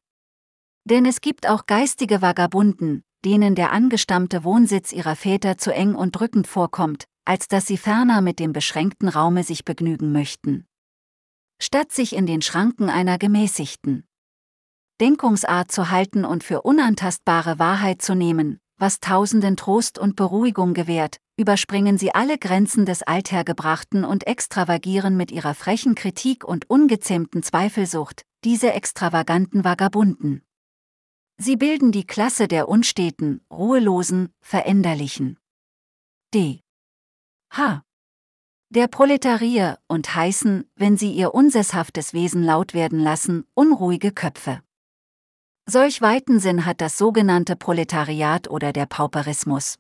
Denn 0.85 1.07
es 1.07 1.21
gibt 1.21 1.49
auch 1.49 1.67
geistige 1.67 2.23
Vagabunden, 2.23 3.05
denen 3.25 3.55
der 3.55 3.73
angestammte 3.73 4.45
Wohnsitz 4.45 4.93
ihrer 4.93 5.17
Väter 5.17 5.59
zu 5.59 5.73
eng 5.73 5.95
und 5.95 6.13
drückend 6.13 6.47
vorkommt, 6.47 7.05
als 7.25 7.49
dass 7.49 7.67
sie 7.67 7.77
ferner 7.77 8.21
mit 8.21 8.39
dem 8.39 8.53
beschränkten 8.53 9.09
Raume 9.09 9.45
sich 9.45 9.65
begnügen 9.65 10.13
möchten. 10.13 10.67
Statt 11.61 11.93
sich 11.93 12.15
in 12.15 12.27
den 12.27 12.43
Schranken 12.43 12.91
einer 12.91 13.19
gemäßigten 13.19 14.05
Denkungsart 15.01 15.71
zu 15.71 15.91
halten 15.91 16.25
und 16.25 16.45
für 16.45 16.63
unantastbare 16.63 17.59
Wahrheit 17.59 18.03
zu 18.03 18.15
nehmen, 18.15 18.61
was 18.83 18.99
Tausenden 18.99 19.57
Trost 19.57 19.97
und 19.97 20.17
Beruhigung 20.17 20.75
gewährt, 20.75 21.21
überspringen 21.37 21.99
sie 21.99 22.17
alle 22.17 22.37
Grenzen 22.37 22.85
des 22.85 23.05
Althergebrachten 23.05 24.05
und 24.05 24.27
extravagieren 24.27 25.17
mit 25.17 25.31
ihrer 25.31 25.55
frechen 25.55 25.95
Kritik 25.95 26.43
und 26.45 26.69
ungezähmten 26.69 27.45
Zweifelsucht, 27.45 28.27
diese 28.43 28.73
extravaganten 28.73 29.63
Vagabunden. 29.63 30.43
Sie 31.39 31.57
bilden 31.57 31.93
die 31.93 32.05
Klasse 32.05 32.49
der 32.49 32.69
unsteten, 32.69 33.41
ruhelosen, 33.53 34.35
veränderlichen. 34.41 35.39
D. 36.35 36.61
H. 37.53 37.85
Der 38.71 38.89
Proletarier 38.89 39.79
und 39.87 40.13
heißen, 40.13 40.69
wenn 40.75 40.97
sie 40.97 41.13
ihr 41.13 41.35
unsesshaftes 41.35 42.15
Wesen 42.15 42.43
laut 42.43 42.75
werden 42.75 42.99
lassen, 42.99 43.45
unruhige 43.55 44.11
Köpfe. 44.11 44.61
Solch 45.69 46.01
weiten 46.01 46.41
Sinn 46.41 46.67
hat 46.67 46.81
das 46.81 46.99
sogenannte 46.99 47.55
Proletariat 47.55 48.51
oder 48.51 48.73
der 48.73 48.87
Pauperismus. 48.87 49.79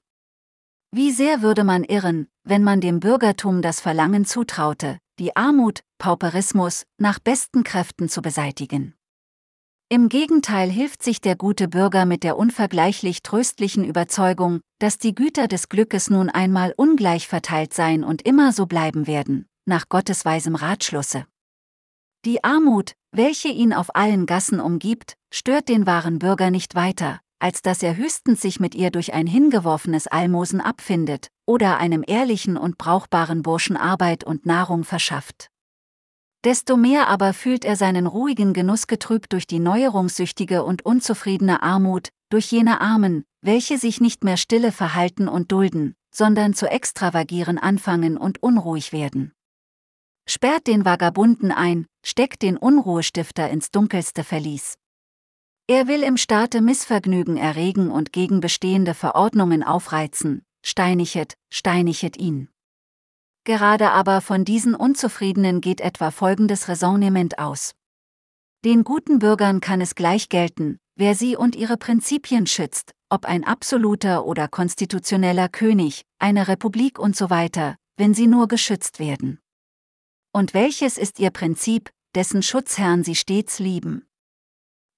Wie 0.93 1.11
sehr 1.11 1.43
würde 1.43 1.64
man 1.64 1.85
irren, 1.85 2.28
wenn 2.45 2.62
man 2.62 2.80
dem 2.80 3.01
Bürgertum 3.01 3.62
das 3.62 3.80
Verlangen 3.80 4.24
zutraute, 4.24 4.99
die 5.18 5.35
Armut, 5.35 5.80
Pauperismus, 5.99 6.85
nach 6.99 7.18
besten 7.18 7.64
Kräften 7.64 8.09
zu 8.09 8.22
beseitigen. 8.22 8.95
Im 9.89 10.09
Gegenteil 10.09 10.70
hilft 10.70 11.03
sich 11.03 11.20
der 11.20 11.37
gute 11.37 11.68
Bürger 11.68 12.07
mit 12.07 12.22
der 12.22 12.39
unvergleichlich 12.39 13.22
tröstlichen 13.22 13.85
Überzeugung, 13.85 14.61
dass 14.78 14.99
die 14.99 15.14
Güter 15.14 15.49
des 15.49 15.68
Glückes 15.68 16.09
nun 16.09 16.30
einmal 16.30 16.72
ungleich 16.76 17.28
verteilt 17.28 17.74
seien 17.74 18.03
und 18.03 18.22
immer 18.22 18.53
so 18.53 18.66
bleiben 18.66 19.07
werden, 19.07 19.47
nach 19.66 19.89
Gottes 19.89 20.24
weisem 20.24 20.55
Ratschlusse. 20.55 21.26
Die 22.24 22.43
Armut, 22.43 22.95
welche 23.13 23.49
ihn 23.49 23.73
auf 23.73 23.95
allen 23.95 24.27
Gassen 24.27 24.59
umgibt, 24.59 25.17
stört 25.31 25.69
den 25.69 25.87
wahren 25.87 26.19
Bürger 26.19 26.51
nicht 26.51 26.75
weiter, 26.75 27.21
als 27.39 27.61
dass 27.61 27.83
er 27.83 27.97
höchstens 27.97 28.41
sich 28.41 28.59
mit 28.59 28.75
ihr 28.75 28.91
durch 28.91 29.13
ein 29.13 29.27
hingeworfenes 29.27 30.07
Almosen 30.07 30.61
abfindet 30.61 31.29
oder 31.47 31.79
einem 31.79 32.03
ehrlichen 32.07 32.57
und 32.57 32.79
brauchbaren 32.79 33.43
Burschen 33.43 33.77
Arbeit 33.77 34.25
und 34.25 34.47
Nahrung 34.47 34.85
verschafft. 34.85 35.49
Desto 36.45 36.77
mehr 36.77 37.09
aber 37.09 37.35
fühlt 37.35 37.65
er 37.65 37.77
seinen 37.77 38.07
ruhigen 38.07 38.53
Genuss 38.53 38.87
getrübt 38.87 39.33
durch 39.33 39.47
die 39.47 39.61
neuerungssüchtige 39.61 40.65
und 40.65 40.85
unzufriedene 40.85 41.63
Armut, 41.63 42.09
durch 42.31 42.51
jene 42.51 42.81
Armen, 42.81 43.25
welche 43.43 43.79
sich 43.79 44.01
nicht 44.01 44.25
mehr 44.25 44.37
stille 44.37 44.73
verhalten 44.73 45.29
und 45.29 45.53
dulden, 45.53 45.95
sondern 46.13 46.55
zu 46.55 46.69
extravagieren 46.69 47.59
anfangen 47.59 48.17
und 48.17 48.43
unruhig 48.43 48.93
werden. 48.93 49.33
Sperrt 50.29 50.66
den 50.66 50.85
Vagabunden 50.85 51.51
ein, 51.51 51.87
steckt 52.05 52.43
den 52.43 52.57
Unruhestifter 52.57 53.51
ins 53.51 53.70
dunkelste 53.70 54.25
Verlies. 54.25 54.75
Er 55.66 55.89
will 55.89 56.03
im 56.03 56.16
Staate 56.16 56.61
Missvergnügen 56.61 57.37
erregen 57.37 57.91
und 57.91 58.12
gegen 58.12 58.41
bestehende 58.41 58.95
Verordnungen 58.95 59.62
aufreizen, 59.62 60.45
steinichet, 60.64 61.35
steinichet 61.53 62.16
ihn. 62.16 62.49
Gerade 63.45 63.91
aber 63.91 64.20
von 64.20 64.45
diesen 64.45 64.75
Unzufriedenen 64.75 65.61
geht 65.61 65.81
etwa 65.81 66.11
folgendes 66.11 66.68
Raisonnement 66.68 67.39
aus. 67.39 67.75
Den 68.64 68.85
guten 68.85 69.18
Bürgern 69.18 69.61
kann 69.61 69.81
es 69.81 69.97
gleich 69.97 70.29
gelten, 70.29 70.79
wer 70.95 71.16
sie 71.16 71.37
und 71.37 71.57
ihre 71.57 71.77
Prinzipien 71.77 72.47
schützt, 72.47 72.93
ob 73.09 73.25
ein 73.25 73.45
absoluter 73.45 74.25
oder 74.25 74.47
konstitutioneller 74.47 75.49
König, 75.49 76.03
eine 76.20 76.47
Republik 76.47 77.01
und 77.01 77.16
so 77.16 77.29
weiter, 77.29 77.77
wenn 77.97 78.14
sie 78.14 78.29
nur 78.29 78.47
geschützt 78.47 79.01
werden. 79.01 79.41
Und 80.33 80.55
welches 80.55 80.99
ist 80.99 81.18
ihr 81.18 81.30
Prinzip, 81.30 81.91
dessen 82.14 82.43
Schutzherrn 82.43 83.05
sie 83.05 83.14
stets 83.14 83.59
lieben? 83.59 84.07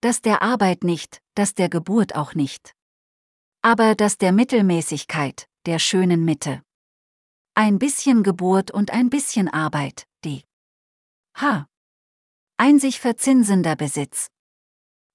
das 0.04 0.20
der 0.20 0.42
Arbeit 0.42 0.84
nicht, 0.84 1.22
das 1.34 1.54
der 1.54 1.70
Geburt 1.70 2.14
auch 2.14 2.34
nicht. 2.34 2.74
Aber 3.62 3.94
das 3.94 4.18
der 4.18 4.32
Mittelmäßigkeit, 4.32 5.48
der 5.64 5.78
schönen 5.78 6.26
Mitte. 6.26 6.62
Ein 7.54 7.78
bisschen 7.78 8.22
Geburt 8.22 8.70
und 8.70 8.90
ein 8.90 9.08
bisschen 9.08 9.48
Arbeit, 9.48 10.06
die. 10.22 10.44
H. 11.36 11.66
Ein 12.58 12.78
sich 12.78 13.00
verzinsender 13.00 13.76
Besitz. 13.76 14.28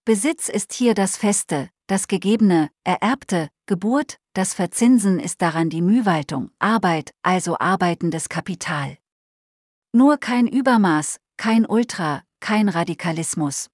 Besitz 0.06 0.50
ist 0.50 0.74
hier 0.74 0.96
das 0.96 1.18
Feste, 1.18 1.70
das 1.86 2.08
Gegebene, 2.08 2.72
Ererbte, 2.84 3.50
Geburt, 3.68 4.18
das 4.34 4.56
Verzinsen 4.56 5.20
ist 5.20 5.44
daran 5.44 5.70
die 5.70 5.84
Mühwaltung, 5.84 6.50
Arbeit, 6.58 7.14
also 7.22 7.60
arbeitendes 7.60 8.28
Kapital. 8.28 8.98
Nur 9.92 10.18
kein 10.18 10.48
Übermaß, 10.48 11.20
kein 11.38 11.66
Ultra, 11.66 12.22
kein 12.40 12.70
Radikalismus. 12.70 13.70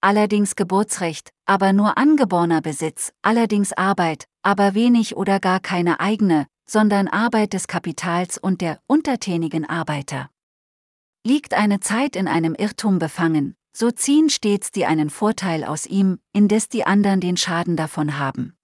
allerdings 0.00 0.56
Geburtsrecht, 0.56 1.30
aber 1.46 1.72
nur 1.72 1.98
angeborener 1.98 2.62
Besitz, 2.62 3.12
allerdings 3.22 3.72
Arbeit, 3.72 4.24
aber 4.42 4.74
wenig 4.74 5.16
oder 5.16 5.38
gar 5.40 5.60
keine 5.60 6.00
eigene, 6.00 6.46
sondern 6.68 7.06
Arbeit 7.06 7.52
des 7.52 7.68
Kapitals 7.68 8.38
und 8.38 8.60
der 8.60 8.80
untertänigen 8.86 9.68
Arbeiter. 9.68 10.30
Liegt 11.24 11.52
eine 11.54 11.80
Zeit 11.80 12.16
in 12.16 12.28
einem 12.28 12.54
Irrtum 12.54 12.98
befangen, 12.98 13.54
so 13.76 13.90
ziehen 13.90 14.30
stets 14.30 14.70
die 14.72 14.86
einen 14.86 15.10
Vorteil 15.10 15.64
aus 15.64 15.86
ihm, 15.86 16.18
indes 16.32 16.68
die 16.68 16.86
anderen 16.86 17.20
den 17.20 17.36
Schaden 17.36 17.76
davon 17.76 18.18
haben. 18.18 18.56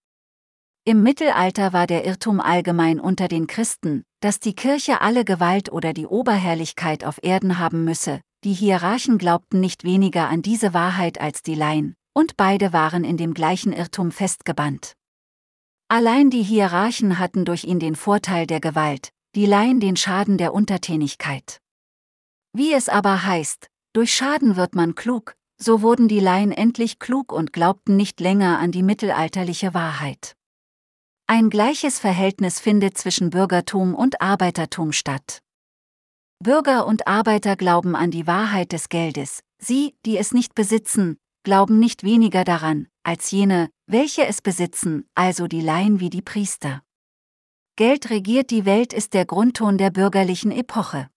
Im 0.85 1.03
Mittelalter 1.03 1.73
war 1.73 1.87
der 1.87 2.07
Irrtum 2.07 2.41
allgemein 2.41 2.99
unter 2.99 3.29
den 3.29 3.47
Christen, 3.47 4.05
dass 4.21 4.41
die 4.41 4.55
Kirche 4.55 5.01
alle 5.01 5.25
Gewalt 5.25 5.71
oder 5.71 5.93
die 5.93 6.07
Oberherrlichkeit 6.07 7.05
auf 7.05 7.23
Erden 7.23 7.59
haben 7.59 7.85
müsse, 7.85 8.21
die 8.45 8.55
Hierarchen 8.55 9.19
glaubten 9.19 9.61
nicht 9.61 9.85
weniger 9.85 10.29
an 10.29 10.43
diese 10.43 10.73
Wahrheit 10.73 11.21
als 11.21 11.43
die 11.43 11.55
Laien, 11.55 11.95
und 12.14 12.37
beide 12.37 12.73
waren 12.73 13.05
in 13.05 13.17
dem 13.17 13.35
gleichen 13.35 13.73
Irrtum 13.73 14.11
festgebannt. 14.11 14.95
Allein 15.89 16.31
die 16.31 16.43
Hierarchen 16.43 17.19
hatten 17.19 17.45
durch 17.45 17.64
ihn 17.64 17.79
den 17.79 17.95
Vorteil 17.95 18.47
der 18.47 18.61
Gewalt, 18.61 19.11
die 19.35 19.47
Laien 19.47 19.81
den 19.81 19.97
Schaden 19.97 20.39
der 20.39 20.55
Untertänigkeit. 20.55 21.61
Wie 22.53 22.73
es 22.73 22.89
aber 22.89 23.25
heißt, 23.25 23.69
durch 23.93 24.14
Schaden 24.14 24.57
wird 24.57 24.75
man 24.75 24.95
klug, 24.95 25.35
so 25.59 25.83
wurden 25.83 26.09
die 26.09 26.21
Laien 26.21 26.53
endlich 26.53 26.99
klug 26.99 27.33
und 27.33 27.53
glaubten 27.53 27.97
nicht 27.97 28.21
länger 28.21 28.59
an 28.59 28.73
die 28.73 28.83
mittelalterliche 28.83 29.75
Wahrheit. 29.75 30.36
Ein 31.29 31.51
gleiches 31.51 31.99
Verhältnis 31.99 32.61
findet 32.61 32.97
zwischen 32.97 33.31
Bürgertum 33.31 33.97
und 33.97 34.20
Arbeitertum 34.20 34.93
statt. 34.93 35.43
Bürger 36.39 36.87
und 36.87 37.09
Arbeiter 37.09 37.57
glauben 37.57 37.97
an 37.97 38.12
die 38.12 38.29
Wahrheit 38.29 38.70
des 38.70 38.89
Geldes, 38.89 39.41
sie, 39.59 39.97
die 40.07 40.18
es 40.18 40.33
nicht 40.33 40.55
besitzen, 40.55 41.18
glauben 41.43 41.81
nicht 41.81 42.05
weniger 42.05 42.45
daran, 42.45 42.87
als 43.03 43.33
jene, 43.33 43.70
welche 43.89 44.24
es 44.24 44.41
besitzen, 44.41 45.09
also 45.16 45.49
die 45.49 45.62
Laien 45.62 45.99
wie 45.99 46.11
die 46.11 46.22
Priester. 46.22 46.83
Geld 47.74 48.09
regiert 48.11 48.53
die 48.53 48.64
Welt 48.64 48.93
ist 48.93 49.12
der 49.12 49.27
Grundton 49.27 49.79
der 49.79 49.91
bürgerlichen 49.91 50.53
Epoche. 50.53 51.11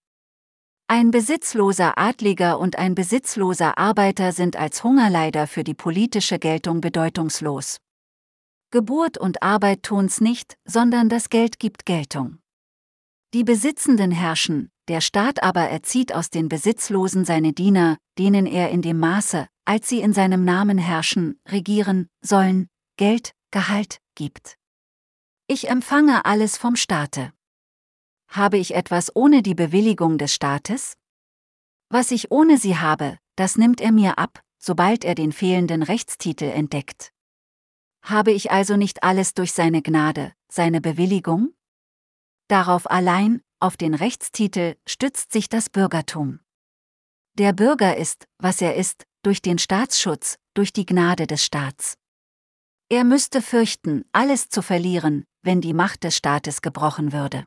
Ein 0.88 1.12
besitzloser 1.12 1.96
Adliger 1.98 2.58
und 2.58 2.80
ein 2.80 2.96
besitzloser 2.96 3.78
Arbeiter 3.78 4.32
sind 4.32 4.56
als 4.56 4.82
Hungerleider 4.82 5.46
für 5.46 5.62
die 5.62 5.74
politische 5.74 6.40
Geltung 6.40 6.80
bedeutungslos. 6.80 7.78
Geburt 8.72 9.18
und 9.18 9.42
Arbeit 9.42 9.82
tun's 9.82 10.20
nicht, 10.20 10.56
sondern 10.64 11.08
das 11.08 11.28
Geld 11.28 11.58
gibt 11.58 11.86
Geltung. 11.86 12.38
Die 13.34 13.42
Besitzenden 13.42 14.12
herrschen, 14.12 14.70
der 14.86 15.00
Staat 15.00 15.42
aber 15.42 15.62
erzieht 15.62 16.14
aus 16.14 16.30
den 16.30 16.48
Besitzlosen 16.48 17.24
seine 17.24 17.52
Diener, 17.52 17.96
denen 18.16 18.46
er 18.46 18.70
in 18.70 18.82
dem 18.82 18.98
Maße, 18.98 19.48
als 19.64 19.88
sie 19.88 20.00
in 20.00 20.12
seinem 20.12 20.44
Namen 20.44 20.78
herrschen, 20.78 21.40
regieren, 21.48 22.08
sollen, 22.20 22.68
Geld, 22.96 23.32
Gehalt, 23.50 23.98
gibt. 24.14 24.56
Ich 25.48 25.68
empfange 25.68 26.24
alles 26.24 26.56
vom 26.56 26.76
Staate. 26.76 27.32
Habe 28.28 28.58
ich 28.58 28.74
etwas 28.74 29.14
ohne 29.16 29.42
die 29.42 29.56
Bewilligung 29.56 30.16
des 30.16 30.32
Staates? 30.32 30.96
Was 31.88 32.12
ich 32.12 32.30
ohne 32.30 32.56
sie 32.56 32.76
habe, 32.76 33.18
das 33.34 33.56
nimmt 33.56 33.80
er 33.80 33.90
mir 33.90 34.18
ab, 34.18 34.40
sobald 34.58 35.04
er 35.04 35.16
den 35.16 35.32
fehlenden 35.32 35.82
Rechtstitel 35.82 36.44
entdeckt. 36.44 37.12
Habe 38.02 38.32
ich 38.32 38.50
also 38.50 38.76
nicht 38.76 39.02
alles 39.02 39.34
durch 39.34 39.52
seine 39.52 39.82
Gnade, 39.82 40.32
seine 40.50 40.80
Bewilligung? 40.80 41.54
Darauf 42.48 42.90
allein, 42.90 43.42
auf 43.60 43.76
den 43.76 43.94
Rechtstitel, 43.94 44.76
stützt 44.86 45.32
sich 45.32 45.48
das 45.48 45.68
Bürgertum. 45.70 46.40
Der 47.34 47.52
Bürger 47.52 47.96
ist, 47.96 48.26
was 48.38 48.60
er 48.60 48.74
ist, 48.74 49.06
durch 49.22 49.42
den 49.42 49.58
Staatsschutz, 49.58 50.38
durch 50.54 50.72
die 50.72 50.86
Gnade 50.86 51.26
des 51.26 51.44
Staats. 51.44 51.96
Er 52.88 53.04
müsste 53.04 53.40
fürchten, 53.40 54.04
alles 54.12 54.48
zu 54.48 54.62
verlieren, 54.62 55.24
wenn 55.42 55.60
die 55.60 55.74
Macht 55.74 56.02
des 56.02 56.16
Staates 56.16 56.60
gebrochen 56.60 57.12
würde. 57.12 57.46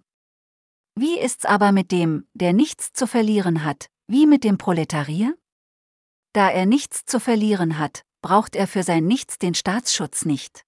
Wie 0.95 1.19
ist's 1.19 1.45
aber 1.45 1.71
mit 1.71 1.91
dem, 1.91 2.27
der 2.33 2.53
nichts 2.53 2.93
zu 2.93 3.07
verlieren 3.07 3.63
hat, 3.63 3.87
wie 4.07 4.25
mit 4.25 4.43
dem 4.43 4.57
Proletarier? 4.57 5.35
Da 6.33 6.49
er 6.49 6.65
nichts 6.65 7.05
zu 7.05 7.19
verlieren 7.19 7.77
hat, 7.77 8.03
braucht 8.23 8.55
er 8.55 8.65
für 8.65 8.81
sein 8.81 9.05
Nichts 9.05 9.37
den 9.37 9.53
Staatsschutz 9.53 10.25
nicht. 10.25 10.63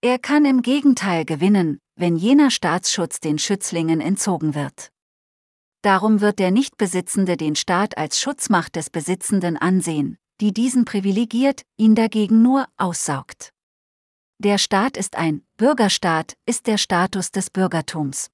Er 0.00 0.18
kann 0.18 0.46
im 0.46 0.62
Gegenteil 0.62 1.26
gewinnen, 1.26 1.78
wenn 1.96 2.16
jener 2.16 2.50
Staatsschutz 2.50 3.20
den 3.20 3.38
Schützlingen 3.38 4.00
entzogen 4.00 4.54
wird. 4.54 4.90
Darum 5.82 6.22
wird 6.22 6.38
der 6.38 6.50
Nichtbesitzende 6.50 7.36
den 7.36 7.56
Staat 7.56 7.98
als 7.98 8.18
Schutzmacht 8.18 8.76
des 8.76 8.88
Besitzenden 8.88 9.58
ansehen, 9.58 10.16
die 10.40 10.54
diesen 10.54 10.86
privilegiert, 10.86 11.62
ihn 11.76 11.94
dagegen 11.94 12.40
nur 12.40 12.66
aussaugt. 12.78 13.50
Der 14.38 14.56
Staat 14.56 14.96
ist 14.96 15.16
ein 15.16 15.42
Bürgerstaat, 15.58 16.34
ist 16.46 16.66
der 16.66 16.78
Status 16.78 17.30
des 17.30 17.50
Bürgertums. 17.50 18.30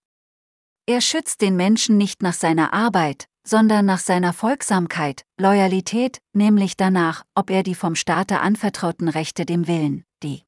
Er 0.88 1.00
schützt 1.00 1.40
den 1.40 1.56
Menschen 1.56 1.96
nicht 1.96 2.22
nach 2.22 2.32
seiner 2.32 2.72
Arbeit, 2.72 3.26
sondern 3.44 3.86
nach 3.86 3.98
seiner 3.98 4.32
Folgsamkeit, 4.32 5.24
Loyalität, 5.36 6.18
nämlich 6.32 6.76
danach, 6.76 7.24
ob 7.34 7.50
er 7.50 7.64
die 7.64 7.74
vom 7.74 7.96
Staate 7.96 8.40
anvertrauten 8.40 9.08
Rechte 9.08 9.44
dem 9.46 9.66
Willen, 9.66 10.04
die 10.22 10.42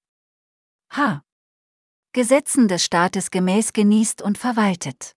H. 0.93 1.23
Gesetzen 2.13 2.69
des 2.69 2.85
Staates 2.85 3.31
gemäß 3.31 3.73
genießt 3.73 4.23
und 4.23 4.39
verwaltet. 4.39 5.13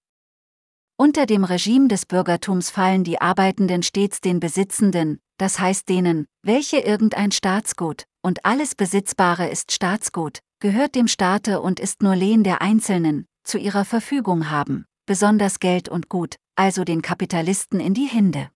Unter 0.98 1.26
dem 1.26 1.44
Regime 1.44 1.88
des 1.88 2.06
Bürgertums 2.06 2.70
fallen 2.70 3.04
die 3.04 3.22
Arbeitenden 3.22 3.82
stets 3.82 4.22
den 4.22 4.40
Besitzenden, 4.40 5.20
das 5.38 5.60
heißt 5.60 5.88
denen, 5.88 6.26
welche 6.44 6.80
irgendein 6.80 7.32
Staatsgut, 7.32 8.06
und 8.22 8.46
alles 8.46 8.76
Besitzbare 8.76 9.50
ist 9.50 9.72
Staatsgut, 9.72 10.40
gehört 10.60 10.96
dem 10.96 11.08
Staate 11.08 11.62
und 11.62 11.80
ist 11.80 12.04
nur 12.04 12.16
Lehen 12.16 12.44
der 12.44 12.62
Einzelnen, 12.62 13.26
zu 13.44 13.58
ihrer 13.58 13.86
Verfügung 13.86 14.52
haben, 14.52 14.86
besonders 15.12 15.60
Geld 15.60 15.90
und 15.90 16.08
Gut, 16.08 16.38
also 16.56 16.86
den 16.86 17.02
Kapitalisten 17.02 17.82
in 17.82 17.94
die 17.94 18.06
Hände. 18.06 18.50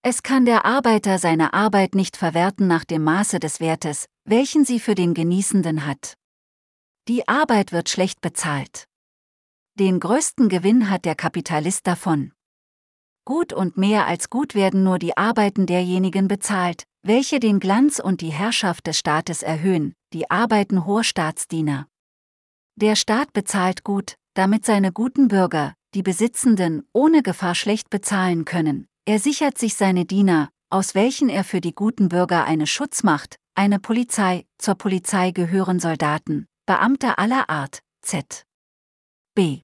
Es 0.00 0.22
kann 0.22 0.46
der 0.46 0.64
Arbeiter 0.64 1.18
seine 1.18 1.52
Arbeit 1.52 1.94
nicht 1.94 2.16
verwerten 2.16 2.66
nach 2.66 2.86
dem 2.86 3.04
Maße 3.04 3.38
des 3.38 3.60
Wertes, 3.60 4.06
welchen 4.24 4.64
sie 4.64 4.80
für 4.80 4.94
den 4.94 5.12
Genießenden 5.12 5.84
hat. 5.84 6.14
Die 7.06 7.28
Arbeit 7.28 7.72
wird 7.72 7.90
schlecht 7.90 8.22
bezahlt. 8.22 8.86
Den 9.74 10.00
größten 10.00 10.48
Gewinn 10.48 10.88
hat 10.88 11.04
der 11.04 11.14
Kapitalist 11.14 11.86
davon. 11.86 12.32
Gut 13.26 13.52
und 13.52 13.76
mehr 13.76 14.06
als 14.06 14.30
gut 14.30 14.54
werden 14.54 14.82
nur 14.84 14.98
die 14.98 15.18
Arbeiten 15.18 15.66
derjenigen 15.66 16.28
bezahlt, 16.28 16.84
welche 17.02 17.40
den 17.40 17.60
Glanz 17.60 17.98
und 17.98 18.22
die 18.22 18.32
Herrschaft 18.32 18.86
des 18.86 18.96
Staates 18.96 19.42
erhöhen, 19.42 19.92
die 20.14 20.30
Arbeiten 20.30 20.86
hoher 20.86 21.04
Staatsdiener. 21.04 21.88
Der 22.76 22.96
Staat 22.96 23.34
bezahlt 23.34 23.84
gut, 23.84 24.16
damit 24.38 24.64
seine 24.64 24.92
guten 24.92 25.26
Bürger, 25.26 25.74
die 25.96 26.04
Besitzenden, 26.04 26.86
ohne 26.92 27.24
Gefahr 27.24 27.56
schlecht 27.56 27.90
bezahlen 27.90 28.44
können. 28.44 28.86
Er 29.04 29.18
sichert 29.18 29.58
sich 29.58 29.74
seine 29.74 30.04
Diener, 30.04 30.48
aus 30.70 30.94
welchen 30.94 31.28
er 31.28 31.42
für 31.42 31.60
die 31.60 31.74
guten 31.74 32.08
Bürger 32.08 32.44
eine 32.44 32.68
Schutzmacht, 32.68 33.34
eine 33.56 33.80
Polizei, 33.80 34.46
zur 34.56 34.76
Polizei 34.76 35.32
gehören 35.32 35.80
Soldaten, 35.80 36.46
Beamte 36.66 37.18
aller 37.18 37.50
Art, 37.50 37.80
z. 38.00 38.44
b. 39.34 39.62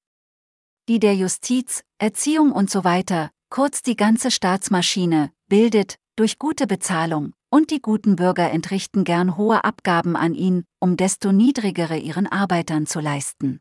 Die 0.88 0.98
der 0.98 1.14
Justiz, 1.14 1.84
Erziehung 1.98 2.50
und 2.50 2.68
so 2.68 2.82
weiter, 2.82 3.30
kurz 3.50 3.80
die 3.80 3.94
ganze 3.94 4.32
Staatsmaschine, 4.32 5.30
bildet, 5.48 5.98
durch 6.16 6.40
gute 6.40 6.66
Bezahlung, 6.66 7.32
und 7.48 7.70
die 7.70 7.80
guten 7.80 8.16
Bürger 8.16 8.50
entrichten 8.50 9.04
gern 9.04 9.36
hohe 9.36 9.62
Abgaben 9.62 10.16
an 10.16 10.34
ihn, 10.34 10.64
um 10.80 10.96
desto 10.96 11.30
niedrigere 11.30 11.96
ihren 11.96 12.26
Arbeitern 12.26 12.88
zu 12.88 12.98
leisten. 12.98 13.60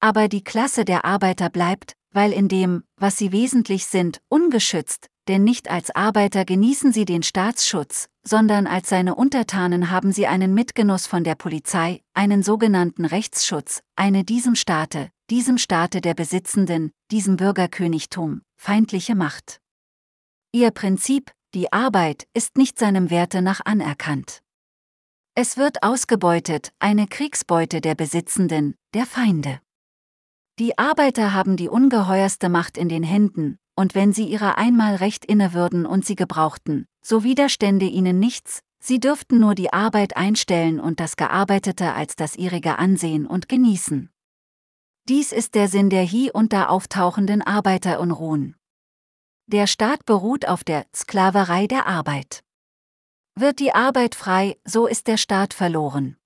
Aber 0.00 0.28
die 0.28 0.42
Klasse 0.42 0.84
der 0.84 1.04
Arbeiter 1.04 1.50
bleibt, 1.50 1.94
weil 2.12 2.32
in 2.32 2.48
dem, 2.48 2.82
was 2.96 3.18
sie 3.18 3.32
wesentlich 3.32 3.86
sind, 3.86 4.20
ungeschützt, 4.28 5.08
denn 5.28 5.44
nicht 5.44 5.70
als 5.70 5.94
Arbeiter 5.94 6.44
genießen 6.44 6.92
sie 6.92 7.04
den 7.04 7.22
Staatsschutz, 7.22 8.08
sondern 8.22 8.66
als 8.66 8.88
seine 8.88 9.14
Untertanen 9.14 9.90
haben 9.90 10.10
sie 10.10 10.26
einen 10.26 10.54
Mitgenuss 10.54 11.06
von 11.06 11.22
der 11.22 11.34
Polizei, 11.34 12.00
einen 12.14 12.42
sogenannten 12.42 13.04
Rechtsschutz, 13.04 13.82
eine 13.94 14.24
diesem 14.24 14.56
Staate, 14.56 15.10
diesem 15.30 15.58
Staate 15.58 16.00
der 16.00 16.14
Besitzenden, 16.14 16.90
diesem 17.10 17.36
Bürgerkönigtum, 17.36 18.42
feindliche 18.56 19.14
Macht. 19.14 19.60
Ihr 20.52 20.72
Prinzip, 20.72 21.30
die 21.54 21.72
Arbeit, 21.72 22.26
ist 22.34 22.56
nicht 22.56 22.78
seinem 22.78 23.10
Werte 23.10 23.42
nach 23.42 23.60
anerkannt. 23.64 24.42
Es 25.36 25.56
wird 25.56 25.84
ausgebeutet, 25.84 26.72
eine 26.80 27.06
Kriegsbeute 27.06 27.80
der 27.80 27.94
Besitzenden, 27.94 28.74
der 28.94 29.06
Feinde. 29.06 29.60
Die 30.58 30.76
Arbeiter 30.78 31.32
haben 31.32 31.56
die 31.56 31.68
ungeheuerste 31.68 32.48
Macht 32.48 32.76
in 32.76 32.88
den 32.88 33.02
Händen, 33.02 33.58
und 33.74 33.94
wenn 33.94 34.12
sie 34.12 34.24
ihrer 34.24 34.58
einmal 34.58 34.96
recht 34.96 35.24
inne 35.24 35.54
würden 35.54 35.86
und 35.86 36.04
sie 36.04 36.16
gebrauchten, 36.16 36.86
so 37.02 37.24
widerstände 37.24 37.86
ihnen 37.86 38.18
nichts, 38.18 38.60
sie 38.78 39.00
dürften 39.00 39.38
nur 39.40 39.54
die 39.54 39.72
Arbeit 39.72 40.16
einstellen 40.16 40.80
und 40.80 41.00
das 41.00 41.16
Gearbeitete 41.16 41.94
als 41.94 42.16
das 42.16 42.36
ihrige 42.36 42.78
ansehen 42.78 43.26
und 43.26 43.48
genießen. 43.48 44.10
Dies 45.08 45.32
ist 45.32 45.54
der 45.54 45.68
Sinn 45.68 45.90
der 45.90 46.02
hie 46.02 46.30
und 46.30 46.52
da 46.52 46.66
auftauchenden 46.66 47.42
Arbeiterunruhen. 47.42 48.56
Der 49.46 49.66
Staat 49.66 50.04
beruht 50.04 50.46
auf 50.46 50.62
der 50.62 50.86
Sklaverei 50.94 51.66
der 51.66 51.86
Arbeit. 51.86 52.44
Wird 53.34 53.58
die 53.58 53.74
Arbeit 53.74 54.14
frei, 54.14 54.58
so 54.64 54.86
ist 54.86 55.06
der 55.06 55.16
Staat 55.16 55.54
verloren. 55.54 56.16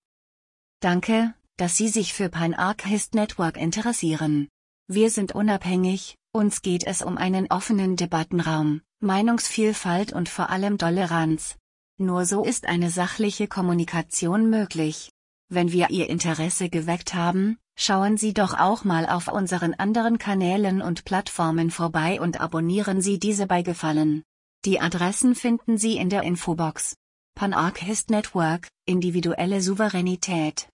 Danke, 0.81 1.35
dass 1.57 1.77
Sie 1.77 1.89
sich 1.89 2.13
für 2.13 2.29
Pan-Archist 2.29 3.15
Network 3.15 3.57
interessieren. 3.57 4.49
Wir 4.89 5.11
sind 5.11 5.33
unabhängig, 5.33 6.17
uns 6.33 6.63
geht 6.63 6.87
es 6.87 7.01
um 7.01 7.17
einen 7.17 7.47
offenen 7.51 7.97
Debattenraum, 7.97 8.83
Meinungsvielfalt 9.01 10.13
und 10.13 10.29
vor 10.29 10.51
allem 10.51 10.79
Toleranz. 10.79 11.57
Nur 11.97 12.27
so 12.27 12.45
ist 12.45 12.67
eine 12.67 12.91
sachliche 12.91 13.47
Kommunikation 13.47 14.51
möglich. 14.51 15.11
Wenn 15.49 15.71
wir 15.71 15.91
Ihr 15.91 16.11
Interesse 16.11 16.69
geweckt 16.69 17.15
haben, 17.15 17.59
schauen 17.77 18.17
Sie 18.17 18.35
doch 18.35 18.59
auch 18.59 18.83
mal 18.83 19.07
auf 19.07 19.29
unseren 19.29 19.75
anderen 19.75 20.19
Kanälen 20.19 20.83
und 20.83 21.05
Plattformen 21.05 21.71
vorbei 21.71 22.21
und 22.21 22.41
abonnieren 22.41 23.01
Sie 23.01 23.21
diese 23.21 23.47
bei 23.47 23.63
Gefallen. 23.63 24.25
Die 24.65 24.81
Adressen 24.81 25.35
finden 25.35 25.79
Sie 25.79 25.97
in 25.97 26.09
der 26.09 26.23
Infobox. 26.23 26.97
Pan-Archist 27.37 28.11
Network, 28.11 28.69
individuelle 28.87 29.61
Souveränität. 29.61 30.69